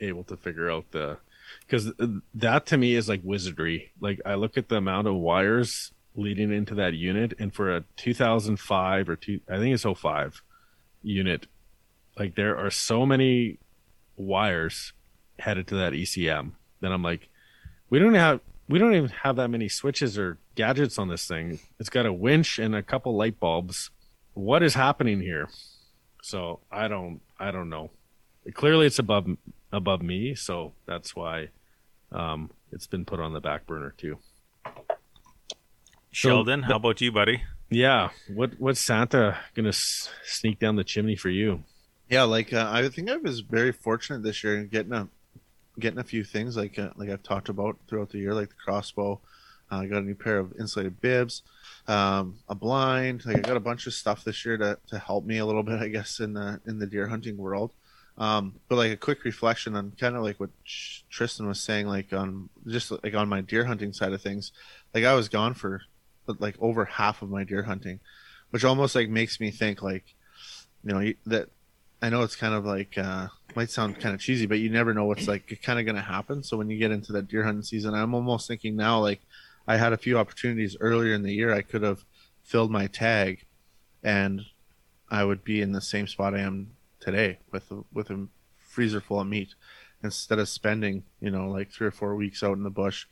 able 0.00 0.24
to 0.24 0.36
figure 0.36 0.70
out 0.70 0.84
the 0.90 1.16
because 1.66 1.92
that 2.34 2.66
to 2.66 2.76
me 2.76 2.94
is 2.94 3.08
like 3.08 3.20
wizardry 3.22 3.92
like 4.00 4.20
i 4.26 4.34
look 4.34 4.56
at 4.58 4.68
the 4.68 4.76
amount 4.76 5.06
of 5.06 5.14
wires 5.14 5.92
leading 6.16 6.52
into 6.52 6.74
that 6.74 6.94
unit 6.94 7.32
and 7.38 7.54
for 7.54 7.74
a 7.74 7.84
2005 7.96 9.08
or 9.08 9.16
two 9.16 9.40
i 9.48 9.56
think 9.56 9.74
it's 9.74 9.84
05 9.84 10.42
unit 11.02 11.46
like 12.18 12.34
there 12.34 12.56
are 12.56 12.70
so 12.70 13.06
many 13.06 13.58
wires 14.16 14.92
headed 15.38 15.66
to 15.66 15.74
that 15.74 15.92
ecm 15.92 16.52
then 16.80 16.92
i'm 16.92 17.02
like 17.02 17.28
we 17.90 17.98
don't 17.98 18.14
have 18.14 18.40
we 18.68 18.78
don't 18.78 18.94
even 18.94 19.08
have 19.10 19.36
that 19.36 19.48
many 19.48 19.68
switches 19.68 20.18
or 20.18 20.38
gadgets 20.54 20.98
on 20.98 21.08
this 21.08 21.26
thing 21.26 21.58
it's 21.78 21.90
got 21.90 22.06
a 22.06 22.12
winch 22.12 22.58
and 22.58 22.74
a 22.74 22.82
couple 22.82 23.16
light 23.16 23.38
bulbs 23.40 23.90
what 24.34 24.62
is 24.62 24.74
happening 24.74 25.20
here 25.20 25.48
so 26.24 26.60
I 26.72 26.88
don't 26.88 27.20
I 27.38 27.50
don't 27.50 27.68
know. 27.68 27.90
Clearly 28.54 28.86
it's 28.86 28.98
above 28.98 29.28
above 29.70 30.00
me, 30.00 30.34
so 30.34 30.72
that's 30.86 31.14
why 31.14 31.48
um, 32.12 32.50
it's 32.72 32.86
been 32.86 33.04
put 33.04 33.20
on 33.20 33.34
the 33.34 33.42
back 33.42 33.66
burner 33.66 33.92
too. 33.98 34.16
Sheldon, 36.12 36.62
how 36.62 36.76
about 36.76 37.02
you, 37.02 37.12
buddy? 37.12 37.42
Yeah, 37.68 38.08
what 38.32 38.52
what's 38.58 38.80
Santa 38.80 39.36
gonna 39.54 39.68
s- 39.68 40.08
sneak 40.24 40.58
down 40.58 40.76
the 40.76 40.84
chimney 40.84 41.14
for 41.14 41.28
you? 41.28 41.64
Yeah, 42.08 42.22
like 42.22 42.54
uh, 42.54 42.70
I 42.72 42.88
think 42.88 43.10
I 43.10 43.16
was 43.16 43.40
very 43.40 43.72
fortunate 43.72 44.22
this 44.22 44.42
year 44.42 44.56
in 44.58 44.68
getting 44.68 44.94
a 44.94 45.08
getting 45.78 45.98
a 45.98 46.04
few 46.04 46.24
things 46.24 46.56
like 46.56 46.78
uh, 46.78 46.90
like 46.96 47.10
I've 47.10 47.22
talked 47.22 47.48
about 47.48 47.76
throughout 47.88 48.10
the 48.10 48.18
year, 48.18 48.34
like 48.34 48.50
the 48.50 48.54
crossbow. 48.54 49.20
Uh, 49.72 49.76
I 49.76 49.86
got 49.86 50.02
a 50.02 50.06
new 50.06 50.14
pair 50.14 50.38
of 50.38 50.52
insulated 50.58 51.00
bibs, 51.00 51.42
um, 51.88 52.36
a 52.48 52.54
blind. 52.54 53.24
Like 53.24 53.38
I 53.38 53.40
got 53.40 53.56
a 53.56 53.60
bunch 53.60 53.86
of 53.86 53.94
stuff 53.94 54.24
this 54.24 54.44
year 54.44 54.56
to, 54.58 54.78
to 54.88 54.98
help 54.98 55.24
me 55.24 55.38
a 55.38 55.46
little 55.46 55.62
bit, 55.62 55.80
I 55.80 55.88
guess, 55.88 56.20
in 56.20 56.34
the 56.34 56.60
in 56.66 56.78
the 56.78 56.86
deer 56.86 57.08
hunting 57.08 57.36
world. 57.36 57.72
Um, 58.16 58.54
but 58.68 58.76
like 58.76 58.92
a 58.92 58.96
quick 58.96 59.24
reflection 59.24 59.74
on 59.74 59.92
kind 59.98 60.14
of 60.14 60.22
like 60.22 60.38
what 60.38 60.50
Tristan 61.10 61.48
was 61.48 61.60
saying, 61.60 61.86
like 61.86 62.12
on 62.12 62.48
just 62.66 62.92
like 63.02 63.14
on 63.14 63.28
my 63.28 63.40
deer 63.40 63.64
hunting 63.64 63.92
side 63.92 64.12
of 64.12 64.22
things, 64.22 64.52
like 64.94 65.04
I 65.04 65.14
was 65.14 65.28
gone 65.28 65.54
for 65.54 65.82
like 66.38 66.56
over 66.60 66.84
half 66.84 67.22
of 67.22 67.30
my 67.30 67.44
deer 67.44 67.64
hunting, 67.64 68.00
which 68.50 68.64
almost 68.64 68.94
like 68.94 69.08
makes 69.08 69.40
me 69.40 69.50
think 69.50 69.82
like, 69.82 70.14
you 70.84 70.92
know, 70.92 71.12
that 71.26 71.48
I 72.00 72.10
know 72.10 72.22
it's 72.22 72.36
kind 72.36 72.54
of 72.54 72.64
like 72.64 72.96
uh, 72.96 73.28
might 73.56 73.70
sound 73.70 74.00
kind 74.00 74.14
of 74.14 74.20
cheesy, 74.20 74.46
but 74.46 74.58
you 74.58 74.70
never 74.70 74.94
know 74.94 75.04
what's 75.04 75.28
like 75.28 75.60
kind 75.62 75.78
of 75.78 75.84
going 75.84 75.96
to 75.96 76.02
happen. 76.02 76.42
So 76.42 76.56
when 76.56 76.70
you 76.70 76.78
get 76.78 76.90
into 76.90 77.12
that 77.12 77.28
deer 77.28 77.44
hunting 77.44 77.62
season, 77.62 77.94
I'm 77.94 78.14
almost 78.14 78.48
thinking 78.48 78.76
now 78.76 79.00
like 79.00 79.20
I 79.66 79.76
had 79.76 79.92
a 79.92 79.98
few 79.98 80.18
opportunities 80.18 80.76
earlier 80.80 81.14
in 81.14 81.22
the 81.22 81.32
year. 81.32 81.52
I 81.52 81.62
could 81.62 81.82
have 81.82 82.04
filled 82.42 82.70
my 82.70 82.86
tag, 82.86 83.46
and 84.02 84.42
I 85.10 85.24
would 85.24 85.44
be 85.44 85.60
in 85.60 85.72
the 85.72 85.80
same 85.80 86.06
spot 86.06 86.34
I 86.34 86.40
am 86.40 86.72
today 87.00 87.38
with 87.50 87.70
a, 87.70 87.84
with 87.92 88.10
a 88.10 88.26
freezer 88.58 89.00
full 89.00 89.20
of 89.20 89.26
meat 89.26 89.54
instead 90.02 90.38
of 90.38 90.48
spending 90.48 91.04
you 91.20 91.30
know 91.30 91.48
like 91.48 91.70
three 91.70 91.86
or 91.86 91.92
four 91.92 92.14
weeks 92.14 92.42
out 92.42 92.56
in 92.56 92.62
the 92.62 92.70
bush. 92.70 93.06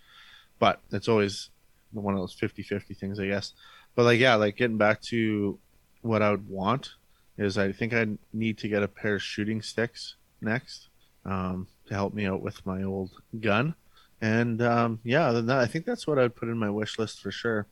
But 0.59 0.81
it's 0.91 1.09
always 1.09 1.51
one 1.93 2.15
of 2.15 2.21
those 2.21 2.35
50-50 2.35 2.97
things, 2.97 3.19
I 3.19 3.27
guess. 3.27 3.53
But 3.95 4.05
like 4.05 4.21
yeah, 4.21 4.35
like 4.37 4.57
getting 4.57 4.79
back 4.79 5.01
to 5.03 5.59
what 6.03 6.23
I 6.23 6.31
would 6.31 6.49
want 6.49 6.91
is 7.39 7.57
I 7.57 7.73
think 7.73 7.95
I 7.95 8.07
need 8.33 8.59
to 8.59 8.69
get 8.69 8.83
a 8.83 8.89
pair 8.89 9.17
of 9.17 9.23
shooting 9.23 9.63
sticks 9.63 10.17
next 10.43 10.89
um, 11.25 11.67
to 11.87 11.95
help 11.95 12.15
me 12.15 12.27
out 12.27 12.43
with 12.43 12.65
my 12.67 12.83
old 12.83 13.11
gun 13.41 13.75
and 14.23 14.63
um, 14.63 15.01
yeah, 15.03 15.33
that, 15.33 15.59
I 15.59 15.67
think 15.67 15.85
that's 15.85 16.07
what 16.07 16.19
I'd 16.19 16.37
put 16.37 16.49
in 16.49 16.57
my 16.57 16.71
wish 16.71 16.99
list 16.99 17.21
for 17.21 17.33
sure. 17.33 17.67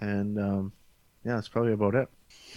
And 0.00 0.38
um, 0.38 0.72
yeah, 1.24 1.34
that's 1.34 1.48
probably 1.48 1.72
about 1.72 1.96
it. 1.96 2.08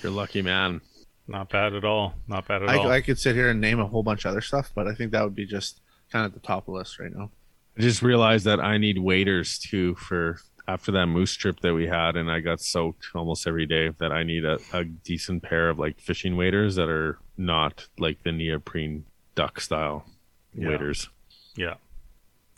You're 0.01 0.11
lucky, 0.11 0.43
man. 0.43 0.79
Not 1.27 1.49
bad 1.49 1.73
at 1.73 1.83
all. 1.83 2.13
Not 2.27 2.47
bad 2.47 2.61
at 2.61 2.69
I, 2.69 2.77
all. 2.77 2.91
I 2.91 3.01
could 3.01 3.17
sit 3.17 3.35
here 3.35 3.49
and 3.49 3.59
name 3.59 3.79
a 3.79 3.87
whole 3.87 4.03
bunch 4.03 4.25
of 4.25 4.31
other 4.31 4.41
stuff, 4.41 4.71
but 4.75 4.87
I 4.87 4.93
think 4.93 5.11
that 5.11 5.23
would 5.23 5.33
be 5.33 5.47
just 5.47 5.81
kind 6.11 6.23
of 6.23 6.33
at 6.35 6.39
the 6.39 6.47
top 6.47 6.67
of 6.67 6.73
the 6.73 6.77
list 6.77 6.99
right 6.99 7.11
now. 7.13 7.31
I 7.75 7.81
just 7.81 8.03
realized 8.03 8.45
that 8.45 8.59
I 8.59 8.77
need 8.77 8.99
waders 8.99 9.57
too 9.57 9.95
for 9.95 10.37
after 10.67 10.91
that 10.91 11.07
moose 11.07 11.33
trip 11.33 11.59
that 11.61 11.73
we 11.73 11.87
had, 11.87 12.15
and 12.15 12.29
I 12.31 12.41
got 12.41 12.61
soaked 12.61 13.07
almost 13.15 13.47
every 13.47 13.65
day. 13.65 13.89
That 13.97 14.11
I 14.11 14.21
need 14.21 14.45
a, 14.45 14.59
a 14.71 14.83
decent 14.83 15.41
pair 15.41 15.69
of 15.69 15.79
like 15.79 15.99
fishing 15.99 16.37
waders 16.37 16.75
that 16.75 16.89
are 16.89 17.17
not 17.37 17.87
like 17.97 18.21
the 18.23 18.31
neoprene 18.31 19.05
duck 19.35 19.59
style 19.59 20.05
Yeah. 20.53 20.69
waders. 20.69 21.09
yeah, 21.55 21.75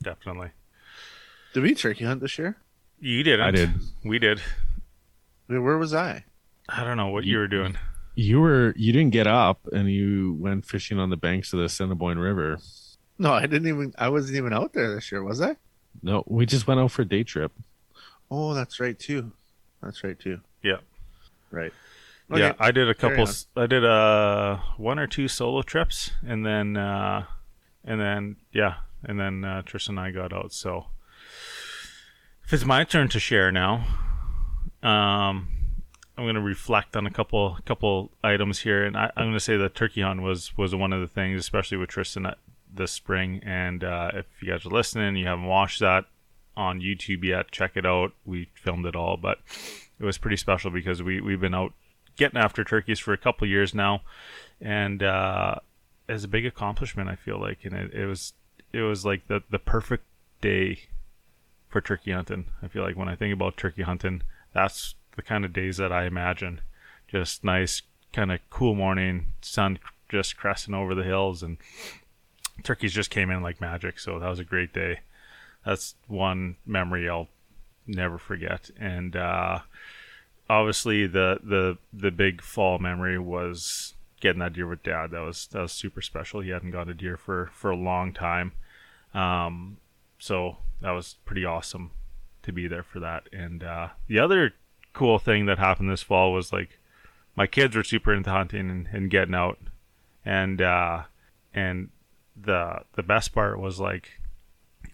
definitely. 0.01 0.51
Did 1.53 1.63
we 1.63 1.73
turkey 1.75 2.05
hunt 2.05 2.21
this 2.21 2.37
year? 2.37 2.57
You 2.99 3.23
didn't. 3.23 3.45
I 3.45 3.51
did. 3.51 3.71
We 4.03 4.19
did. 4.19 4.41
Where 5.47 5.77
was 5.77 5.93
I? 5.93 6.25
I 6.69 6.83
don't 6.83 6.97
know 6.97 7.07
what 7.07 7.23
you 7.23 7.37
were 7.37 7.47
doing. 7.47 7.77
You 8.15 8.39
were 8.41 8.73
you 8.75 8.91
didn't 8.91 9.11
get 9.11 9.27
up 9.27 9.59
and 9.71 9.89
you 9.89 10.35
went 10.39 10.65
fishing 10.65 10.99
on 10.99 11.09
the 11.09 11.17
banks 11.17 11.53
of 11.53 11.59
the 11.59 11.65
Assiniboine 11.65 12.17
River. 12.19 12.57
No, 13.19 13.31
I 13.33 13.41
didn't 13.47 13.67
even. 13.67 13.93
I 13.97 14.09
wasn't 14.09 14.37
even 14.37 14.53
out 14.53 14.73
there 14.73 14.93
this 14.93 15.11
year, 15.11 15.23
was 15.23 15.41
I? 15.41 15.55
No, 16.03 16.23
we 16.27 16.45
just 16.45 16.67
went 16.67 16.79
out 16.79 16.91
for 16.91 17.03
a 17.03 17.05
day 17.05 17.23
trip. 17.23 17.51
Oh, 18.29 18.53
that's 18.53 18.79
right 18.79 18.97
too. 18.97 19.31
That's 19.81 20.03
right 20.03 20.19
too. 20.19 20.39
Yeah. 20.63 20.77
Right. 21.51 21.71
Yeah, 22.29 22.53
I 22.59 22.71
did 22.71 22.89
a 22.89 22.93
couple. 22.93 23.25
I 23.55 23.67
did 23.67 23.85
uh 23.85 24.57
one 24.77 24.99
or 24.99 25.07
two 25.07 25.27
solo 25.27 25.61
trips, 25.61 26.11
and 26.25 26.45
then 26.45 26.75
uh 26.75 27.25
and 27.85 28.01
then 28.01 28.35
yeah, 28.51 28.75
and 29.03 29.19
then 29.19 29.43
uh, 29.43 29.61
Tristan 29.63 29.97
and 29.97 30.07
I 30.07 30.11
got 30.11 30.33
out. 30.33 30.51
So 30.53 30.87
if 32.43 32.53
it's 32.53 32.65
my 32.65 32.83
turn 32.83 33.07
to 33.09 33.19
share 33.19 33.51
now, 33.51 33.85
um, 34.83 35.49
I'm 36.17 36.25
gonna 36.25 36.41
reflect 36.41 36.95
on 36.95 37.07
a 37.07 37.11
couple 37.11 37.57
couple 37.65 38.11
items 38.23 38.59
here, 38.59 38.83
and 38.85 38.97
I, 38.97 39.11
I'm 39.15 39.27
gonna 39.27 39.39
say 39.39 39.55
the 39.55 39.69
turkey 39.69 40.01
hunt 40.01 40.21
was 40.21 40.55
was 40.57 40.75
one 40.75 40.93
of 40.93 41.01
the 41.01 41.07
things, 41.07 41.39
especially 41.39 41.77
with 41.77 41.89
Tristan 41.89 42.25
uh, 42.25 42.35
this 42.73 42.91
spring. 42.91 43.41
And 43.45 43.83
uh, 43.83 44.11
if 44.13 44.25
you 44.41 44.51
guys 44.51 44.65
are 44.65 44.69
listening, 44.69 45.15
you 45.15 45.27
haven't 45.27 45.45
watched 45.45 45.79
that 45.79 46.05
on 46.55 46.81
YouTube 46.81 47.23
yet, 47.23 47.51
check 47.51 47.71
it 47.75 47.85
out. 47.85 48.13
We 48.25 48.49
filmed 48.55 48.85
it 48.85 48.95
all, 48.95 49.15
but 49.15 49.39
it 49.99 50.05
was 50.05 50.17
pretty 50.17 50.37
special 50.37 50.71
because 50.71 51.01
we 51.01 51.21
we've 51.21 51.41
been 51.41 51.55
out 51.55 51.73
getting 52.17 52.39
after 52.39 52.63
turkeys 52.63 52.99
for 52.99 53.13
a 53.13 53.17
couple 53.17 53.47
years 53.47 53.73
now, 53.73 54.01
and 54.59 55.01
uh, 55.01 55.55
it's 56.09 56.23
a 56.23 56.27
big 56.27 56.45
accomplishment. 56.45 57.09
I 57.09 57.15
feel 57.15 57.39
like, 57.39 57.59
and 57.63 57.73
it, 57.73 57.93
it 57.93 58.05
was 58.05 58.33
it 58.73 58.81
was 58.81 59.05
like 59.05 59.27
the 59.27 59.41
the 59.49 59.59
perfect 59.59 60.05
day 60.41 60.79
for 61.69 61.81
turkey 61.81 62.11
hunting. 62.11 62.45
I 62.61 62.67
feel 62.67 62.83
like 62.83 62.97
when 62.97 63.09
I 63.09 63.15
think 63.15 63.33
about 63.33 63.57
turkey 63.57 63.83
hunting, 63.83 64.23
that's 64.53 64.95
the 65.15 65.21
kind 65.21 65.45
of 65.45 65.53
days 65.53 65.77
that 65.77 65.91
I 65.91 66.05
imagine. 66.05 66.61
Just 67.07 67.43
nice, 67.43 67.81
kind 68.11 68.31
of 68.31 68.39
cool 68.49 68.75
morning, 68.75 69.27
sun 69.41 69.79
just 70.09 70.37
cresting 70.37 70.73
over 70.73 70.95
the 70.95 71.03
hills, 71.03 71.43
and 71.43 71.57
turkeys 72.63 72.93
just 72.93 73.09
came 73.09 73.29
in 73.29 73.41
like 73.41 73.61
magic. 73.61 73.99
So 73.99 74.19
that 74.19 74.29
was 74.29 74.39
a 74.39 74.43
great 74.45 74.73
day. 74.73 75.01
That's 75.65 75.95
one 76.07 76.55
memory 76.65 77.09
I'll 77.09 77.27
never 77.85 78.17
forget. 78.17 78.69
And 78.79 79.15
uh, 79.15 79.59
obviously, 80.49 81.07
the 81.07 81.39
the 81.43 81.77
the 81.93 82.11
big 82.11 82.41
fall 82.41 82.79
memory 82.79 83.19
was 83.19 83.93
getting 84.19 84.39
that 84.39 84.53
deer 84.53 84.67
with 84.67 84.83
dad. 84.83 85.11
That 85.11 85.21
was 85.21 85.47
that 85.47 85.61
was 85.61 85.71
super 85.71 86.01
special. 86.01 86.41
He 86.41 86.49
hadn't 86.49 86.71
got 86.71 86.89
a 86.89 86.93
deer 86.93 87.17
for 87.17 87.49
for 87.53 87.71
a 87.71 87.75
long 87.75 88.13
time. 88.13 88.53
Um, 89.13 89.77
so 90.19 90.57
that 90.81 90.91
was 90.91 91.15
pretty 91.25 91.45
awesome 91.45 91.91
to 92.43 92.51
be 92.51 92.67
there 92.67 92.83
for 92.83 92.99
that. 92.99 93.27
And 93.31 93.63
uh, 93.63 93.89
the 94.07 94.19
other 94.19 94.53
cool 94.93 95.19
thing 95.19 95.45
that 95.45 95.59
happened 95.59 95.89
this 95.89 96.03
fall 96.03 96.33
was 96.33 96.51
like 96.51 96.79
my 97.35 97.45
kids 97.45 97.75
were 97.75 97.83
super 97.83 98.13
into 98.13 98.31
hunting 98.31 98.69
and, 98.69 98.87
and 98.91 99.09
getting 99.11 99.35
out, 99.35 99.59
and 100.25 100.61
uh, 100.61 101.03
and 101.53 101.89
the 102.35 102.81
the 102.95 103.03
best 103.03 103.33
part 103.33 103.59
was 103.59 103.79
like 103.79 104.19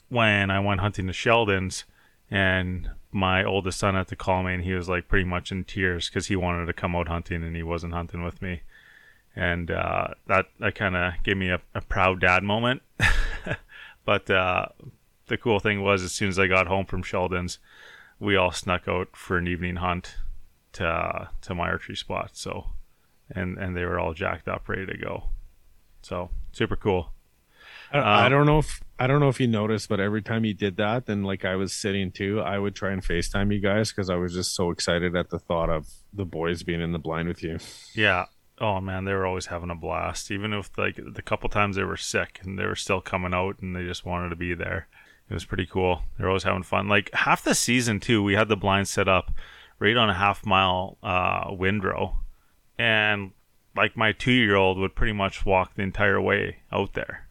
when 0.09 0.51
I 0.51 0.59
went 0.59 0.81
hunting 0.81 1.07
the 1.07 1.13
Sheldons, 1.13 1.85
and 2.29 2.89
my 3.11 3.43
oldest 3.43 3.79
son 3.79 3.95
had 3.95 4.07
to 4.07 4.15
call 4.15 4.43
me, 4.43 4.53
and 4.53 4.63
he 4.63 4.73
was 4.73 4.89
like 4.89 5.07
pretty 5.07 5.25
much 5.25 5.51
in 5.51 5.63
tears 5.63 6.09
because 6.09 6.27
he 6.27 6.35
wanted 6.35 6.65
to 6.65 6.73
come 6.73 6.95
out 6.95 7.07
hunting 7.07 7.43
and 7.43 7.55
he 7.55 7.63
wasn't 7.63 7.93
hunting 7.93 8.23
with 8.23 8.41
me, 8.41 8.61
and 9.35 9.71
uh, 9.71 10.07
that 10.27 10.47
that 10.59 10.75
kind 10.75 10.95
of 10.95 11.13
gave 11.23 11.37
me 11.37 11.49
a, 11.49 11.61
a 11.75 11.81
proud 11.81 12.19
dad 12.19 12.43
moment. 12.43 12.81
but 14.05 14.29
uh, 14.29 14.67
the 15.27 15.37
cool 15.37 15.59
thing 15.59 15.81
was, 15.81 16.03
as 16.03 16.11
soon 16.11 16.29
as 16.29 16.39
I 16.39 16.47
got 16.47 16.67
home 16.67 16.85
from 16.85 17.03
Sheldon's, 17.03 17.59
we 18.19 18.35
all 18.35 18.51
snuck 18.51 18.87
out 18.87 19.15
for 19.15 19.37
an 19.37 19.47
evening 19.47 19.77
hunt 19.77 20.17
to 20.73 20.87
uh, 20.87 21.27
to 21.41 21.55
my 21.55 21.69
archery 21.69 21.95
spot. 21.95 22.31
So, 22.33 22.71
and 23.29 23.57
and 23.57 23.75
they 23.77 23.85
were 23.85 23.99
all 23.99 24.13
jacked 24.13 24.47
up, 24.47 24.67
ready 24.67 24.85
to 24.85 24.97
go. 24.97 25.29
So 26.01 26.29
super 26.51 26.75
cool. 26.75 27.12
I, 27.93 27.99
I 27.99 28.25
Um, 28.25 28.31
don't 28.31 28.45
know 28.45 28.59
if 28.59 28.81
I 28.99 29.07
don't 29.07 29.19
know 29.19 29.29
if 29.29 29.39
you 29.39 29.47
noticed, 29.47 29.89
but 29.89 29.99
every 29.99 30.21
time 30.21 30.45
you 30.45 30.53
did 30.53 30.77
that, 30.77 31.05
then 31.05 31.23
like 31.23 31.45
I 31.45 31.55
was 31.55 31.73
sitting 31.73 32.11
too, 32.11 32.41
I 32.41 32.57
would 32.59 32.75
try 32.75 32.91
and 32.91 33.03
FaceTime 33.03 33.53
you 33.53 33.59
guys 33.59 33.91
because 33.91 34.09
I 34.09 34.15
was 34.15 34.33
just 34.33 34.55
so 34.55 34.71
excited 34.71 35.15
at 35.15 35.29
the 35.29 35.39
thought 35.39 35.69
of 35.69 35.87
the 36.13 36.25
boys 36.25 36.63
being 36.63 36.81
in 36.81 36.91
the 36.91 36.99
blind 36.99 37.27
with 37.27 37.43
you. 37.43 37.59
Yeah. 37.93 38.25
Oh 38.59 38.79
man, 38.79 39.05
they 39.05 39.13
were 39.13 39.25
always 39.25 39.47
having 39.47 39.69
a 39.71 39.75
blast. 39.75 40.31
Even 40.31 40.53
if 40.53 40.69
like 40.77 40.95
the 40.95 41.21
couple 41.21 41.49
times 41.49 41.75
they 41.75 41.83
were 41.83 41.97
sick 41.97 42.39
and 42.43 42.57
they 42.57 42.65
were 42.65 42.75
still 42.75 43.01
coming 43.01 43.33
out 43.33 43.59
and 43.61 43.75
they 43.75 43.83
just 43.83 44.05
wanted 44.05 44.29
to 44.29 44.35
be 44.35 44.53
there. 44.53 44.87
It 45.29 45.33
was 45.33 45.45
pretty 45.45 45.65
cool. 45.65 46.03
They're 46.17 46.27
always 46.27 46.43
having 46.43 46.63
fun. 46.63 46.87
Like 46.87 47.09
half 47.13 47.43
the 47.43 47.55
season 47.55 47.99
too, 47.99 48.21
we 48.23 48.35
had 48.35 48.49
the 48.49 48.55
blind 48.57 48.87
set 48.87 49.07
up 49.07 49.31
right 49.79 49.97
on 49.97 50.09
a 50.09 50.13
half 50.13 50.45
mile 50.45 50.97
uh, 51.01 51.45
windrow, 51.51 52.19
and 52.77 53.31
like 53.75 53.97
my 53.97 54.11
two 54.11 54.31
year 54.31 54.55
old 54.55 54.77
would 54.77 54.95
pretty 54.95 55.13
much 55.13 55.45
walk 55.45 55.73
the 55.75 55.81
entire 55.81 56.21
way 56.21 56.57
out 56.71 56.93
there. 56.93 57.22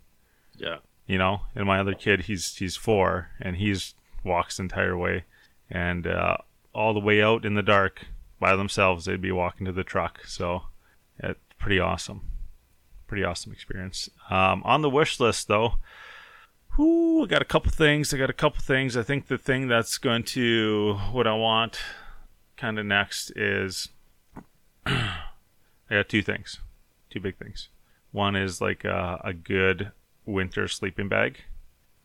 Yeah. 0.63 0.77
You 1.07 1.19
know, 1.19 1.43
and 1.55 1.67
my 1.67 1.81
other 1.81 1.95
kid, 1.95 2.23
he's 2.23 2.57
he's 2.57 2.77
four, 2.77 3.31
and 3.41 3.57
he's 3.57 3.95
walks 4.25 4.57
the 4.57 4.63
entire 4.63 4.97
way, 4.97 5.25
and 5.69 6.07
uh, 6.07 6.37
all 6.73 6.95
the 6.95 7.01
way 7.01 7.21
out 7.21 7.45
in 7.45 7.55
the 7.55 7.63
dark 7.63 8.07
by 8.39 8.55
themselves, 8.55 9.05
they'd 9.05 9.21
be 9.21 9.33
walking 9.33 9.67
to 9.67 9.73
the 9.73 9.83
truck. 9.83 10.25
So, 10.27 10.63
it's 11.19 11.41
pretty 11.59 11.81
awesome, 11.81 12.23
pretty 13.09 13.25
awesome 13.25 13.53
experience. 13.53 14.09
Um, 14.31 14.63
on 14.65 14.83
the 14.83 14.89
wish 14.89 15.19
list, 15.19 15.49
though, 15.49 15.75
whoo, 16.79 17.25
I 17.25 17.27
got 17.27 17.43
a 17.43 17.47
couple 17.47 17.73
things. 17.73 18.15
I 18.15 18.17
got 18.17 18.31
a 18.31 18.35
couple 18.35 18.63
things. 18.63 18.97
I 18.97 19.03
think 19.03 19.27
the 19.27 19.39
thing 19.39 19.67
that's 19.67 19.99
going 19.99 20.23
to 20.25 20.99
what 21.11 21.27
I 21.27 21.35
want, 21.35 21.81
kind 22.57 22.79
of 22.79 22.87
next 22.87 23.31
is, 23.37 23.89
I 24.87 25.17
got 25.91 26.09
two 26.09 26.23
things, 26.23 26.61
two 27.11 27.21
big 27.21 27.37
things. 27.39 27.69
One 28.13 28.37
is 28.37 28.61
like 28.61 28.85
a, 28.85 29.21
a 29.25 29.33
good 29.33 29.91
winter 30.27 30.69
sleeping 30.69 31.09
bag. 31.09 31.39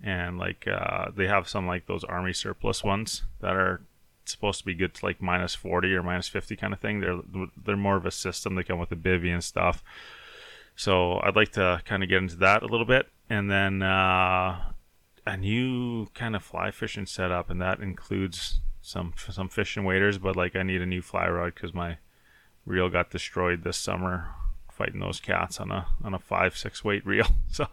And 0.04 0.38
like 0.38 0.68
uh, 0.68 1.08
they 1.16 1.28
have 1.28 1.48
some 1.48 1.66
like 1.66 1.88
those 1.88 2.04
army 2.04 2.34
surplus 2.34 2.84
ones 2.84 3.24
that 3.42 3.56
are 3.56 3.82
supposed 4.26 4.60
to 4.60 4.66
be 4.66 4.74
good 4.74 4.94
to 4.94 5.06
like 5.06 5.22
minus 5.22 5.56
40 5.56 5.94
or 5.94 6.04
minus 6.04 6.28
50 6.28 6.56
kind 6.56 6.74
of 6.74 6.80
thing. 6.80 7.00
They're 7.00 7.20
they're 7.66 7.76
more 7.76 7.96
of 7.98 8.06
a 8.06 8.12
system 8.12 8.56
they 8.56 8.64
come 8.64 8.80
with 8.80 8.92
a 8.92 8.96
bivy 8.96 9.34
and 9.34 9.44
stuff. 9.44 9.84
So 10.76 11.20
i'd 11.24 11.36
like 11.36 11.54
to 11.54 11.82
kind 11.86 12.04
of 12.04 12.10
get 12.10 12.20
into 12.20 12.36
that 12.38 12.62
a 12.62 12.68
little 12.68 12.86
bit. 12.86 13.08
And 13.30 13.50
then 13.50 13.82
uh, 13.82 14.72
a 15.28 15.36
new 15.36 16.08
kind 16.14 16.36
of 16.36 16.44
fly 16.44 16.72
fishing 16.72 17.06
setup 17.06 17.50
and 17.50 17.62
that 17.62 17.80
includes 17.80 18.62
some 18.82 19.14
some 19.18 19.50
fishing 19.50 19.84
waders 19.84 20.18
but 20.18 20.38
like 20.38 20.56
i 20.56 20.64
need 20.64 20.82
a 20.82 20.86
new 20.86 21.02
fly 21.02 21.28
rod 21.28 21.54
because 21.54 21.74
my 21.74 21.98
reel 22.66 22.90
got 22.90 23.12
destroyed 23.12 23.64
this 23.64 23.76
summer 23.76 24.30
fighting 24.78 25.00
those 25.00 25.20
cats 25.20 25.60
on 25.60 25.72
a 25.72 25.88
on 26.04 26.14
a 26.14 26.20
five 26.20 26.56
six 26.56 26.84
weight 26.84 27.06
reel 27.06 27.28
so 27.52 27.66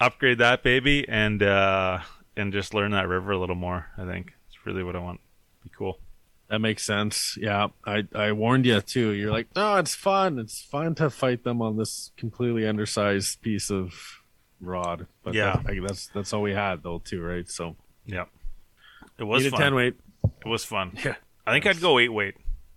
upgrade 0.00 0.38
that 0.38 0.62
baby 0.62 1.08
and 1.08 1.42
uh 1.42 1.98
and 2.36 2.52
just 2.52 2.74
learn 2.74 2.90
that 2.90 3.08
river 3.08 3.32
a 3.32 3.38
little 3.38 3.56
more 3.56 3.86
i 3.96 4.04
think 4.04 4.32
it's 4.48 4.66
really 4.66 4.82
what 4.84 4.94
i 4.94 4.98
want 4.98 5.20
be 5.64 5.70
cool 5.76 5.98
That 6.48 6.60
makes 6.60 6.84
sense. 6.84 7.36
Yeah, 7.40 7.68
I 7.84 8.06
I 8.14 8.30
warned 8.30 8.66
you 8.66 8.80
too. 8.80 9.10
You're 9.10 9.32
like, 9.32 9.48
no, 9.56 9.78
it's 9.82 9.96
fun. 9.96 10.38
It's 10.38 10.62
fun 10.62 10.94
to 10.94 11.10
fight 11.10 11.42
them 11.42 11.60
on 11.60 11.76
this 11.76 12.12
completely 12.16 12.64
undersized 12.68 13.42
piece 13.42 13.68
of 13.68 14.22
rod. 14.60 15.08
But 15.24 15.34
Yeah. 15.34 15.58
that- 15.64 15.82
that's 15.88 16.06
that's 16.14 16.32
all 16.32 16.42
we 16.42 16.54
had 16.54 16.84
though 16.84 17.00
too, 17.00 17.20
right? 17.20 17.48
So 17.50 17.74
yeah 18.06 18.26
it 19.18 19.24
was 19.24 19.44
fun 19.48 19.60
ten 19.60 19.74
weight. 19.74 19.96
it 20.44 20.46
was 20.48 20.62
fun 20.64 20.92
Yeah. 21.04 21.16
i 21.46 21.50
think 21.52 21.66
i'd 21.66 21.80
go 21.80 21.98
eight 21.98 22.12
weight 22.12 22.36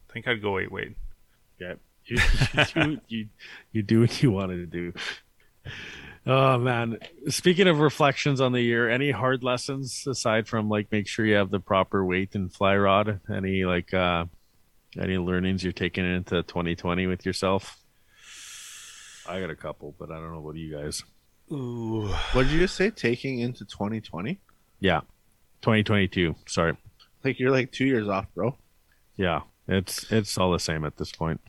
i 0.09 0.13
think 0.13 0.25
i'd 0.27 0.41
go 0.41 0.57
eight 0.57 0.71
weight 0.71 0.95
Yeah, 1.59 1.75
you, 2.09 2.17
you, 2.53 2.65
do, 2.65 2.99
you 3.07 3.27
you 3.71 3.81
do 3.83 3.99
what 4.01 4.21
you 4.23 4.31
wanted 4.31 4.57
to 4.57 4.65
do. 4.65 4.93
Oh 6.25 6.57
man! 6.57 6.97
Speaking 7.29 7.67
of 7.67 7.79
reflections 7.79 8.41
on 8.41 8.51
the 8.51 8.61
year, 8.61 8.89
any 8.89 9.11
hard 9.11 9.43
lessons 9.43 10.05
aside 10.05 10.47
from 10.47 10.69
like 10.69 10.91
make 10.91 11.07
sure 11.07 11.25
you 11.25 11.35
have 11.35 11.49
the 11.49 11.59
proper 11.59 12.05
weight 12.05 12.35
and 12.35 12.53
fly 12.53 12.75
rod? 12.75 13.19
Any 13.33 13.65
like 13.65 13.93
uh 13.93 14.25
any 14.99 15.17
learnings 15.17 15.63
you're 15.63 15.73
taking 15.73 16.05
into 16.05 16.43
2020 16.43 17.07
with 17.07 17.25
yourself? 17.25 17.77
I 19.27 19.39
got 19.39 19.49
a 19.49 19.55
couple, 19.55 19.95
but 19.97 20.11
I 20.11 20.15
don't 20.15 20.31
know 20.31 20.39
about 20.39 20.55
you 20.55 20.75
guys. 20.75 21.03
ooh 21.51 22.07
What 22.33 22.43
did 22.43 22.51
you 22.51 22.59
just 22.59 22.75
say? 22.75 22.89
Taking 22.89 23.39
into 23.39 23.63
2020? 23.65 24.39
Yeah, 24.79 25.01
2022. 25.61 26.35
Sorry. 26.47 26.75
Like 27.23 27.39
you're 27.39 27.51
like 27.51 27.71
two 27.71 27.85
years 27.85 28.07
off, 28.07 28.25
bro. 28.33 28.55
Yeah, 29.17 29.41
it's 29.67 30.11
it's 30.11 30.37
all 30.37 30.51
the 30.51 30.59
same 30.59 30.85
at 30.85 30.97
this 30.97 31.11
point. 31.11 31.41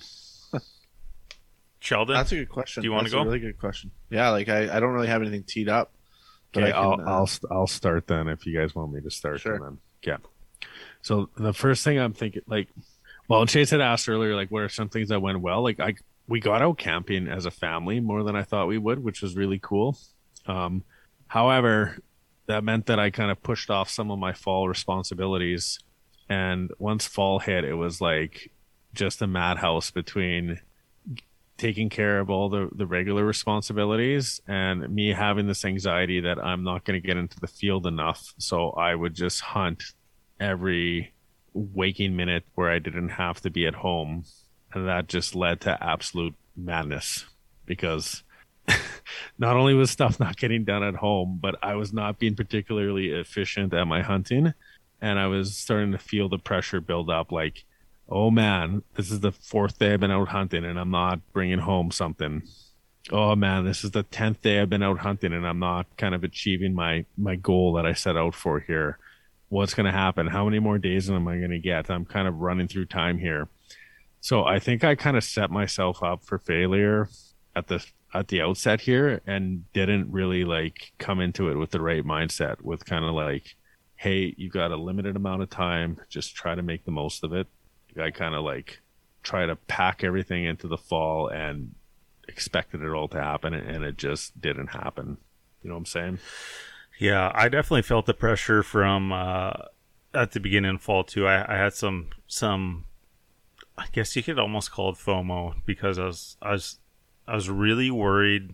Sheldon 1.81 2.14
That's 2.14 2.33
a 2.33 2.37
good 2.37 2.49
question. 2.49 2.83
Do 2.83 2.89
you 2.89 2.93
wanna 2.93 3.11
go? 3.11 3.20
A 3.20 3.24
really 3.24 3.41
good 3.41 3.59
question. 3.59 3.91
Yeah, 4.11 4.31
like 4.31 4.49
I, 4.49 4.76
I 4.76 4.81
don't 4.81 4.93
really 4.93 5.09
have 5.09 5.22
anything 5.22 5.43
teed 5.43 5.68
up. 5.68 5.93
but 6.53 6.62
Okay, 6.62 6.70
I 6.70 6.72
can, 6.72 6.83
I'll 6.83 7.01
uh, 7.01 7.18
I'll 7.18 7.26
st- 7.26 7.53
I'll 7.53 7.66
start 7.66 8.07
then 8.07 8.28
if 8.28 8.47
you 8.47 8.57
guys 8.57 8.74
want 8.74 8.93
me 8.93 9.01
to 9.01 9.11
start. 9.11 9.41
Sure. 9.41 9.59
Then. 9.59 9.78
Okay. 10.07 10.22
So 11.03 11.31
the 11.37 11.55
first 11.55 11.83
thing 11.83 11.99
I'm 11.99 12.12
thinking, 12.12 12.43
like, 12.47 12.68
well, 13.28 13.47
Chase 13.47 13.70
had 13.70 13.81
asked 13.81 14.09
earlier, 14.09 14.37
like, 14.37 14.51
what 14.51 14.62
are 14.62 14.68
some 14.68 14.89
things 14.89 15.09
that 15.09 15.22
went 15.22 15.41
well? 15.41 15.62
Like, 15.62 15.81
I 15.81 15.95
we 16.28 16.41
got 16.41 16.62
out 16.62 16.78
camping 16.78 17.26
as 17.26 17.47
a 17.47 17.51
family 17.51 17.99
more 18.01 18.22
than 18.22 18.37
I 18.37 18.45
thought 18.45 18.68
we 18.68 18.78
would, 18.78 19.03
which 19.03 19.22
was 19.22 19.35
really 19.35 19.59
cool. 19.59 19.99
Um, 20.47 20.85
however, 21.26 21.99
that 22.47 22.62
meant 22.64 22.87
that 22.87 23.01
I 23.01 23.11
kind 23.11 23.31
of 23.31 23.43
pushed 23.43 23.70
off 23.70 23.91
some 23.91 24.11
of 24.11 24.18
my 24.18 24.33
fall 24.33 24.68
responsibilities, 24.68 25.78
and 26.28 26.70
once 26.78 27.07
fall 27.07 27.39
hit, 27.41 27.64
it 27.64 27.74
was 27.74 28.01
like 28.01 28.53
just 28.95 29.22
a 29.22 29.26
madhouse 29.26 29.91
between 29.91 30.61
taking 31.61 31.90
care 31.90 32.20
of 32.20 32.30
all 32.30 32.48
the, 32.48 32.70
the 32.74 32.86
regular 32.86 33.22
responsibilities 33.22 34.40
and 34.48 34.88
me 34.88 35.12
having 35.12 35.46
this 35.46 35.62
anxiety 35.62 36.20
that 36.20 36.42
I'm 36.42 36.64
not 36.64 36.84
going 36.84 37.00
to 37.00 37.06
get 37.06 37.18
into 37.18 37.38
the 37.38 37.46
field 37.46 37.86
enough. 37.86 38.32
So 38.38 38.70
I 38.70 38.94
would 38.94 39.14
just 39.14 39.42
hunt 39.42 39.82
every 40.40 41.12
waking 41.52 42.16
minute 42.16 42.44
where 42.54 42.70
I 42.70 42.78
didn't 42.78 43.11
have 43.11 43.42
to 43.42 43.50
be 43.50 43.66
at 43.66 43.74
home. 43.74 44.24
And 44.72 44.88
that 44.88 45.08
just 45.08 45.34
led 45.34 45.61
to 45.62 45.84
absolute 45.84 46.34
madness 46.56 47.26
because 47.66 48.22
not 49.38 49.58
only 49.58 49.74
was 49.74 49.90
stuff 49.90 50.18
not 50.18 50.38
getting 50.38 50.64
done 50.64 50.82
at 50.82 50.94
home, 50.94 51.38
but 51.42 51.56
I 51.62 51.74
was 51.74 51.92
not 51.92 52.18
being 52.18 52.36
particularly 52.36 53.08
efficient 53.08 53.74
at 53.74 53.84
my 53.84 54.00
hunting. 54.00 54.54
And 55.02 55.18
I 55.18 55.26
was 55.26 55.58
starting 55.58 55.92
to 55.92 55.98
feel 55.98 56.30
the 56.30 56.38
pressure 56.38 56.80
build 56.80 57.11
up 57.11 57.30
like, 57.30 57.64
oh 58.11 58.30
man, 58.30 58.82
this 58.94 59.11
is 59.11 59.20
the 59.20 59.32
fourth 59.32 59.78
day 59.78 59.92
I've 59.92 60.00
been 60.00 60.11
out 60.11 60.28
hunting 60.28 60.64
and 60.64 60.78
I'm 60.78 60.90
not 60.90 61.20
bringing 61.32 61.58
home 61.58 61.90
something. 61.90 62.42
Oh 63.11 63.36
man, 63.36 63.64
this 63.64 63.84
is 63.84 63.92
the 63.92 64.02
tenth 64.02 64.42
day 64.42 64.61
I've 64.61 64.70
been 64.70 64.82
out 64.82 64.98
hunting 64.98 65.32
and 65.32 65.46
I'm 65.46 65.58
not 65.58 65.86
kind 65.96 66.14
of 66.14 66.24
achieving 66.24 66.74
my 66.74 67.04
my 67.16 67.36
goal 67.36 67.74
that 67.74 67.86
I 67.86 67.92
set 67.92 68.16
out 68.16 68.34
for 68.34 68.61
here. 68.61 68.98
What's 69.48 69.74
going 69.74 69.86
to 69.86 69.92
happen? 69.92 70.28
How 70.28 70.44
many 70.44 70.58
more 70.61 70.78
days 70.78 71.11
am 71.11 71.26
I 71.26 71.38
going 71.38 71.50
to 71.50 71.58
get? 71.58 71.90
I'm 71.90 72.04
kind 72.04 72.28
of 72.28 72.38
running 72.38 72.68
through 72.68 72.86
time 72.86 73.18
here. 73.18 73.48
So 74.20 74.44
I 74.44 74.58
think 74.58 74.84
I 74.84 74.94
kind 74.94 75.16
of 75.16 75.24
set 75.24 75.50
myself 75.50 76.02
up 76.02 76.22
for 76.24 76.38
failure 76.38 77.08
at 77.56 77.68
the 77.68 77.84
at 78.12 78.28
the 78.28 78.40
outset 78.42 78.80
here 78.82 79.20
and 79.26 79.72
didn't 79.72 80.11
really 80.11 80.44
like 80.44 80.92
come 80.98 81.20
into 81.20 81.48
it 81.48 81.54
with 81.56 81.70
the 81.70 81.80
right 81.80 82.04
mindset 82.04 82.61
with 82.62 82.84
kind 82.84 83.04
of 83.04 83.14
like 83.14 83.56
hey, 83.96 84.34
you've 84.38 84.52
got 84.52 84.70
a 84.70 84.76
limited 84.76 85.14
amount 85.14 85.42
of 85.42 85.50
time, 85.50 86.00
just 86.08 86.34
try 86.34 86.54
to 86.54 86.62
make 86.62 86.86
the 86.86 86.90
most 86.90 87.22
of 87.22 87.34
it. 87.34 87.46
I 87.99 88.11
kind 88.11 88.34
of 88.34 88.45
like 88.45 88.80
try 89.22 89.47
to 89.47 89.57
pack 89.57 90.03
everything 90.05 90.45
into 90.45 90.68
the 90.68 90.78
fall 90.78 91.28
and 91.28 91.74
expected 92.28 92.82
it 92.82 92.91
all 92.91 93.09
to 93.09 93.20
happen 93.20 93.53
and 93.55 93.84
it 93.84 93.99
just 93.99 94.41
didn't 94.41 94.68
happen. 94.68 95.18
You 95.62 95.68
know 95.68 95.74
what 95.74 95.80
I'm 95.80 95.86
saying? 95.86 96.18
Yeah, 96.99 97.32
I 97.34 97.49
definitely 97.49 97.82
felt 97.82 98.07
the 98.07 98.14
pressure 98.14 98.62
from 98.62 99.12
uh, 99.12 99.53
at 100.14 100.32
the 100.32 100.41
beginning 100.41 100.76
of 100.76 100.82
fall 100.82 101.05
too. 101.05 101.26
I, 101.26 101.55
I 101.55 101.57
had 101.57 101.74
some 101.74 102.09
some, 102.26 102.84
I 103.76 103.86
guess 103.93 104.14
you 104.16 104.22
could 104.22 104.38
almost 104.38 104.70
call 104.70 104.91
it 104.91 104.97
FOMO 104.97 105.55
because 105.66 105.99
I 105.99 106.07
was 106.07 106.36
I 106.43 106.53
was 106.53 106.78
I 107.26 107.34
was 107.34 107.49
really 107.49 107.91
worried 107.91 108.53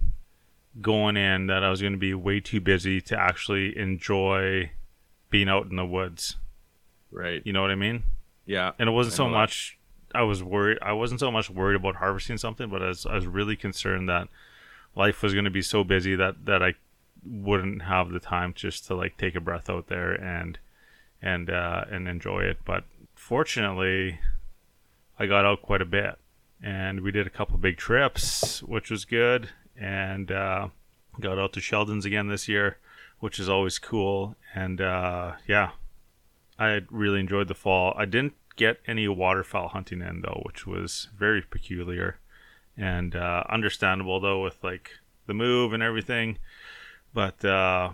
going 0.80 1.16
in 1.16 1.46
that 1.46 1.64
I 1.64 1.70
was 1.70 1.80
going 1.80 1.94
to 1.94 1.98
be 1.98 2.14
way 2.14 2.40
too 2.40 2.60
busy 2.60 3.00
to 3.02 3.18
actually 3.18 3.76
enjoy 3.76 4.70
being 5.30 5.48
out 5.48 5.66
in 5.70 5.76
the 5.76 5.86
woods. 5.86 6.36
Right. 7.10 7.42
You 7.44 7.52
know 7.52 7.62
what 7.62 7.70
I 7.70 7.76
mean? 7.76 8.02
Yeah. 8.46 8.72
And 8.78 8.88
it 8.88 8.92
wasn't 8.92 9.16
so 9.16 9.24
that. 9.24 9.30
much 9.30 9.78
I 10.14 10.22
was 10.22 10.42
worried 10.42 10.78
I 10.80 10.92
wasn't 10.92 11.20
so 11.20 11.30
much 11.30 11.50
worried 11.50 11.76
about 11.76 11.96
harvesting 11.96 12.38
something, 12.38 12.70
but 12.70 12.82
I 12.82 12.88
was, 12.88 13.04
I 13.06 13.14
was 13.14 13.26
really 13.26 13.56
concerned 13.56 14.08
that 14.08 14.28
life 14.94 15.22
was 15.22 15.34
going 15.34 15.44
to 15.44 15.50
be 15.50 15.62
so 15.62 15.84
busy 15.84 16.14
that 16.16 16.46
that 16.46 16.62
I 16.62 16.74
wouldn't 17.24 17.82
have 17.82 18.10
the 18.10 18.20
time 18.20 18.54
just 18.54 18.86
to 18.86 18.94
like 18.94 19.16
take 19.16 19.34
a 19.34 19.40
breath 19.40 19.68
out 19.68 19.88
there 19.88 20.12
and 20.12 20.58
and 21.20 21.50
uh 21.50 21.84
and 21.90 22.08
enjoy 22.08 22.40
it. 22.40 22.58
But 22.64 22.84
fortunately, 23.14 24.20
I 25.18 25.26
got 25.26 25.44
out 25.44 25.62
quite 25.62 25.82
a 25.82 25.86
bit 25.86 26.16
and 26.62 27.02
we 27.02 27.10
did 27.10 27.26
a 27.26 27.30
couple 27.30 27.58
big 27.58 27.76
trips, 27.76 28.62
which 28.62 28.90
was 28.90 29.04
good 29.04 29.50
and 29.78 30.30
uh 30.30 30.68
got 31.20 31.38
out 31.38 31.52
to 31.54 31.60
Sheldon's 31.60 32.04
again 32.04 32.28
this 32.28 32.48
year, 32.48 32.78
which 33.20 33.38
is 33.38 33.48
always 33.48 33.78
cool 33.78 34.36
and 34.54 34.80
uh 34.80 35.32
yeah, 35.46 35.70
I 36.58 36.80
really 36.90 37.20
enjoyed 37.20 37.48
the 37.48 37.54
fall. 37.54 37.94
I 37.96 38.04
didn't 38.04 38.34
get 38.56 38.80
any 38.86 39.06
waterfowl 39.06 39.68
hunting 39.68 40.00
in 40.00 40.22
though, 40.22 40.42
which 40.44 40.66
was 40.66 41.08
very 41.16 41.42
peculiar 41.42 42.18
and 42.76 43.14
uh, 43.14 43.44
understandable 43.48 44.20
though 44.20 44.42
with 44.42 44.62
like 44.62 44.90
the 45.26 45.34
move 45.34 45.72
and 45.72 45.82
everything. 45.82 46.38
But 47.12 47.44
uh, 47.44 47.90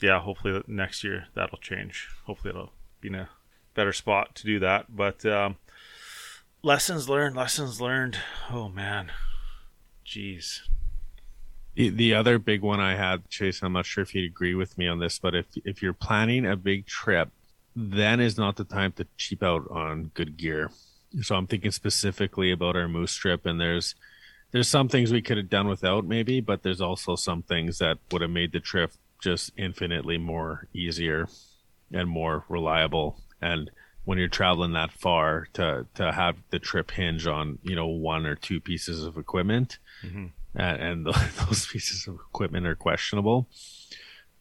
yeah, 0.00 0.20
hopefully 0.20 0.62
next 0.66 1.04
year 1.04 1.26
that'll 1.34 1.58
change. 1.58 2.08
Hopefully 2.26 2.50
it'll 2.50 2.72
be 3.00 3.08
in 3.08 3.14
a 3.14 3.28
better 3.74 3.92
spot 3.92 4.34
to 4.36 4.44
do 4.44 4.58
that. 4.60 4.94
But 4.94 5.24
um, 5.24 5.56
lessons 6.62 7.08
learned, 7.08 7.36
lessons 7.36 7.80
learned. 7.80 8.18
Oh 8.50 8.68
man, 8.68 9.12
jeez. 10.06 10.60
The, 11.74 11.88
the 11.88 12.14
other 12.14 12.38
big 12.38 12.60
one 12.60 12.80
I 12.80 12.96
had, 12.96 13.30
Chase, 13.30 13.62
I'm 13.62 13.72
not 13.72 13.86
sure 13.86 14.02
if 14.02 14.14
you'd 14.14 14.30
agree 14.30 14.54
with 14.54 14.76
me 14.76 14.88
on 14.88 14.98
this, 14.98 15.18
but 15.18 15.34
if 15.34 15.46
if 15.64 15.82
you're 15.82 15.94
planning 15.94 16.44
a 16.44 16.56
big 16.56 16.86
trip, 16.86 17.30
then 17.74 18.20
is 18.20 18.36
not 18.36 18.56
the 18.56 18.64
time 18.64 18.92
to 18.92 19.06
cheap 19.16 19.42
out 19.42 19.70
on 19.70 20.10
good 20.14 20.36
gear. 20.36 20.70
So 21.22 21.34
I'm 21.36 21.46
thinking 21.46 21.70
specifically 21.70 22.50
about 22.52 22.76
our 22.76 22.88
moose 22.88 23.14
trip, 23.14 23.44
and 23.46 23.60
there's 23.60 23.94
there's 24.50 24.68
some 24.68 24.88
things 24.88 25.10
we 25.12 25.22
could 25.22 25.38
have 25.38 25.48
done 25.50 25.66
without 25.68 26.04
maybe, 26.04 26.40
but 26.40 26.62
there's 26.62 26.80
also 26.80 27.16
some 27.16 27.42
things 27.42 27.78
that 27.78 27.98
would 28.10 28.20
have 28.22 28.30
made 28.30 28.52
the 28.52 28.60
trip 28.60 28.92
just 29.22 29.50
infinitely 29.56 30.18
more 30.18 30.68
easier 30.74 31.26
and 31.92 32.08
more 32.08 32.44
reliable. 32.48 33.20
And 33.40 33.70
when 34.04 34.18
you're 34.18 34.28
traveling 34.28 34.72
that 34.72 34.90
far, 34.92 35.48
to 35.54 35.86
to 35.94 36.12
have 36.12 36.36
the 36.50 36.58
trip 36.58 36.90
hinge 36.90 37.26
on 37.26 37.58
you 37.62 37.76
know 37.76 37.86
one 37.86 38.26
or 38.26 38.34
two 38.34 38.60
pieces 38.60 39.04
of 39.04 39.16
equipment, 39.16 39.78
Mhm. 40.04 40.30
and, 40.54 40.82
and 40.82 41.06
those 41.46 41.66
pieces 41.66 42.06
of 42.08 42.14
equipment 42.14 42.66
are 42.66 42.74
questionable. 42.74 43.48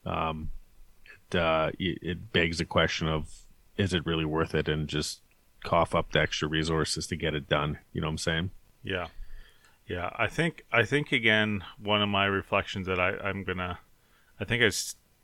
Um, 0.06 0.50
uh, 1.36 1.72
it 1.80 2.32
begs 2.32 2.58
the 2.58 2.66
question 2.66 3.08
of 3.08 3.30
is 3.78 3.94
it 3.94 4.06
really 4.06 4.26
worth 4.26 4.54
it, 4.54 4.68
and 4.68 4.88
just 4.88 5.22
cough 5.64 5.94
up 5.96 6.12
the 6.12 6.20
extra 6.20 6.48
resources 6.48 7.08
to 7.08 7.16
get 7.16 7.34
it 7.34 7.48
done. 7.48 7.80
You 7.94 8.02
know 8.02 8.08
what 8.08 8.12
I'm 8.12 8.18
saying? 8.18 8.52
Yeah, 8.84 9.08
yeah. 9.88 10.10
I 10.16 10.28
think 10.28 10.66
I 10.72 10.84
think 10.84 11.12
again 11.12 11.64
one 11.78 12.02
of 12.02 12.10
my 12.10 12.26
reflections 12.26 12.88
that 12.88 13.00
I 13.00 13.12
I'm 13.24 13.44
gonna 13.44 13.80
I 14.40 14.46
think 14.46 14.64
i 14.64 14.72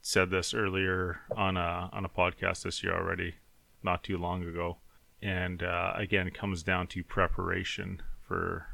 said 0.01 0.29
this 0.29 0.53
earlier 0.53 1.21
on 1.35 1.57
a 1.57 1.89
on 1.91 2.05
a 2.05 2.09
podcast 2.09 2.63
this 2.63 2.83
year 2.83 2.95
already, 2.95 3.35
not 3.83 4.03
too 4.03 4.17
long 4.17 4.43
ago, 4.43 4.77
and 5.21 5.63
uh, 5.63 5.93
again 5.95 6.27
it 6.27 6.33
comes 6.33 6.63
down 6.63 6.87
to 6.87 7.03
preparation 7.03 8.01
for 8.27 8.67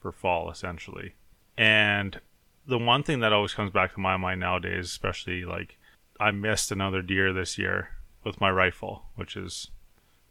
for 0.00 0.12
fall 0.12 0.50
essentially, 0.50 1.14
and 1.56 2.20
the 2.66 2.78
one 2.78 3.02
thing 3.02 3.20
that 3.20 3.32
always 3.32 3.54
comes 3.54 3.70
back 3.70 3.94
to 3.94 4.00
my 4.00 4.16
mind 4.16 4.40
nowadays, 4.40 4.86
especially 4.86 5.44
like 5.44 5.76
I 6.20 6.30
missed 6.30 6.70
another 6.70 7.02
deer 7.02 7.32
this 7.32 7.58
year 7.58 7.90
with 8.24 8.40
my 8.40 8.50
rifle, 8.50 9.04
which 9.16 9.36
is 9.36 9.70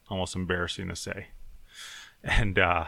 almost 0.10 0.36
embarrassing 0.36 0.90
to 0.90 0.96
say, 0.96 1.28
and 2.24 2.58
uh, 2.58 2.86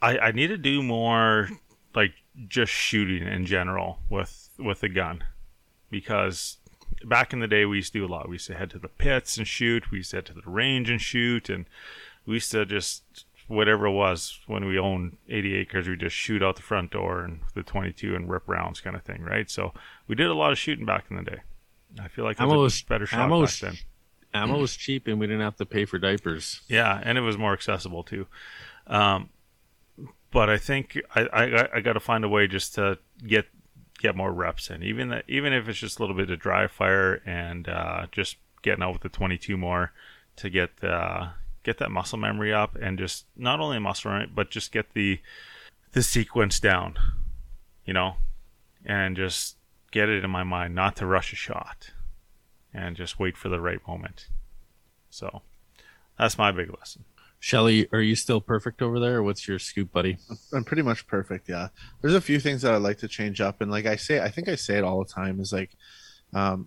I, 0.00 0.18
I 0.18 0.32
need 0.32 0.48
to 0.48 0.58
do 0.58 0.82
more 0.82 1.48
like 1.94 2.12
just 2.48 2.72
shooting 2.72 3.26
in 3.26 3.46
general 3.46 3.98
with 4.10 4.50
with 4.58 4.82
a 4.82 4.88
gun 4.88 5.24
because 5.90 6.58
back 7.04 7.32
in 7.32 7.40
the 7.40 7.48
day 7.48 7.64
we 7.64 7.76
used 7.76 7.92
to 7.92 8.00
do 8.00 8.06
a 8.06 8.12
lot. 8.12 8.28
We 8.28 8.34
used 8.34 8.46
to 8.48 8.54
head 8.54 8.70
to 8.70 8.78
the 8.78 8.88
pits 8.88 9.36
and 9.36 9.46
shoot. 9.46 9.90
We 9.90 9.98
used 9.98 10.10
to 10.10 10.18
head 10.18 10.26
to 10.26 10.34
the 10.34 10.42
range 10.44 10.90
and 10.90 11.00
shoot, 11.00 11.48
and 11.48 11.66
we 12.26 12.34
used 12.34 12.50
to 12.52 12.64
just 12.66 13.24
whatever 13.48 13.86
it 13.86 13.92
was 13.92 14.40
when 14.46 14.64
we 14.64 14.78
owned 14.78 15.16
80 15.28 15.54
acres, 15.54 15.88
we 15.88 15.96
just 15.96 16.16
shoot 16.16 16.42
out 16.42 16.56
the 16.56 16.62
front 16.62 16.90
door 16.90 17.22
and 17.22 17.40
the 17.54 17.62
22 17.62 18.14
and 18.14 18.28
rip 18.28 18.42
rounds 18.48 18.80
kind 18.80 18.96
of 18.96 19.02
thing, 19.02 19.22
right? 19.22 19.48
So 19.48 19.72
we 20.08 20.16
did 20.16 20.26
a 20.26 20.34
lot 20.34 20.52
of 20.52 20.58
shooting 20.58 20.84
back 20.84 21.04
in 21.10 21.16
the 21.16 21.22
day. 21.22 21.40
I 22.00 22.08
feel 22.08 22.24
like 22.24 22.38
it 22.38 22.42
Ammo 22.42 22.60
was 22.60 22.82
better 22.82 23.06
shot 23.06 23.20
ammo 23.20 23.36
back 23.36 23.40
was- 23.42 23.60
then. 23.60 23.74
Ammo 24.34 24.58
was 24.58 24.76
cheap, 24.76 25.06
and 25.06 25.18
we 25.18 25.26
didn't 25.26 25.40
have 25.40 25.56
to 25.56 25.64
pay 25.64 25.86
for 25.86 25.98
diapers. 25.98 26.60
Yeah, 26.68 27.00
and 27.02 27.16
it 27.16 27.22
was 27.22 27.38
more 27.38 27.54
accessible 27.54 28.02
too. 28.02 28.26
Um, 28.86 29.30
but 30.30 30.50
I 30.50 30.58
think 30.58 31.00
I 31.14 31.22
I, 31.22 31.76
I 31.76 31.80
got 31.80 31.94
to 31.94 32.00
find 32.00 32.22
a 32.22 32.28
way 32.28 32.46
just 32.46 32.74
to 32.74 32.98
get 33.26 33.46
get 33.98 34.14
more 34.14 34.30
reps 34.32 34.68
in, 34.68 34.82
even 34.82 35.08
that, 35.08 35.24
even 35.26 35.54
if 35.54 35.68
it's 35.68 35.78
just 35.78 35.98
a 35.98 36.02
little 36.02 36.14
bit 36.14 36.30
of 36.30 36.38
dry 36.38 36.66
fire 36.66 37.22
and 37.24 37.66
uh, 37.68 38.06
just 38.12 38.36
getting 38.60 38.82
out 38.82 38.92
with 38.92 39.02
the 39.02 39.08
22 39.08 39.56
more 39.56 39.92
to 40.36 40.50
get 40.50 40.70
uh, 40.84 41.28
get 41.62 41.78
that 41.78 41.90
muscle 41.90 42.18
memory 42.18 42.52
up 42.52 42.76
and 42.76 42.98
just 42.98 43.24
not 43.36 43.60
only 43.60 43.78
muscle 43.78 44.10
memory 44.10 44.30
but 44.32 44.50
just 44.50 44.70
get 44.72 44.92
the 44.92 45.18
the 45.92 46.02
sequence 46.02 46.60
down, 46.60 46.96
you 47.86 47.94
know, 47.94 48.16
and 48.84 49.16
just 49.16 49.56
get 49.90 50.08
it 50.08 50.24
in 50.24 50.30
my 50.30 50.44
mind 50.44 50.74
not 50.74 50.96
to 50.96 51.06
rush 51.06 51.32
a 51.32 51.36
shot 51.36 51.90
and 52.72 52.96
just 52.96 53.18
wait 53.18 53.36
for 53.36 53.48
the 53.48 53.60
right 53.60 53.80
moment. 53.86 54.28
So 55.10 55.42
that's 56.18 56.36
my 56.38 56.52
big 56.52 56.70
lesson. 56.76 57.04
Shelly, 57.38 57.86
are 57.92 58.00
you 58.00 58.16
still 58.16 58.40
perfect 58.40 58.82
over 58.82 58.98
there, 58.98 59.16
or 59.16 59.22
what's 59.22 59.46
your 59.46 59.58
scoop, 59.58 59.92
buddy? 59.92 60.18
I'm 60.52 60.64
pretty 60.64 60.82
much 60.82 61.06
perfect. 61.06 61.48
Yeah. 61.48 61.68
There's 62.00 62.14
a 62.14 62.20
few 62.20 62.40
things 62.40 62.62
that 62.62 62.74
I'd 62.74 62.82
like 62.82 62.98
to 62.98 63.08
change 63.08 63.40
up. 63.40 63.60
And 63.60 63.70
like 63.70 63.86
I 63.86 63.96
say, 63.96 64.20
I 64.20 64.28
think 64.30 64.48
I 64.48 64.56
say 64.56 64.78
it 64.78 64.84
all 64.84 64.98
the 65.04 65.10
time 65.12 65.38
is 65.40 65.52
like, 65.52 65.70
um, 66.34 66.66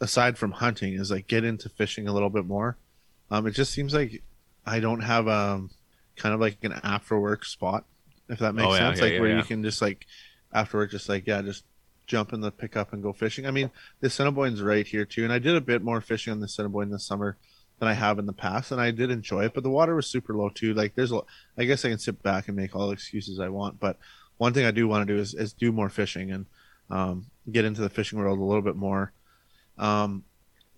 aside 0.00 0.38
from 0.38 0.52
hunting 0.52 0.94
is 0.94 1.10
like 1.10 1.26
get 1.26 1.44
into 1.44 1.68
fishing 1.68 2.08
a 2.08 2.12
little 2.12 2.30
bit 2.30 2.44
more. 2.46 2.76
Um, 3.30 3.46
it 3.46 3.52
just 3.52 3.72
seems 3.72 3.94
like 3.94 4.22
I 4.66 4.80
don't 4.80 5.00
have, 5.00 5.26
um, 5.28 5.70
kind 6.16 6.34
of 6.34 6.40
like 6.40 6.58
an 6.62 6.78
after 6.84 7.18
work 7.18 7.44
spot, 7.44 7.84
if 8.28 8.38
that 8.40 8.54
makes 8.54 8.68
Oh, 8.68 8.74
yeah, 8.74 8.78
sense. 8.90 8.98
yeah, 8.98 9.04
like 9.04 9.12
yeah, 9.14 9.20
where 9.20 9.30
yeah. 9.30 9.36
you 9.38 9.42
can 9.42 9.62
just 9.64 9.80
like 9.80 10.06
after 10.52 10.76
work, 10.76 10.90
just 10.90 11.08
like, 11.08 11.26
yeah, 11.26 11.40
just 11.42 11.64
jump 12.06 12.32
in 12.32 12.40
the 12.40 12.50
pickup 12.50 12.92
and 12.92 13.02
go 13.02 13.12
fishing. 13.12 13.46
I 13.46 13.50
mean, 13.50 13.70
the 14.00 14.08
Assiniboine's 14.08 14.62
right 14.62 14.86
here 14.86 15.04
too. 15.04 15.24
And 15.24 15.32
I 15.32 15.38
did 15.38 15.56
a 15.56 15.60
bit 15.60 15.82
more 15.82 16.00
fishing 16.00 16.32
on 16.32 16.40
the 16.40 16.46
Assiniboine 16.46 16.90
this 16.90 17.04
summer 17.04 17.36
than 17.78 17.88
I 17.88 17.94
have 17.94 18.18
in 18.18 18.26
the 18.26 18.32
past, 18.32 18.70
and 18.70 18.80
I 18.80 18.90
did 18.90 19.10
enjoy 19.10 19.44
it. 19.44 19.54
But 19.54 19.62
the 19.62 19.70
water 19.70 19.94
was 19.94 20.06
super 20.06 20.34
low 20.34 20.48
too. 20.48 20.74
Like 20.74 20.94
there's, 20.94 21.12
a, 21.12 21.20
I 21.58 21.64
guess 21.64 21.84
I 21.84 21.88
can 21.88 21.98
sit 21.98 22.22
back 22.22 22.48
and 22.48 22.56
make 22.56 22.76
all 22.76 22.86
the 22.86 22.92
excuses 22.92 23.40
I 23.40 23.48
want. 23.48 23.80
But 23.80 23.98
one 24.38 24.52
thing 24.52 24.66
I 24.66 24.70
do 24.70 24.88
want 24.88 25.06
to 25.06 25.14
do 25.14 25.20
is, 25.20 25.34
is 25.34 25.52
do 25.52 25.72
more 25.72 25.88
fishing 25.88 26.30
and 26.30 26.46
um, 26.90 27.26
get 27.50 27.64
into 27.64 27.80
the 27.80 27.88
fishing 27.88 28.18
world 28.18 28.38
a 28.38 28.42
little 28.42 28.62
bit 28.62 28.76
more. 28.76 29.12
Um, 29.78 30.24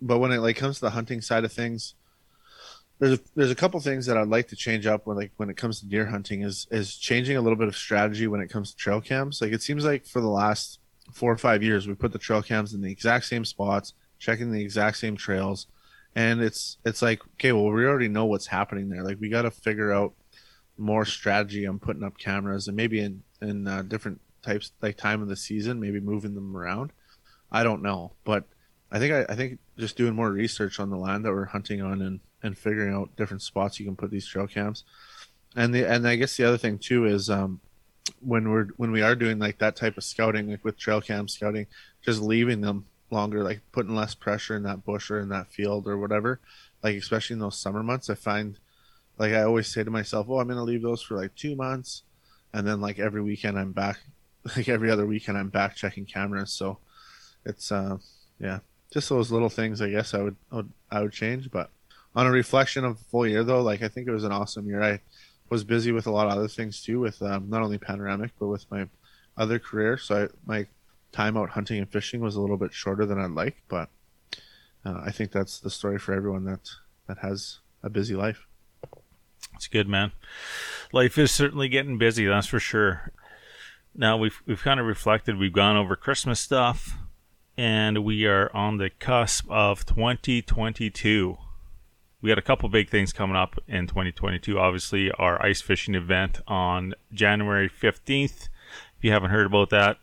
but 0.01 0.19
when 0.19 0.31
it 0.31 0.39
like 0.39 0.55
comes 0.55 0.75
to 0.75 0.81
the 0.81 0.91
hunting 0.91 1.21
side 1.21 1.43
of 1.43 1.51
things, 1.51 1.95
there's 2.99 3.13
a, 3.13 3.19
there's 3.35 3.51
a 3.51 3.55
couple 3.55 3.79
things 3.79 4.05
that 4.05 4.17
I'd 4.17 4.27
like 4.27 4.47
to 4.49 4.55
change 4.55 4.85
up 4.85 5.05
when 5.05 5.17
like 5.17 5.31
when 5.37 5.49
it 5.49 5.57
comes 5.57 5.79
to 5.79 5.85
deer 5.85 6.05
hunting 6.05 6.43
is 6.43 6.67
is 6.71 6.95
changing 6.95 7.35
a 7.35 7.41
little 7.41 7.57
bit 7.57 7.67
of 7.67 7.75
strategy 7.75 8.27
when 8.27 8.41
it 8.41 8.49
comes 8.49 8.71
to 8.71 8.77
trail 8.77 9.01
cams. 9.01 9.41
Like 9.41 9.51
it 9.51 9.61
seems 9.61 9.83
like 9.83 10.05
for 10.05 10.21
the 10.21 10.29
last 10.29 10.79
four 11.11 11.31
or 11.31 11.37
five 11.37 11.63
years 11.63 11.87
we 11.87 11.93
put 11.93 12.11
the 12.11 12.19
trail 12.19 12.41
cams 12.41 12.73
in 12.73 12.81
the 12.81 12.91
exact 12.91 13.25
same 13.25 13.45
spots, 13.45 13.93
checking 14.19 14.51
the 14.51 14.61
exact 14.61 14.97
same 14.97 15.15
trails, 15.15 15.67
and 16.15 16.41
it's 16.41 16.77
it's 16.85 17.01
like 17.01 17.21
okay, 17.35 17.51
well 17.51 17.71
we 17.71 17.85
already 17.85 18.07
know 18.07 18.25
what's 18.25 18.47
happening 18.47 18.89
there. 18.89 19.03
Like 19.03 19.19
we 19.19 19.29
got 19.29 19.43
to 19.43 19.51
figure 19.51 19.91
out 19.91 20.13
more 20.77 21.05
strategy 21.05 21.65
on 21.65 21.79
putting 21.79 22.03
up 22.03 22.17
cameras 22.17 22.67
and 22.67 22.75
maybe 22.75 22.99
in 22.99 23.23
in 23.41 23.67
uh, 23.67 23.81
different 23.83 24.19
types 24.41 24.71
like 24.81 24.97
time 24.97 25.21
of 25.21 25.27
the 25.27 25.35
season, 25.35 25.79
maybe 25.79 25.99
moving 25.99 26.35
them 26.35 26.55
around. 26.55 26.91
I 27.51 27.63
don't 27.63 27.81
know, 27.81 28.13
but 28.23 28.45
I 28.91 28.99
think 28.99 29.13
I, 29.13 29.33
I 29.33 29.35
think 29.35 29.59
just 29.77 29.97
doing 29.97 30.15
more 30.15 30.31
research 30.31 30.79
on 30.79 30.89
the 30.89 30.97
land 30.97 31.25
that 31.25 31.31
we're 31.31 31.45
hunting 31.45 31.81
on 31.81 32.01
and 32.01 32.19
and 32.43 32.57
figuring 32.57 32.93
out 32.93 33.15
different 33.15 33.41
spots 33.41 33.79
you 33.79 33.85
can 33.85 33.95
put 33.95 34.11
these 34.11 34.27
trail 34.27 34.47
cams. 34.47 34.83
And 35.55 35.73
the 35.73 35.89
and 35.89 36.07
I 36.07 36.15
guess 36.15 36.37
the 36.37 36.45
other 36.45 36.57
thing 36.57 36.77
too 36.77 37.05
is 37.05 37.29
um 37.29 37.59
when 38.21 38.49
we're 38.49 38.67
when 38.77 38.91
we 38.91 39.01
are 39.01 39.15
doing 39.15 39.39
like 39.39 39.57
that 39.59 39.75
type 39.75 39.97
of 39.97 40.03
scouting 40.03 40.49
like 40.49 40.63
with 40.63 40.77
trail 40.77 41.01
cam 41.01 41.27
scouting, 41.27 41.67
just 42.03 42.21
leaving 42.21 42.61
them 42.61 42.85
longer, 43.11 43.43
like 43.43 43.61
putting 43.71 43.95
less 43.95 44.15
pressure 44.15 44.55
in 44.55 44.63
that 44.63 44.85
bush 44.85 45.09
or 45.09 45.19
in 45.19 45.29
that 45.29 45.51
field 45.51 45.87
or 45.87 45.97
whatever. 45.97 46.39
Like 46.83 46.95
especially 46.95 47.35
in 47.35 47.39
those 47.39 47.57
summer 47.57 47.83
months, 47.83 48.09
I 48.09 48.15
find 48.15 48.57
like 49.17 49.33
I 49.33 49.43
always 49.43 49.67
say 49.67 49.83
to 49.83 49.91
myself, 49.91 50.27
"Oh, 50.29 50.39
I'm 50.39 50.47
gonna 50.47 50.63
leave 50.63 50.81
those 50.81 51.01
for 51.01 51.15
like 51.15 51.35
two 51.35 51.55
months," 51.55 52.03
and 52.53 52.67
then 52.67 52.81
like 52.81 52.99
every 52.99 53.21
weekend 53.21 53.57
I'm 53.57 53.71
back, 53.71 53.99
like 54.55 54.69
every 54.69 54.91
other 54.91 55.05
weekend 55.05 55.37
I'm 55.37 55.49
back 55.49 55.75
checking 55.75 56.05
cameras. 56.05 56.51
So 56.51 56.79
it's 57.45 57.71
uh 57.71 57.97
yeah, 58.39 58.59
just 58.91 59.09
those 59.09 59.31
little 59.31 59.49
things 59.49 59.81
I 59.81 59.89
guess 59.89 60.13
I 60.13 60.21
would 60.21 60.35
I 60.51 60.55
would, 60.57 60.71
I 60.91 61.01
would 61.01 61.13
change. 61.13 61.49
But 61.49 61.69
on 62.15 62.27
a 62.27 62.31
reflection 62.31 62.85
of 62.85 62.97
the 62.97 63.03
full 63.05 63.27
year 63.27 63.43
though, 63.43 63.61
like 63.61 63.81
I 63.81 63.87
think 63.87 64.07
it 64.07 64.11
was 64.11 64.23
an 64.23 64.31
awesome 64.31 64.67
year. 64.67 64.83
I 64.83 64.99
was 65.49 65.63
busy 65.63 65.91
with 65.91 66.07
a 66.07 66.11
lot 66.11 66.27
of 66.27 66.33
other 66.33 66.47
things 66.47 66.81
too, 66.81 66.99
with 66.99 67.21
um, 67.21 67.49
not 67.49 67.61
only 67.61 67.77
panoramic 67.77 68.31
but 68.39 68.47
with 68.47 68.69
my 68.71 68.87
other 69.37 69.59
career. 69.59 69.97
So 69.97 70.23
I, 70.23 70.27
my 70.45 70.67
time 71.11 71.37
out 71.37 71.51
hunting 71.51 71.79
and 71.79 71.89
fishing 71.89 72.19
was 72.19 72.35
a 72.35 72.41
little 72.41 72.57
bit 72.57 72.73
shorter 72.73 73.05
than 73.05 73.19
I'd 73.19 73.31
like, 73.31 73.61
but 73.67 73.89
uh, 74.85 75.01
I 75.03 75.11
think 75.11 75.31
that's 75.31 75.59
the 75.59 75.69
story 75.69 75.97
for 75.97 76.13
everyone 76.13 76.45
that 76.45 76.69
that 77.07 77.19
has 77.19 77.59
a 77.83 77.89
busy 77.89 78.15
life. 78.15 78.47
It's 79.53 79.67
good, 79.67 79.87
man. 79.87 80.11
Life 80.91 81.17
is 81.17 81.31
certainly 81.31 81.69
getting 81.69 81.97
busy, 81.97 82.25
that's 82.25 82.47
for 82.47 82.59
sure. 82.59 83.11
Now 83.93 84.17
we've 84.17 84.41
we've 84.45 84.61
kind 84.61 84.79
of 84.79 84.85
reflected. 84.85 85.37
We've 85.37 85.53
gone 85.53 85.77
over 85.77 85.95
Christmas 85.95 86.39
stuff, 86.39 86.97
and 87.57 88.03
we 88.03 88.25
are 88.25 88.53
on 88.53 88.77
the 88.77 88.89
cusp 88.89 89.49
of 89.49 89.85
2022. 89.85 91.37
We 92.25 92.29
got 92.29 92.39
a 92.39 92.41
couple 92.41 92.67
big 92.69 92.89
things 92.89 93.13
coming 93.13 93.35
up 93.35 93.59
in 93.67 93.85
2022. 93.85 94.57
Obviously, 94.57 95.11
our 95.11 95.39
ice 95.45 95.61
fishing 95.61 95.93
event 95.93 96.39
on 96.47 96.95
January 97.13 97.69
15th. 97.69 98.49
If 98.97 99.03
you 99.03 99.11
haven't 99.11 99.29
heard 99.29 99.45
about 99.45 99.69
that, 99.69 99.99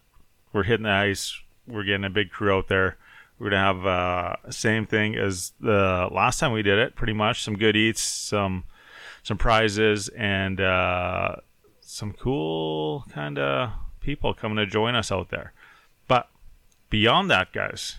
we're 0.52 0.62
hitting 0.62 0.84
the 0.84 0.90
ice. 0.90 1.36
We're 1.66 1.82
getting 1.82 2.04
a 2.04 2.10
big 2.10 2.30
crew 2.30 2.56
out 2.56 2.68
there. 2.68 2.96
We're 3.40 3.50
gonna 3.50 3.74
have 3.74 3.86
uh, 3.86 4.52
same 4.52 4.86
thing 4.86 5.16
as 5.16 5.52
the 5.58 6.08
last 6.12 6.38
time 6.38 6.52
we 6.52 6.62
did 6.62 6.78
it. 6.78 6.94
Pretty 6.94 7.12
much 7.12 7.42
some 7.42 7.58
good 7.58 7.74
eats, 7.74 8.02
some 8.02 8.66
some 9.24 9.36
prizes 9.36 10.08
and 10.10 10.60
uh, 10.60 11.34
some 11.80 12.12
cool 12.12 13.04
kind 13.10 13.36
of 13.36 13.72
people 13.98 14.32
coming 14.32 14.58
to 14.58 14.66
join 14.66 14.94
us 14.94 15.10
out 15.10 15.30
there. 15.30 15.54
But 16.06 16.28
beyond 16.88 17.32
that, 17.32 17.52
guys, 17.52 17.96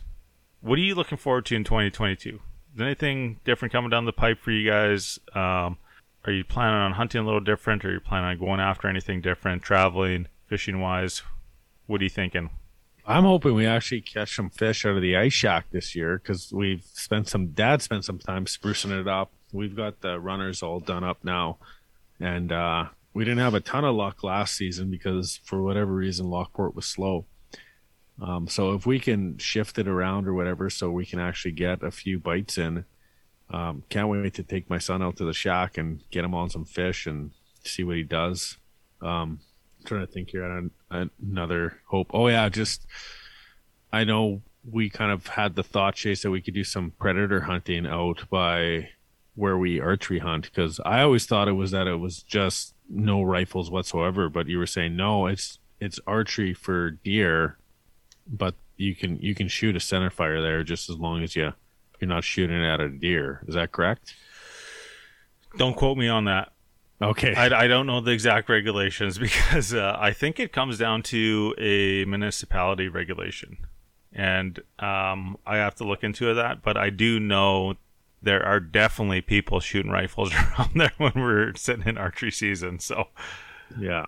what 0.61 0.79
are 0.79 0.81
you 0.81 0.95
looking 0.95 1.17
forward 1.17 1.45
to 1.47 1.57
in 1.57 1.65
2022? 1.65 2.39
Is 2.75 2.81
anything 2.81 3.39
different 3.45 3.71
coming 3.71 3.91
down 3.91 4.05
the 4.05 4.13
pipe 4.13 4.39
for 4.39 4.51
you 4.51 4.69
guys? 4.69 5.19
Um, 5.35 5.77
are 6.25 6.31
you 6.31 6.43
planning 6.43 6.79
on 6.79 6.93
hunting 6.93 7.21
a 7.21 7.25
little 7.25 7.39
different? 7.39 7.85
Or 7.85 7.89
are 7.89 7.93
you 7.93 7.99
planning 7.99 8.29
on 8.29 8.39
going 8.39 8.59
after 8.59 8.87
anything 8.87 9.21
different, 9.21 9.61
traveling, 9.61 10.27
fishing 10.47 10.79
wise? 10.79 11.21
What 11.85 12.01
are 12.01 12.05
you 12.05 12.09
thinking? 12.09 12.49
I'm 13.05 13.25
hoping 13.25 13.53
we 13.53 13.65
actually 13.65 14.01
catch 14.01 14.35
some 14.35 14.49
fish 14.49 14.85
out 14.85 14.95
of 14.95 15.01
the 15.01 15.17
ice 15.17 15.33
shack 15.33 15.65
this 15.71 15.93
year 15.95 16.17
because 16.17 16.51
we've 16.53 16.85
spent 16.93 17.27
some. 17.27 17.47
Dad 17.47 17.81
spent 17.81 18.05
some 18.05 18.17
time 18.17 18.45
sprucing 18.45 18.97
it 18.97 19.07
up. 19.07 19.31
We've 19.51 19.75
got 19.75 20.01
the 20.01 20.19
runners 20.19 20.63
all 20.63 20.79
done 20.79 21.03
up 21.03 21.23
now, 21.23 21.57
and 22.19 22.51
uh, 22.51 22.85
we 23.13 23.25
didn't 23.25 23.39
have 23.39 23.53
a 23.53 23.59
ton 23.59 23.83
of 23.83 23.95
luck 23.95 24.23
last 24.23 24.55
season 24.55 24.89
because 24.89 25.41
for 25.43 25.61
whatever 25.61 25.93
reason 25.93 26.29
Lockport 26.29 26.75
was 26.75 26.85
slow. 26.85 27.25
Um, 28.21 28.47
so 28.47 28.73
if 28.73 28.85
we 28.85 28.99
can 28.99 29.37
shift 29.37 29.77
it 29.79 29.87
around 29.87 30.27
or 30.27 30.33
whatever, 30.33 30.69
so 30.69 30.91
we 30.91 31.05
can 31.05 31.19
actually 31.19 31.51
get 31.51 31.83
a 31.83 31.91
few 31.91 32.19
bites 32.19 32.57
in, 32.57 32.85
um, 33.49 33.83
can't 33.89 34.07
wait 34.07 34.33
to 34.35 34.43
take 34.43 34.69
my 34.69 34.77
son 34.77 35.01
out 35.01 35.17
to 35.17 35.25
the 35.25 35.33
shack 35.33 35.77
and 35.77 36.01
get 36.11 36.23
him 36.23 36.33
on 36.33 36.49
some 36.49 36.65
fish 36.65 37.05
and 37.05 37.31
see 37.63 37.83
what 37.83 37.97
he 37.97 38.03
does. 38.03 38.57
Um, 39.01 39.39
trying 39.85 40.05
to 40.05 40.11
think 40.11 40.29
here 40.29 40.45
on 40.45 40.71
another 41.21 41.81
hope. 41.87 42.11
Oh 42.13 42.27
yeah, 42.27 42.47
just 42.49 42.85
I 43.91 44.03
know 44.03 44.41
we 44.69 44.89
kind 44.89 45.11
of 45.11 45.27
had 45.27 45.55
the 45.55 45.63
thought 45.63 45.95
chase 45.95 46.21
that 46.21 46.31
we 46.31 46.41
could 46.41 46.53
do 46.53 46.63
some 46.63 46.93
predator 46.99 47.41
hunting 47.41 47.85
out 47.85 48.29
by 48.29 48.89
where 49.35 49.57
we 49.57 49.79
archery 49.79 50.19
hunt 50.19 50.45
because 50.45 50.79
I 50.85 51.01
always 51.01 51.25
thought 51.25 51.47
it 51.47 51.53
was 51.53 51.71
that 51.71 51.87
it 51.87 51.95
was 51.95 52.23
just 52.23 52.75
no 52.89 53.23
rifles 53.23 53.71
whatsoever, 53.71 54.29
but 54.29 54.47
you 54.47 54.57
were 54.57 54.67
saying 54.67 54.95
no, 54.95 55.27
it's 55.27 55.59
it's 55.79 55.99
archery 56.07 56.53
for 56.53 56.91
deer, 56.91 57.57
but 58.27 58.55
you 58.77 58.95
can 58.95 59.17
you 59.17 59.35
can 59.35 59.47
shoot 59.47 59.75
a 59.75 59.79
center 59.79 60.09
fire 60.09 60.41
there 60.41 60.63
just 60.63 60.89
as 60.89 60.97
long 60.97 61.23
as 61.23 61.35
you 61.35 61.53
you're 61.99 62.09
not 62.09 62.23
shooting 62.23 62.63
at 62.63 62.79
a 62.79 62.89
deer. 62.89 63.43
Is 63.47 63.55
that 63.55 63.71
correct? 63.71 64.15
Don't 65.57 65.75
quote 65.75 65.97
me 65.97 66.07
on 66.07 66.25
that. 66.25 66.51
Okay. 67.01 67.33
I, 67.33 67.63
I 67.63 67.67
don't 67.67 67.85
know 67.85 68.01
the 68.01 68.11
exact 68.11 68.49
regulations 68.49 69.17
because 69.19 69.73
uh, 69.73 69.97
I 69.99 70.11
think 70.11 70.39
it 70.39 70.51
comes 70.51 70.77
down 70.77 71.03
to 71.03 71.53
a 71.57 72.05
municipality 72.05 72.87
regulation. 72.87 73.57
And 74.11 74.59
um, 74.79 75.37
I 75.45 75.57
have 75.57 75.75
to 75.75 75.83
look 75.83 76.03
into 76.03 76.33
that. 76.33 76.61
But 76.61 76.77
I 76.77 76.89
do 76.89 77.19
know 77.19 77.75
there 78.21 78.45
are 78.45 78.59
definitely 78.59 79.21
people 79.21 79.59
shooting 79.59 79.91
rifles 79.91 80.33
around 80.33 80.71
there 80.75 80.93
when 80.97 81.13
we're 81.15 81.53
sitting 81.55 81.87
in 81.87 81.97
archery 81.97 82.31
season. 82.31 82.79
So, 82.79 83.09
yeah. 83.79 84.05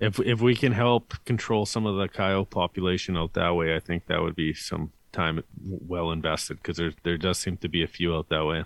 If, 0.00 0.20
if 0.20 0.40
we 0.40 0.54
can 0.54 0.72
help 0.72 1.14
control 1.24 1.66
some 1.66 1.84
of 1.86 1.96
the 1.96 2.08
coyote 2.08 2.50
population 2.50 3.16
out 3.16 3.34
that 3.34 3.50
way, 3.50 3.74
I 3.74 3.80
think 3.80 4.06
that 4.06 4.22
would 4.22 4.36
be 4.36 4.54
some 4.54 4.92
time 5.12 5.42
well 5.64 6.12
invested 6.12 6.58
because 6.58 6.76
there, 6.76 6.92
there 7.02 7.16
does 7.16 7.38
seem 7.38 7.56
to 7.58 7.68
be 7.68 7.82
a 7.82 7.88
few 7.88 8.14
out 8.14 8.28
that 8.28 8.44
way. 8.44 8.64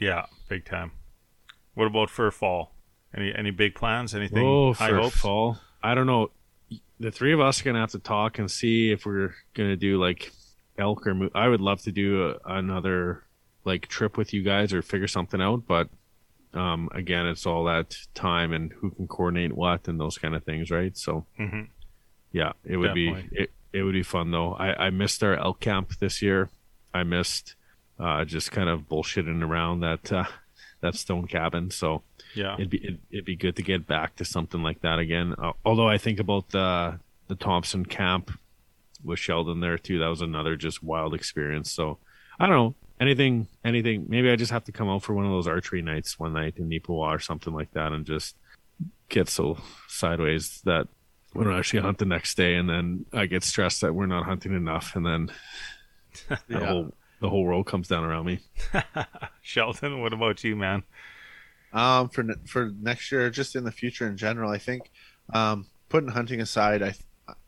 Yeah, 0.00 0.26
big 0.48 0.64
time. 0.64 0.92
What 1.74 1.86
about 1.86 2.10
for 2.10 2.30
fall? 2.30 2.74
Any 3.14 3.32
any 3.34 3.50
big 3.50 3.74
plans? 3.74 4.14
Anything? 4.14 4.44
Oh, 4.44 4.72
high 4.72 4.88
for 4.88 4.96
hopes? 4.96 5.16
fall. 5.18 5.58
I 5.82 5.94
don't 5.94 6.06
know. 6.06 6.30
The 6.98 7.10
three 7.10 7.32
of 7.32 7.40
us 7.40 7.60
are 7.60 7.64
gonna 7.64 7.80
have 7.80 7.92
to 7.92 7.98
talk 7.98 8.38
and 8.38 8.50
see 8.50 8.90
if 8.90 9.06
we're 9.06 9.34
gonna 9.54 9.76
do 9.76 9.98
like 10.00 10.32
elk 10.78 11.06
or. 11.06 11.14
Mo- 11.14 11.30
I 11.34 11.48
would 11.48 11.60
love 11.60 11.82
to 11.82 11.92
do 11.92 12.30
a, 12.30 12.56
another 12.56 13.24
like 13.64 13.86
trip 13.86 14.16
with 14.16 14.32
you 14.32 14.42
guys 14.42 14.72
or 14.72 14.82
figure 14.82 15.08
something 15.08 15.40
out, 15.40 15.66
but 15.66 15.88
um, 16.54 16.88
again, 16.94 17.26
it's 17.26 17.46
all 17.46 17.64
that 17.64 17.96
time 18.14 18.52
and 18.52 18.72
who 18.72 18.90
can 18.90 19.06
coordinate 19.08 19.52
what 19.52 19.88
and 19.88 19.98
those 20.00 20.18
kind 20.18 20.34
of 20.34 20.44
things, 20.44 20.70
right? 20.70 20.96
So 20.96 21.24
Mhm. 21.38 21.68
yeah, 22.32 22.52
it 22.64 22.76
would 22.76 22.88
Definitely. 22.88 23.28
be 23.30 23.36
it, 23.42 23.50
it 23.72 23.82
would 23.84 23.94
be 23.94 24.02
fun 24.02 24.30
though. 24.30 24.52
I, 24.54 24.86
I 24.86 24.90
missed 24.90 25.22
our 25.22 25.34
elk 25.36 25.60
camp 25.60 25.96
this 25.98 26.20
year. 26.22 26.50
I 26.92 27.02
missed 27.04 27.54
uh, 27.98 28.24
just 28.24 28.50
kind 28.52 28.68
of 28.68 28.88
bullshitting 28.88 29.42
around 29.42 29.80
that 29.80 30.12
uh, 30.12 30.24
that 30.80 30.94
stone 30.94 31.26
cabin. 31.26 31.70
So 31.70 32.02
Yeah. 32.34 32.54
it'd 32.54 32.70
be 32.70 32.82
it'd, 32.84 33.00
it'd 33.10 33.24
be 33.24 33.36
good 33.36 33.56
to 33.56 33.62
get 33.62 33.86
back 33.86 34.16
to 34.16 34.24
something 34.24 34.62
like 34.62 34.80
that 34.82 34.98
again. 34.98 35.34
Uh, 35.38 35.52
although 35.64 35.88
I 35.88 35.98
think 35.98 36.18
about 36.20 36.50
the 36.50 36.98
the 37.28 37.34
Thompson 37.36 37.86
camp 37.86 38.30
with 39.04 39.18
Sheldon 39.18 39.60
there 39.60 39.78
too. 39.78 39.98
That 39.98 40.08
was 40.08 40.20
another 40.20 40.54
just 40.56 40.82
wild 40.82 41.14
experience. 41.14 41.72
So 41.72 41.98
I 42.38 42.46
don't 42.46 42.56
know 42.56 42.74
anything 43.02 43.48
anything. 43.64 44.06
Maybe 44.08 44.30
I 44.30 44.36
just 44.36 44.52
have 44.52 44.64
to 44.64 44.72
come 44.72 44.88
out 44.88 45.02
for 45.02 45.12
one 45.14 45.26
of 45.26 45.32
those 45.32 45.46
archery 45.48 45.82
nights 45.82 46.18
one 46.18 46.32
night 46.32 46.54
in 46.56 46.68
Nipawa 46.70 47.08
or 47.16 47.18
something 47.18 47.52
like 47.52 47.70
that 47.72 47.92
and 47.92 48.06
just 48.06 48.36
get 49.08 49.28
so 49.28 49.58
sideways 49.88 50.62
that 50.64 50.88
we 51.34 51.44
don't 51.44 51.58
actually 51.58 51.80
hunt 51.80 51.98
the 51.98 52.04
next 52.04 52.36
day, 52.36 52.56
and 52.56 52.68
then 52.68 53.06
I 53.12 53.24
get 53.26 53.42
stressed 53.42 53.80
that 53.80 53.94
we're 53.94 54.06
not 54.06 54.24
hunting 54.24 54.54
enough, 54.54 54.96
and 54.96 55.04
then 55.06 55.30
the 56.28 56.38
Yeah. 56.60 56.66
whole 56.66 56.94
the 57.20 57.28
whole 57.30 57.44
world 57.44 57.66
comes 57.66 57.88
down 57.88 58.04
around 58.04 58.26
me. 58.26 58.40
Sheldon, 59.42 60.00
what 60.02 60.12
about 60.12 60.42
you, 60.44 60.56
man? 60.56 60.82
Um, 61.72 62.08
for 62.10 62.24
for 62.46 62.72
next 62.80 63.10
year, 63.12 63.30
just 63.30 63.56
in 63.56 63.64
the 63.64 63.72
future 63.72 64.06
in 64.06 64.16
general, 64.16 64.50
I 64.50 64.58
think, 64.58 64.90
um, 65.32 65.66
putting 65.88 66.10
hunting 66.10 66.40
aside, 66.40 66.82
I, 66.82 66.94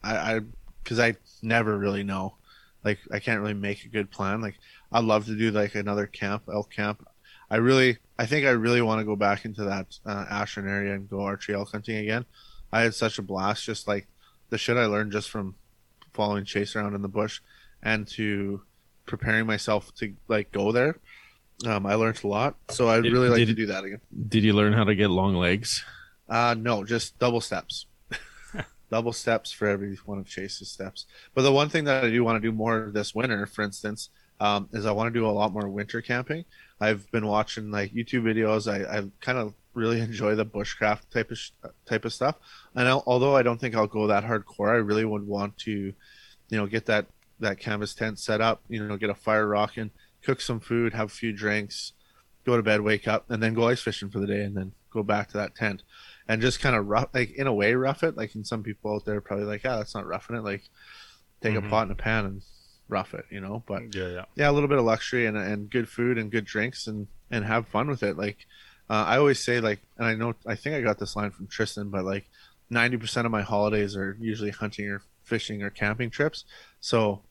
I, 0.03 0.17
I, 0.37 0.41
because 0.83 0.99
I 0.99 1.17
never 1.43 1.77
really 1.77 2.05
know, 2.05 2.37
like 2.85 2.99
I 3.13 3.19
can't 3.19 3.41
really 3.41 3.53
make 3.55 3.85
a 3.85 3.89
good 3.89 4.11
plan. 4.11 4.41
Like 4.41 4.55
I'd 4.95 5.05
love 5.05 5.27
to 5.27 5.37
do 5.37 5.51
like 5.51 5.75
another 5.75 6.07
camp, 6.07 6.45
elk 6.51 6.71
camp. 6.71 7.05
I 7.51 7.57
really, 7.57 7.99
I 8.17 8.27
think 8.27 8.47
I 8.47 8.51
really 8.51 8.81
want 8.81 9.01
to 9.01 9.05
go 9.05 9.17
back 9.17 9.45
into 9.45 9.65
that 9.65 9.99
uh, 10.07 10.25
Ashland 10.31 10.69
area 10.69 10.95
and 10.95 11.11
go 11.11 11.23
archery 11.23 11.57
elk 11.57 11.73
hunting 11.73 11.97
again. 11.97 12.25
I 12.73 12.83
had 12.83 12.95
such 12.95 13.19
a 13.19 13.23
blast, 13.23 13.65
just 13.65 13.89
like 13.89 14.07
the 14.51 14.57
shit 14.57 14.77
I 14.77 14.87
learned 14.87 15.11
just 15.11 15.31
from 15.31 15.57
following 16.13 16.45
Chase 16.45 16.77
around 16.77 16.95
in 16.95 17.03
the 17.03 17.09
bush, 17.09 17.41
and 17.83 18.07
to 18.09 18.63
preparing 19.05 19.47
myself 19.47 19.93
to 19.97 20.15
like 20.29 20.53
go 20.53 20.71
there. 20.71 20.97
Um, 21.67 21.87
I 21.87 21.95
learned 21.97 22.21
a 22.23 22.29
lot, 22.29 22.55
so 22.71 22.89
I'd 22.89 23.03
really 23.03 23.29
like 23.29 23.39
did- 23.39 23.49
to 23.49 23.55
do 23.55 23.67
that 23.67 23.83
again. 23.85 24.01
Did 24.29 24.45
you 24.45 24.53
learn 24.53 24.73
how 24.75 24.85
to 24.85 24.95
get 24.95 25.11
long 25.11 25.35
legs? 25.35 25.85
Uh, 26.29 26.55
no, 26.57 26.85
just 26.85 27.19
double 27.19 27.41
steps. 27.41 27.87
double 28.91 29.13
steps 29.13 29.51
for 29.51 29.67
every 29.67 29.97
one 30.07 30.19
of 30.19 30.29
Chase's 30.29 30.71
steps. 30.71 31.07
But 31.35 31.43
the 31.43 31.53
one 31.53 31.69
thing 31.69 31.85
that 31.85 32.05
I 32.05 32.11
do 32.11 32.23
want 32.23 32.41
to 32.41 32.49
do 32.49 32.53
more 32.53 32.91
this 32.95 33.13
winter, 33.13 33.45
for 33.47 33.63
instance, 33.63 34.09
um, 34.41 34.69
is 34.73 34.87
I 34.87 34.93
want 34.93 35.13
to 35.13 35.19
do 35.19 35.27
a 35.27 35.31
lot 35.31 35.53
more 35.53 35.69
winter 35.69 36.01
camping. 36.03 36.45
I've 36.81 37.11
been 37.13 37.27
watching 37.27 37.71
like 37.71 37.93
YouTube 37.93 38.23
videos. 38.23 38.71
I, 38.71 38.99
I 38.99 39.05
kind 39.21 39.39
of 39.39 39.55
really 39.75 40.01
enjoy 40.01 40.35
the 40.35 40.47
bushcraft 40.47 41.09
type 41.11 41.31
of 41.31 41.39
sh- 41.39 41.51
type 41.87 42.05
of 42.05 42.13
stuff. 42.13 42.37
And 42.75 42.89
I'll, 42.89 43.03
although 43.07 43.37
I 43.37 43.43
don't 43.43 43.61
think 43.61 43.75
I'll 43.75 43.87
go 43.87 44.07
that 44.09 44.25
hardcore, 44.25 44.71
I 44.71 44.77
really 44.77 45.05
would 45.05 45.27
want 45.27 45.57
to, 45.59 45.71
you 45.71 45.95
know, 46.51 46.67
get 46.67 46.87
that 46.87 47.07
that 47.41 47.59
canvas 47.59 47.95
tent 47.95 48.19
set 48.19 48.41
up. 48.41 48.63
You 48.69 48.87
know, 48.87 48.97
get 48.97 49.11
a 49.11 49.15
fire 49.15 49.47
rocking, 49.47 49.91
cook 50.23 50.41
some 50.41 50.61
food, 50.61 50.95
have 50.95 51.07
a 51.09 51.15
few 51.15 51.33
drinks, 51.33 51.93
go 52.45 52.57
to 52.57 52.63
bed, 52.63 52.81
wake 52.81 53.07
up, 53.09 53.31
and 53.31 53.43
then 53.43 53.55
go 53.55 53.69
ice 53.69 53.81
fishing 53.81 54.11
for 54.11 54.19
the 54.21 54.27
day, 54.27 54.43
and 54.45 54.57
then 54.57 54.73
go 54.93 55.03
back 55.03 55.29
to 55.29 55.37
that 55.37 55.55
tent, 55.57 55.83
and 56.29 56.41
just 56.43 56.61
kind 56.61 56.77
of 56.77 56.87
rough, 56.87 57.09
like 57.15 57.33
in 57.33 57.47
a 57.47 57.55
way, 57.55 57.75
rough 57.75 58.03
it. 58.05 58.17
Like, 58.17 58.35
and 58.35 58.47
some 58.47 58.63
people 58.63 58.95
out 58.95 59.05
there 59.05 59.17
are 59.17 59.21
probably 59.21 59.47
like, 59.47 59.65
yeah, 59.65 59.77
that's 59.77 59.95
not 59.95 60.07
roughing 60.07 60.37
it. 60.37 60.45
Like, 60.45 60.63
take 61.41 61.55
Mhm. 61.55 61.67
a 61.67 61.71
pot 61.71 61.83
and 61.85 61.93
a 61.93 61.97
pan 61.97 62.25
and 62.27 62.43
rough 62.89 63.15
it, 63.15 63.25
you 63.31 63.41
know. 63.41 63.63
But 63.67 63.95
Yeah, 63.95 64.09
yeah. 64.09 64.25
yeah, 64.37 64.51
a 64.51 64.53
little 64.53 64.69
bit 64.69 64.79
of 64.79 64.85
luxury 64.85 65.27
and 65.27 65.37
and 65.37 65.71
good 65.71 65.89
food 65.89 66.19
and 66.19 66.31
good 66.31 66.45
drinks 66.45 66.87
and 66.87 67.07
and 67.31 67.45
have 67.45 67.67
fun 67.69 67.89
with 67.89 68.03
it. 68.03 68.17
Like, 68.17 68.47
uh, 68.91 69.05
I 69.07 69.17
always 69.19 69.43
say, 69.43 69.61
like, 69.61 69.81
and 69.97 70.07
I 70.07 70.15
know, 70.15 70.35
I 70.47 70.55
think 70.55 70.77
I 70.77 70.81
got 70.83 70.99
this 70.99 71.17
line 71.17 71.31
from 71.31 71.47
Tristan, 71.47 71.89
but 71.91 72.05
like, 72.05 72.29
ninety 72.71 72.97
percent 72.97 73.27
of 73.27 73.33
my 73.33 73.43
holidays 73.43 73.97
are 73.97 74.17
usually 74.21 74.51
hunting 74.51 74.89
or 74.89 75.03
fishing 75.23 75.63
or 75.63 75.71
camping 75.71 76.11
trips. 76.11 76.45
So 76.81 77.23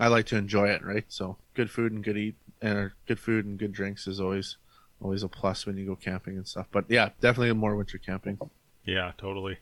I 0.00 0.08
like 0.08 0.26
to 0.26 0.36
enjoy 0.36 0.68
it, 0.70 0.84
right? 0.84 1.04
So 1.08 1.36
good 1.54 1.70
food 1.70 1.92
and 1.92 2.02
good 2.02 2.16
eat 2.16 2.34
and 2.62 2.90
good 3.06 3.20
food 3.20 3.44
and 3.44 3.58
good 3.58 3.72
drinks 3.72 4.06
is 4.06 4.20
always 4.20 4.56
always 5.02 5.22
a 5.22 5.28
plus 5.28 5.66
when 5.66 5.76
you 5.76 5.84
go 5.86 5.94
camping 5.96 6.36
and 6.36 6.48
stuff. 6.48 6.66
But 6.72 6.86
yeah, 6.88 7.10
definitely 7.20 7.52
more 7.52 7.76
winter 7.76 7.98
camping. 7.98 8.38
Yeah, 8.84 9.12
totally. 9.18 9.58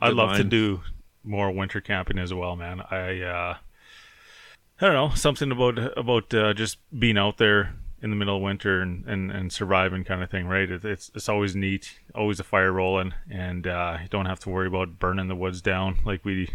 I'd 0.00 0.14
love 0.14 0.36
to 0.36 0.44
do 0.44 0.80
more 1.24 1.50
winter 1.50 1.80
camping 1.82 2.18
as 2.18 2.32
well, 2.32 2.56
man. 2.56 2.80
I 2.80 3.20
uh 3.20 3.56
I 4.80 4.86
don't 4.86 4.94
know, 4.94 5.14
something 5.14 5.50
about 5.50 5.98
about 5.98 6.32
uh, 6.32 6.54
just 6.54 6.78
being 6.96 7.18
out 7.18 7.38
there 7.38 7.74
in 8.00 8.10
the 8.10 8.16
middle 8.16 8.36
of 8.36 8.42
winter 8.42 8.80
and, 8.80 9.04
and, 9.06 9.30
and 9.32 9.52
surviving 9.52 10.04
kind 10.04 10.22
of 10.22 10.30
thing, 10.30 10.46
right? 10.46 10.70
It, 10.70 10.84
it's 10.84 11.10
it's 11.14 11.28
always 11.28 11.56
neat, 11.56 11.98
always 12.14 12.38
a 12.38 12.44
fire 12.44 12.72
rolling, 12.72 13.14
and 13.28 13.66
uh, 13.66 13.98
you 14.02 14.08
don't 14.08 14.26
have 14.26 14.40
to 14.40 14.50
worry 14.50 14.68
about 14.68 15.00
burning 15.00 15.28
the 15.28 15.34
woods 15.34 15.60
down 15.60 15.98
like 16.04 16.24
we 16.24 16.50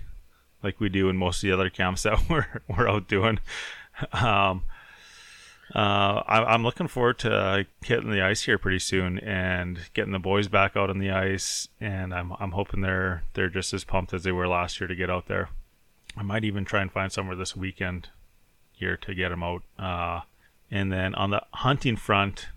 like 0.64 0.80
we 0.80 0.88
do 0.88 1.10
in 1.10 1.18
most 1.18 1.44
of 1.44 1.50
the 1.50 1.54
other 1.54 1.70
camps 1.70 2.04
that 2.04 2.18
we're 2.30 2.62
we're 2.68 2.88
out 2.88 3.08
doing. 3.08 3.40
Um, 4.14 4.64
uh, 5.76 6.22
I, 6.28 6.44
I'm 6.54 6.64
looking 6.64 6.88
forward 6.88 7.20
to 7.20 7.34
uh, 7.34 7.64
hitting 7.84 8.12
the 8.12 8.22
ice 8.22 8.44
here 8.44 8.58
pretty 8.58 8.80
soon 8.80 9.20
and 9.20 9.80
getting 9.94 10.12
the 10.12 10.20
boys 10.20 10.48
back 10.48 10.78
out 10.78 10.90
on 10.90 11.00
the 11.00 11.12
ice. 11.12 11.68
And 11.82 12.14
I'm 12.14 12.34
I'm 12.40 12.52
hoping 12.52 12.82
they're 12.82 13.24
they're 13.34 13.50
just 13.50 13.74
as 13.74 13.84
pumped 13.84 14.14
as 14.14 14.24
they 14.24 14.32
were 14.32 14.48
last 14.48 14.80
year 14.80 14.88
to 14.88 14.96
get 14.96 15.10
out 15.10 15.28
there. 15.28 15.50
I 16.16 16.24
might 16.24 16.44
even 16.44 16.66
try 16.66 16.82
and 16.82 16.92
find 16.92 17.12
somewhere 17.12 17.36
this 17.36 17.56
weekend 17.56 18.10
here 18.72 18.98
to 18.98 19.16
get 19.16 19.30
them 19.30 19.44
out. 19.44 19.64
Uh, 19.78 20.22
and 20.70 20.92
then 20.92 21.16
on 21.16 21.32
the 21.32 21.44
hunting 21.54 21.96
front, 21.96 22.48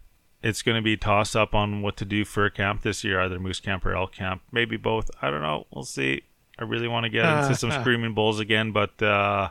it's 0.43 0.63
going 0.63 0.77
to 0.77 0.83
be 0.83 0.97
toss 0.97 1.35
up 1.35 1.55
on 1.55 1.83
what 1.83 1.97
to 1.97 2.05
do 2.05 2.25
for 2.25 2.45
a 2.45 2.51
camp 2.51 2.83
this 2.83 3.03
year, 3.03 3.21
either 3.21 3.39
moose 3.39 3.61
camp 3.61 3.85
or 3.85 3.95
elk 3.95 4.13
camp, 4.13 4.43
maybe 4.53 4.77
both. 4.77 5.11
I 5.21 5.31
don't 5.31 5.43
know. 5.43 5.67
We'll 5.71 5.85
see. 5.85 6.23
I 6.59 6.65
really 6.65 6.89
want 6.89 7.05
to 7.05 7.11
get 7.11 7.25
into 7.27 7.55
some 7.55 7.71
screaming 7.81 8.15
bulls 8.15 8.41
again, 8.41 8.73
but 8.73 9.03
uh, 9.03 9.51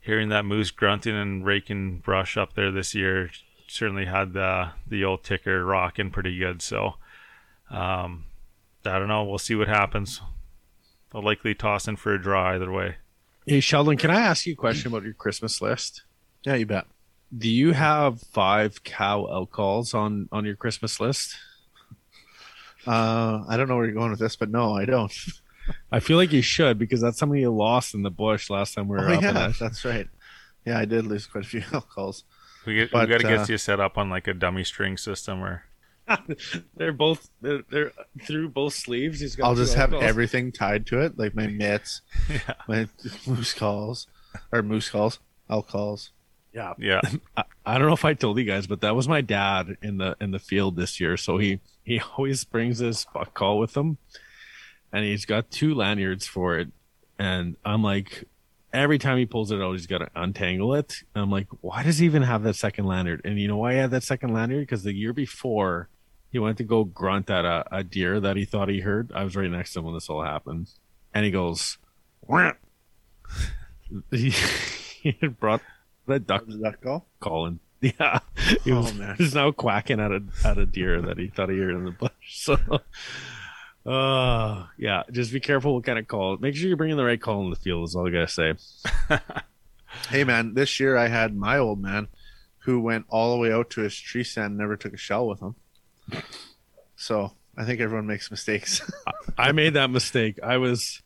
hearing 0.00 0.28
that 0.30 0.44
moose 0.44 0.70
grunting 0.70 1.16
and 1.16 1.44
raking 1.44 1.98
brush 1.98 2.36
up 2.36 2.54
there 2.54 2.70
this 2.70 2.94
year 2.94 3.30
certainly 3.66 4.04
had 4.04 4.32
the 4.34 4.70
the 4.86 5.04
old 5.04 5.24
ticker 5.24 5.64
rocking 5.64 6.10
pretty 6.10 6.38
good. 6.38 6.62
So 6.62 6.94
um, 7.70 8.24
I 8.84 8.98
don't 8.98 9.08
know. 9.08 9.24
We'll 9.24 9.38
see 9.38 9.54
what 9.54 9.68
happens. 9.68 10.20
I'll 11.14 11.22
likely 11.22 11.54
toss 11.54 11.86
in 11.86 11.96
for 11.96 12.12
a 12.14 12.20
draw 12.20 12.50
either 12.50 12.70
way. 12.72 12.96
Hey 13.46 13.60
Sheldon, 13.60 13.98
can 13.98 14.10
I 14.10 14.20
ask 14.20 14.46
you 14.46 14.54
a 14.54 14.56
question 14.56 14.88
about 14.88 15.02
your 15.02 15.12
Christmas 15.12 15.60
list? 15.60 16.02
Yeah, 16.44 16.54
you 16.54 16.64
bet. 16.64 16.86
Do 17.36 17.50
you 17.50 17.72
have 17.72 18.20
five 18.20 18.82
cow 18.84 19.26
elk 19.26 19.50
calls 19.50 19.92
on 19.92 20.28
on 20.32 20.44
your 20.44 20.56
Christmas 20.56 20.98
list? 20.98 21.36
Uh, 22.86 23.44
I 23.48 23.56
don't 23.56 23.68
know 23.68 23.76
where 23.76 23.84
you're 23.84 23.94
going 23.94 24.10
with 24.10 24.20
this, 24.20 24.36
but 24.36 24.50
no, 24.50 24.74
I 24.74 24.84
don't. 24.84 25.12
I 25.90 26.00
feel 26.00 26.16
like 26.16 26.32
you 26.32 26.42
should 26.42 26.78
because 26.78 27.00
that's 27.00 27.18
somebody 27.18 27.42
you 27.42 27.50
lost 27.50 27.94
in 27.94 28.02
the 28.02 28.10
bush 28.10 28.50
last 28.50 28.74
time 28.74 28.88
we 28.88 28.96
were 28.96 29.08
oh 29.08 29.14
up. 29.14 29.22
yeah, 29.22 29.28
in 29.28 29.34
that. 29.34 29.58
that's 29.58 29.84
right. 29.84 30.08
Yeah, 30.64 30.78
I 30.78 30.84
did 30.84 31.06
lose 31.06 31.26
quite 31.26 31.44
a 31.44 31.48
few 31.48 31.62
elk 31.72 31.88
calls. 31.88 32.24
We, 32.66 32.74
get, 32.74 32.92
But, 32.92 33.08
we 33.08 33.12
got 33.14 33.20
to 33.20 33.26
uh, 33.26 33.36
get 33.38 33.48
you 33.48 33.58
set 33.58 33.80
up 33.80 33.98
on 33.98 34.08
like 34.10 34.26
a 34.26 34.34
dummy 34.34 34.64
string 34.64 34.96
system 34.96 35.42
or 35.42 35.64
They're 36.76 36.92
both 36.92 37.30
they're, 37.40 37.62
they're 37.70 37.92
through 38.22 38.50
both 38.50 38.74
sleeves. 38.74 39.20
He's 39.20 39.36
got 39.36 39.46
I'll 39.46 39.54
just 39.54 39.74
have 39.74 39.92
alcohols. 39.94 40.10
everything 40.10 40.52
tied 40.52 40.86
to 40.88 41.00
it, 41.00 41.18
like 41.18 41.34
my 41.34 41.46
mitts, 41.46 42.02
yeah, 42.28 42.54
my 42.68 42.88
moose 43.26 43.54
calls, 43.54 44.06
or 44.52 44.62
moose 44.62 44.90
calls, 44.90 45.18
elk 45.48 45.68
calls. 45.68 46.10
Yeah, 46.52 46.74
yeah. 46.78 47.00
I, 47.36 47.44
I 47.64 47.78
don't 47.78 47.86
know 47.86 47.94
if 47.94 48.04
I 48.04 48.14
told 48.14 48.38
you 48.38 48.44
guys, 48.44 48.66
but 48.66 48.82
that 48.82 48.94
was 48.94 49.08
my 49.08 49.22
dad 49.22 49.76
in 49.82 49.96
the 49.96 50.16
in 50.20 50.30
the 50.30 50.38
field 50.38 50.76
this 50.76 51.00
year. 51.00 51.16
So 51.16 51.38
he 51.38 51.60
he 51.84 52.00
always 52.00 52.44
brings 52.44 52.78
his 52.78 53.06
buck 53.14 53.32
call 53.32 53.58
with 53.58 53.76
him, 53.76 53.96
and 54.92 55.04
he's 55.04 55.24
got 55.24 55.50
two 55.50 55.74
lanyards 55.74 56.26
for 56.26 56.58
it. 56.58 56.68
And 57.18 57.56
I'm 57.64 57.82
like, 57.82 58.24
every 58.74 58.98
time 58.98 59.16
he 59.16 59.24
pulls 59.24 59.52
it 59.52 59.60
out, 59.60 59.72
he's 59.72 59.86
got 59.86 59.98
to 59.98 60.10
untangle 60.14 60.74
it. 60.74 61.02
And 61.14 61.22
I'm 61.22 61.30
like, 61.30 61.46
why 61.60 61.82
does 61.82 61.98
he 61.98 62.06
even 62.06 62.22
have 62.22 62.42
that 62.42 62.56
second 62.56 62.86
lanyard? 62.86 63.22
And 63.24 63.38
you 63.38 63.48
know 63.48 63.56
why 63.56 63.72
he 63.72 63.78
had 63.78 63.92
that 63.92 64.02
second 64.02 64.34
lanyard? 64.34 64.62
Because 64.62 64.82
the 64.82 64.92
year 64.92 65.12
before, 65.12 65.88
he 66.34 66.40
went 66.40 66.58
to 66.58 66.64
go 66.64 66.82
grunt 66.82 67.30
at 67.30 67.44
a, 67.44 67.64
a 67.70 67.84
deer 67.84 68.18
that 68.18 68.36
he 68.36 68.44
thought 68.44 68.68
he 68.68 68.80
heard. 68.80 69.12
I 69.14 69.22
was 69.22 69.36
right 69.36 69.48
next 69.50 69.72
to 69.74 69.78
him 69.78 69.84
when 69.84 69.94
this 69.94 70.10
all 70.10 70.22
happened, 70.24 70.68
and 71.14 71.24
he 71.24 71.30
goes, 71.30 71.78
he, 74.10 74.30
he 74.30 75.12
brought 75.28 75.62
that 76.08 76.26
duck 76.26 76.44
that 76.48 76.80
call? 76.82 77.06
calling. 77.20 77.60
Yeah, 77.80 78.20
he 78.64 78.72
was, 78.72 78.92
Oh, 78.92 78.94
man. 78.94 79.14
he's 79.18 79.34
now 79.34 79.50
quacking 79.52 80.00
at 80.00 80.10
a 80.10 80.22
at 80.42 80.56
a 80.56 80.64
deer 80.64 81.02
that 81.02 81.18
he 81.18 81.28
thought 81.28 81.50
he 81.50 81.58
heard 81.58 81.74
in 81.76 81.84
the 81.84 81.90
bush. 81.90 82.10
So, 82.26 82.56
uh, 83.86 84.66
yeah, 84.78 85.02
just 85.12 85.32
be 85.32 85.40
careful 85.40 85.74
what 85.74 85.84
kind 85.84 85.98
of 85.98 86.08
call. 86.08 86.38
Make 86.38 86.56
sure 86.56 86.66
you're 86.68 86.78
bringing 86.78 86.96
the 86.96 87.04
right 87.04 87.20
call 87.20 87.42
in 87.44 87.50
the 87.50 87.56
field. 87.56 87.86
Is 87.86 87.94
all 87.94 88.08
I 88.08 88.10
gotta 88.10 88.26
say. 88.28 88.54
Hey 90.08 90.24
man, 90.24 90.54
this 90.54 90.80
year 90.80 90.96
I 90.96 91.08
had 91.08 91.36
my 91.36 91.58
old 91.58 91.80
man, 91.80 92.08
who 92.60 92.80
went 92.80 93.04
all 93.10 93.32
the 93.34 93.38
way 93.40 93.52
out 93.52 93.68
to 93.70 93.82
his 93.82 93.94
tree 93.96 94.24
stand, 94.24 94.52
and 94.52 94.58
never 94.58 94.76
took 94.76 94.94
a 94.94 94.96
shell 94.96 95.28
with 95.28 95.40
him. 95.40 95.54
So 96.96 97.32
I 97.56 97.64
think 97.64 97.80
everyone 97.80 98.06
makes 98.06 98.30
mistakes. 98.30 98.80
I 99.38 99.52
made 99.52 99.74
that 99.74 99.90
mistake. 99.90 100.38
I 100.42 100.56
was, 100.56 101.02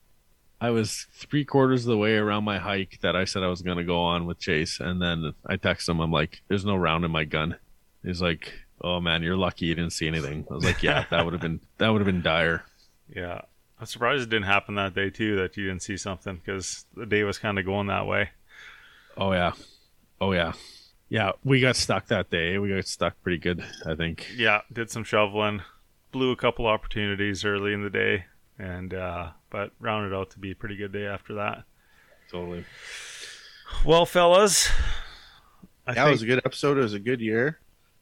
I 0.61 0.70
was 0.70 1.07
three 1.12 1.44
quarters 1.44 1.84
of 1.84 1.90
the 1.90 1.96
way 1.96 2.14
around 2.16 2.44
my 2.44 2.59
hike 2.59 2.99
that 3.03 3.16
I 3.16 3.24
said 3.24 3.42
I 3.42 3.49
was 3.49 3.62
gonna 3.62 3.84
go 3.84 4.01
on 4.01 4.26
with 4.26 4.38
Chase, 4.38 4.80
and 4.80 5.01
then 5.01 5.32
I 5.46 5.57
text 5.57 5.88
him. 5.88 6.01
I'm 6.01 6.12
like, 6.12 6.42
"There's 6.49 6.64
no 6.64 6.76
round 6.76 7.05
in 7.05 7.11
my 7.11 7.24
gun." 7.24 7.57
He's 8.05 8.22
like, 8.22 8.53
"Oh 8.80 9.01
man, 9.01 9.22
you're 9.22 9.36
lucky 9.36 9.66
you 9.66 9.74
didn't 9.74 9.92
see 9.92 10.09
anything." 10.09 10.46
I 10.51 10.55
was 10.55 10.64
like, 10.64 10.82
"Yeah, 10.82 11.05
that 11.11 11.24
would 11.24 11.34
have 11.34 11.42
been 11.42 11.61
that 11.78 11.88
would 11.88 12.01
have 12.01 12.07
been 12.07 12.22
dire." 12.22 12.64
Yeah. 13.09 13.42
I'm 13.80 13.86
surprised 13.86 14.24
it 14.24 14.30
didn't 14.30 14.46
happen 14.46 14.74
that 14.74 14.94
day 14.94 15.11
too, 15.11 15.36
that 15.36 15.57
you 15.57 15.66
didn't 15.66 15.82
see 15.82 15.96
something 15.96 16.36
because 16.36 16.84
the 16.96 17.07
day 17.07 17.22
was 17.22 17.38
kind 17.38 17.59
of 17.59 17.64
going 17.64 17.86
that 17.86 18.07
way. 18.07 18.30
Oh 19.16 19.32
yeah, 19.32 19.53
oh 20.20 20.32
yeah, 20.32 20.53
yeah. 21.09 21.32
We 21.44 21.61
got 21.61 21.76
stuck 21.76 22.06
that 22.09 22.30
day. 22.30 22.59
We 22.59 22.70
got 22.70 22.86
stuck 22.86 23.20
pretty 23.22 23.38
good, 23.38 23.64
I 23.86 23.94
think. 23.94 24.26
Yeah, 24.36 24.61
did 24.72 24.90
some 24.90 25.04
shoveling, 25.04 25.62
blew 26.12 26.32
a 26.32 26.36
couple 26.36 26.66
opportunities 26.66 27.44
early 27.44 27.72
in 27.72 27.82
the 27.82 27.90
day, 27.90 28.26
and 28.59 28.92
uh, 28.94 29.30
but 29.50 29.72
rounded 29.80 30.14
out 30.14 30.30
to 30.30 30.38
be 30.38 30.52
a 30.52 30.56
pretty 30.56 30.76
good 30.76 30.92
day 30.92 31.06
after 31.06 31.34
that. 31.34 31.64
Totally. 32.30 32.64
Well, 33.84 34.06
fellas, 34.06 34.70
I 35.86 35.94
yeah, 35.94 36.09
it 36.09 36.11
was 36.11 36.22
a 36.22 36.26
good 36.26 36.42
episode. 36.44 36.78
It 36.78 36.82
was 36.82 36.94
a 36.94 36.98
good 36.98 37.20
year. 37.20 37.59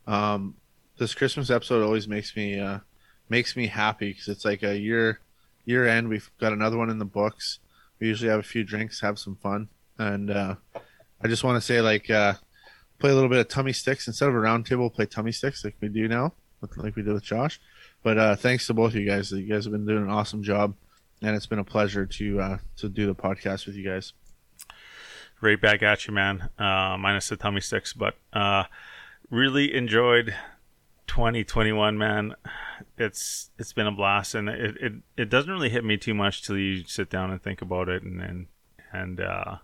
Um, 0.07 0.54
this 0.98 1.14
Christmas 1.14 1.50
episode 1.50 1.84
always 1.84 2.09
makes 2.09 2.34
me 2.36 2.59
uh, 2.59 2.78
makes 3.28 3.57
me 3.57 3.66
happy 3.66 4.11
because 4.11 4.28
it's 4.28 4.44
like 4.44 4.62
a 4.62 4.78
year 4.78 5.20
year 5.64 5.86
end. 5.86 6.09
We've 6.09 6.30
got 6.40 6.52
another 6.52 6.76
one 6.76 6.90
in 6.90 6.98
the 6.98 7.04
books. 7.04 7.59
We 8.00 8.09
usually 8.09 8.30
have 8.30 8.40
a 8.40 8.44
few 8.44 8.64
drinks, 8.64 9.00
have 9.00 9.18
some 9.18 9.36
fun, 9.36 9.68
and 9.98 10.30
uh, 10.30 10.54
I 11.22 11.28
just 11.28 11.44
want 11.44 11.57
to 11.57 11.61
say 11.61 11.80
like 11.80 12.11
uh, 12.11 12.34
play 12.99 13.11
a 13.11 13.14
little 13.14 13.28
bit 13.28 13.38
of 13.38 13.49
tummy 13.49 13.72
sticks 13.72 14.07
instead 14.07 14.28
of 14.28 14.34
a 14.34 14.40
round 14.40 14.66
table. 14.66 14.90
Play 14.90 15.07
tummy 15.07 15.32
sticks 15.32 15.64
like 15.64 15.76
we 15.80 15.88
do 15.88 16.09
now, 16.09 16.32
like 16.76 16.97
we 16.97 17.03
did 17.03 17.12
with 17.12 17.24
Josh. 17.24 17.61
But 18.03 18.18
uh, 18.18 18.36
thanks 18.36 18.66
to 18.66 18.74
both 18.74 18.92
of 18.92 18.97
you 18.97 19.09
guys. 19.09 19.32
You 19.32 19.42
guys 19.42 19.64
have 19.64 19.72
been 19.72 19.86
doing 19.86 20.05
an 20.05 20.11
awesome 20.11 20.42
job, 20.42 20.74
and 21.22 21.34
it's 21.34 21.47
been 21.47 21.59
a 21.59 21.64
pleasure 21.64 22.07
to 22.07 22.40
uh, 22.40 22.59
to 22.76 22.88
do 22.88 23.07
the 23.07 23.14
podcast 23.14 23.66
with 23.66 23.74
you 23.74 23.84
guys. 23.84 24.12
right 25.40 25.61
back 25.61 25.82
at 25.82 26.07
you, 26.07 26.14
man. 26.14 26.49
Uh, 26.59 26.97
minus 26.99 27.28
the 27.28 27.36
tummy 27.36 27.61
sticks, 27.61 27.92
but 27.92 28.14
uh, 28.32 28.64
really 29.30 29.74
enjoyed 29.74 30.34
2021, 31.07 31.99
man. 31.99 32.34
It's 32.99 33.51
it's 33.59 33.72
been 33.72 33.86
a 33.86 33.92
blast, 33.92 34.34
and 34.34 34.49
it, 34.49 34.76
it, 34.80 34.92
it 35.16 35.30
doesn't 35.30 35.51
really 35.51 35.70
hit 35.70 35.84
me 35.84 35.97
too 35.97 36.14
much 36.14 36.42
till 36.42 36.59
you 36.59 36.84
sit 36.86 37.11
down 37.11 37.30
and 37.30 37.42
think 37.42 37.62
about 37.62 37.88
it, 37.88 38.03
and 38.03 38.20
and 38.20 38.47
and 38.92 39.20
uh, 39.20 39.57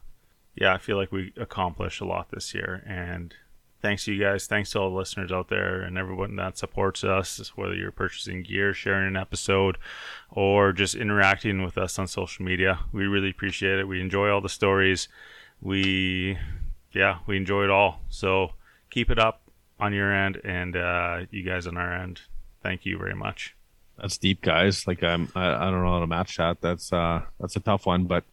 yeah, 0.54 0.74
I 0.74 0.78
feel 0.78 0.96
like 0.96 1.12
we 1.12 1.32
accomplished 1.36 2.00
a 2.00 2.04
lot 2.06 2.30
this 2.30 2.54
year, 2.54 2.82
and 2.86 3.34
thanks 3.80 4.04
to 4.04 4.12
you 4.12 4.22
guys, 4.22 4.46
thanks 4.46 4.70
to 4.70 4.78
all 4.78 4.90
the 4.90 4.96
listeners 4.96 5.32
out 5.32 5.48
there 5.48 5.80
and 5.80 5.98
everyone 5.98 6.36
that 6.36 6.56
supports 6.56 7.02
us, 7.02 7.52
whether 7.56 7.74
you're 7.74 7.90
purchasing 7.90 8.42
gear, 8.42 8.72
sharing 8.72 9.08
an 9.08 9.16
episode, 9.16 9.76
or 10.30 10.72
just 10.72 10.94
interacting 10.94 11.62
with 11.62 11.76
us 11.76 11.98
on 11.98 12.06
social 12.06 12.44
media. 12.44 12.80
We 12.92 13.06
really 13.06 13.30
appreciate 13.30 13.78
it. 13.80 13.88
We 13.88 14.00
enjoy 14.00 14.30
all 14.30 14.40
the 14.40 14.48
stories 14.48 15.08
we 15.62 16.36
yeah 16.92 17.18
we 17.26 17.36
enjoy 17.36 17.64
it 17.64 17.70
all 17.70 18.00
so 18.10 18.50
keep 18.90 19.10
it 19.10 19.18
up 19.18 19.42
on 19.78 19.92
your 19.92 20.12
end 20.12 20.40
and 20.44 20.76
uh 20.76 21.20
you 21.30 21.42
guys 21.42 21.66
on 21.66 21.76
our 21.76 21.94
end 21.94 22.20
thank 22.62 22.84
you 22.84 22.98
very 22.98 23.14
much 23.14 23.54
That's 23.98 24.18
deep, 24.18 24.40
guys. 24.42 24.86
Like 24.86 25.02
I'm, 25.04 25.28
I, 25.36 25.54
I 25.54 25.70
don't 25.70 25.84
know 25.84 25.92
how 25.92 26.00
to 26.00 26.06
match 26.06 26.38
that. 26.38 26.60
That's 26.60 26.92
uh, 26.92 27.22
that's 27.38 27.56
a 27.56 27.60
tough 27.60 27.86
one, 27.86 28.04
but 28.04 28.24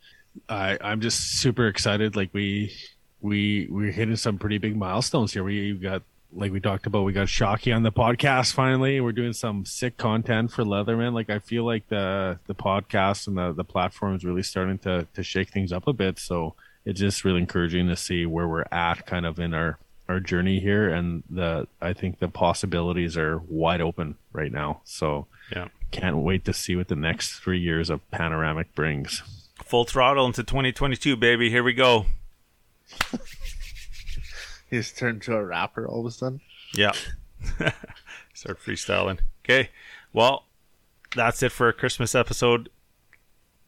I, 0.48 0.78
I'm 0.82 1.02
just 1.02 1.40
super 1.40 1.68
excited. 1.68 2.16
Like 2.16 2.30
we, 2.34 2.74
we, 3.22 3.68
we're 3.70 3.92
hitting 3.92 4.16
some 4.16 4.38
pretty 4.38 4.58
big 4.58 4.76
milestones 4.76 5.34
here. 5.34 5.44
We 5.44 5.74
got, 5.74 6.04
like 6.32 6.52
we 6.52 6.60
talked 6.60 6.86
about, 6.86 7.04
we 7.04 7.14
got 7.14 7.28
Shocky 7.28 7.72
on 7.72 7.84
the 7.84 7.92
podcast 7.92 8.54
finally. 8.54 9.02
We're 9.02 9.12
doing 9.12 9.34
some 9.34 9.66
sick 9.66 9.98
content 9.98 10.52
for 10.52 10.64
Leatherman. 10.64 11.14
Like 11.14 11.30
I 11.30 11.40
feel 11.40 11.66
like 11.66 11.88
the 11.90 12.38
the 12.46 12.54
podcast 12.54 13.26
and 13.28 13.36
the 13.36 13.52
the 13.52 13.64
platform 13.64 14.16
is 14.16 14.24
really 14.24 14.44
starting 14.44 14.78
to 14.80 15.08
to 15.16 15.24
shake 15.24 15.50
things 15.50 15.72
up 15.72 15.88
a 15.88 15.94
bit. 15.94 16.20
So 16.20 16.54
it's 16.86 17.00
just 17.00 17.26
really 17.26 17.40
encouraging 17.40 17.88
to 17.88 17.96
see 17.96 18.28
where 18.28 18.48
we're 18.48 18.66
at, 18.72 19.08
kind 19.08 19.26
of 19.26 19.40
in 19.40 19.56
our 19.56 19.80
our 20.08 20.20
journey 20.20 20.60
here, 20.60 20.90
and 20.90 21.24
the 21.32 21.68
I 21.82 21.94
think 21.94 22.20
the 22.20 22.28
possibilities 22.28 23.18
are 23.18 23.40
wide 23.50 23.82
open 23.82 24.16
right 24.32 24.52
now. 24.52 24.82
So 24.84 25.26
yeah 25.52 25.70
can't 25.92 26.18
wait 26.18 26.46
to 26.46 26.54
see 26.54 26.76
what 26.76 26.88
the 26.88 26.96
next 26.96 27.40
three 27.40 27.60
years 27.60 27.90
of 27.90 28.10
panoramic 28.12 28.74
brings. 28.76 29.24
Full 29.64 29.86
throttle 29.86 30.26
into 30.26 30.44
2022 30.44 31.16
baby. 31.16 31.50
Here 31.50 31.64
we 31.64 31.74
go. 31.74 32.06
He's 34.70 34.92
turned 34.92 35.22
to 35.24 35.36
a 35.36 35.44
rapper 35.44 35.88
all 35.88 36.02
of 36.02 36.06
a 36.06 36.12
sudden. 36.12 36.42
yeah. 36.74 36.92
Start 38.34 38.60
freestyling. 38.60 39.20
Okay. 39.44 39.70
Well 40.14 40.46
that's 41.16 41.42
it 41.42 41.52
for 41.52 41.68
a 41.70 41.74
christmas 41.74 42.14
episode. 42.14 42.70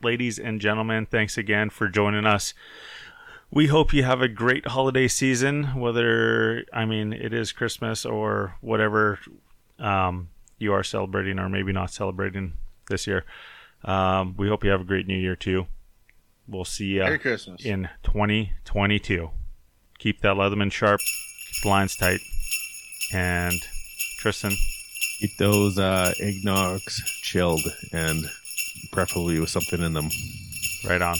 Ladies 0.04 0.40
and 0.40 0.62
gentlemen 0.62 1.06
thanks 1.06 1.38
again 1.38 1.70
for 1.70 1.88
joining 1.88 2.26
us. 2.26 2.54
We 3.52 3.68
hope 3.68 3.94
you 3.94 4.04
have 4.04 4.22
a 4.22 4.28
great 4.28 4.68
holiday 4.68 5.08
season 5.08 5.80
whether 5.80 6.66
i 6.72 6.86
mean 6.86 7.12
it 7.12 7.34
is 7.34 7.52
christmas 7.52 8.06
or 8.06 8.56
whatever 8.62 9.20
um, 9.80 10.30
you 10.58 10.72
are 10.74 10.84
celebrating 10.84 11.38
or 11.40 11.50
maybe 11.50 11.72
not 11.74 11.92
celebrating 11.92 12.54
this 12.90 13.08
year. 13.08 13.26
Um, 13.84 14.36
we 14.38 14.48
hope 14.48 14.64
you 14.64 14.70
have 14.70 14.82
a 14.82 14.86
great 14.86 15.08
new 15.08 15.18
year 15.18 15.36
too 15.36 15.66
we'll 16.52 16.66
see 16.66 16.86
you 16.86 17.00
Merry 17.00 17.18
Christmas. 17.18 17.66
in 17.66 17.90
2022 18.04 19.32
keep 19.98 20.22
that 20.22 20.36
leatherman 20.36 20.72
sharp 20.72 21.00
keep 21.00 21.64
the 21.64 21.70
lines 21.70 21.96
tight 21.96 22.20
and 23.14 23.56
tristan 24.20 24.52
Keep 25.22 25.38
those 25.38 25.78
uh, 25.78 26.12
eggnogs 26.20 26.96
chilled 27.22 27.62
and 27.94 28.26
preferably 28.92 29.40
with 29.40 29.52
something 29.52 29.80
in 29.80 29.94
them. 29.94 30.10
right 30.84 31.00
on 31.00 31.16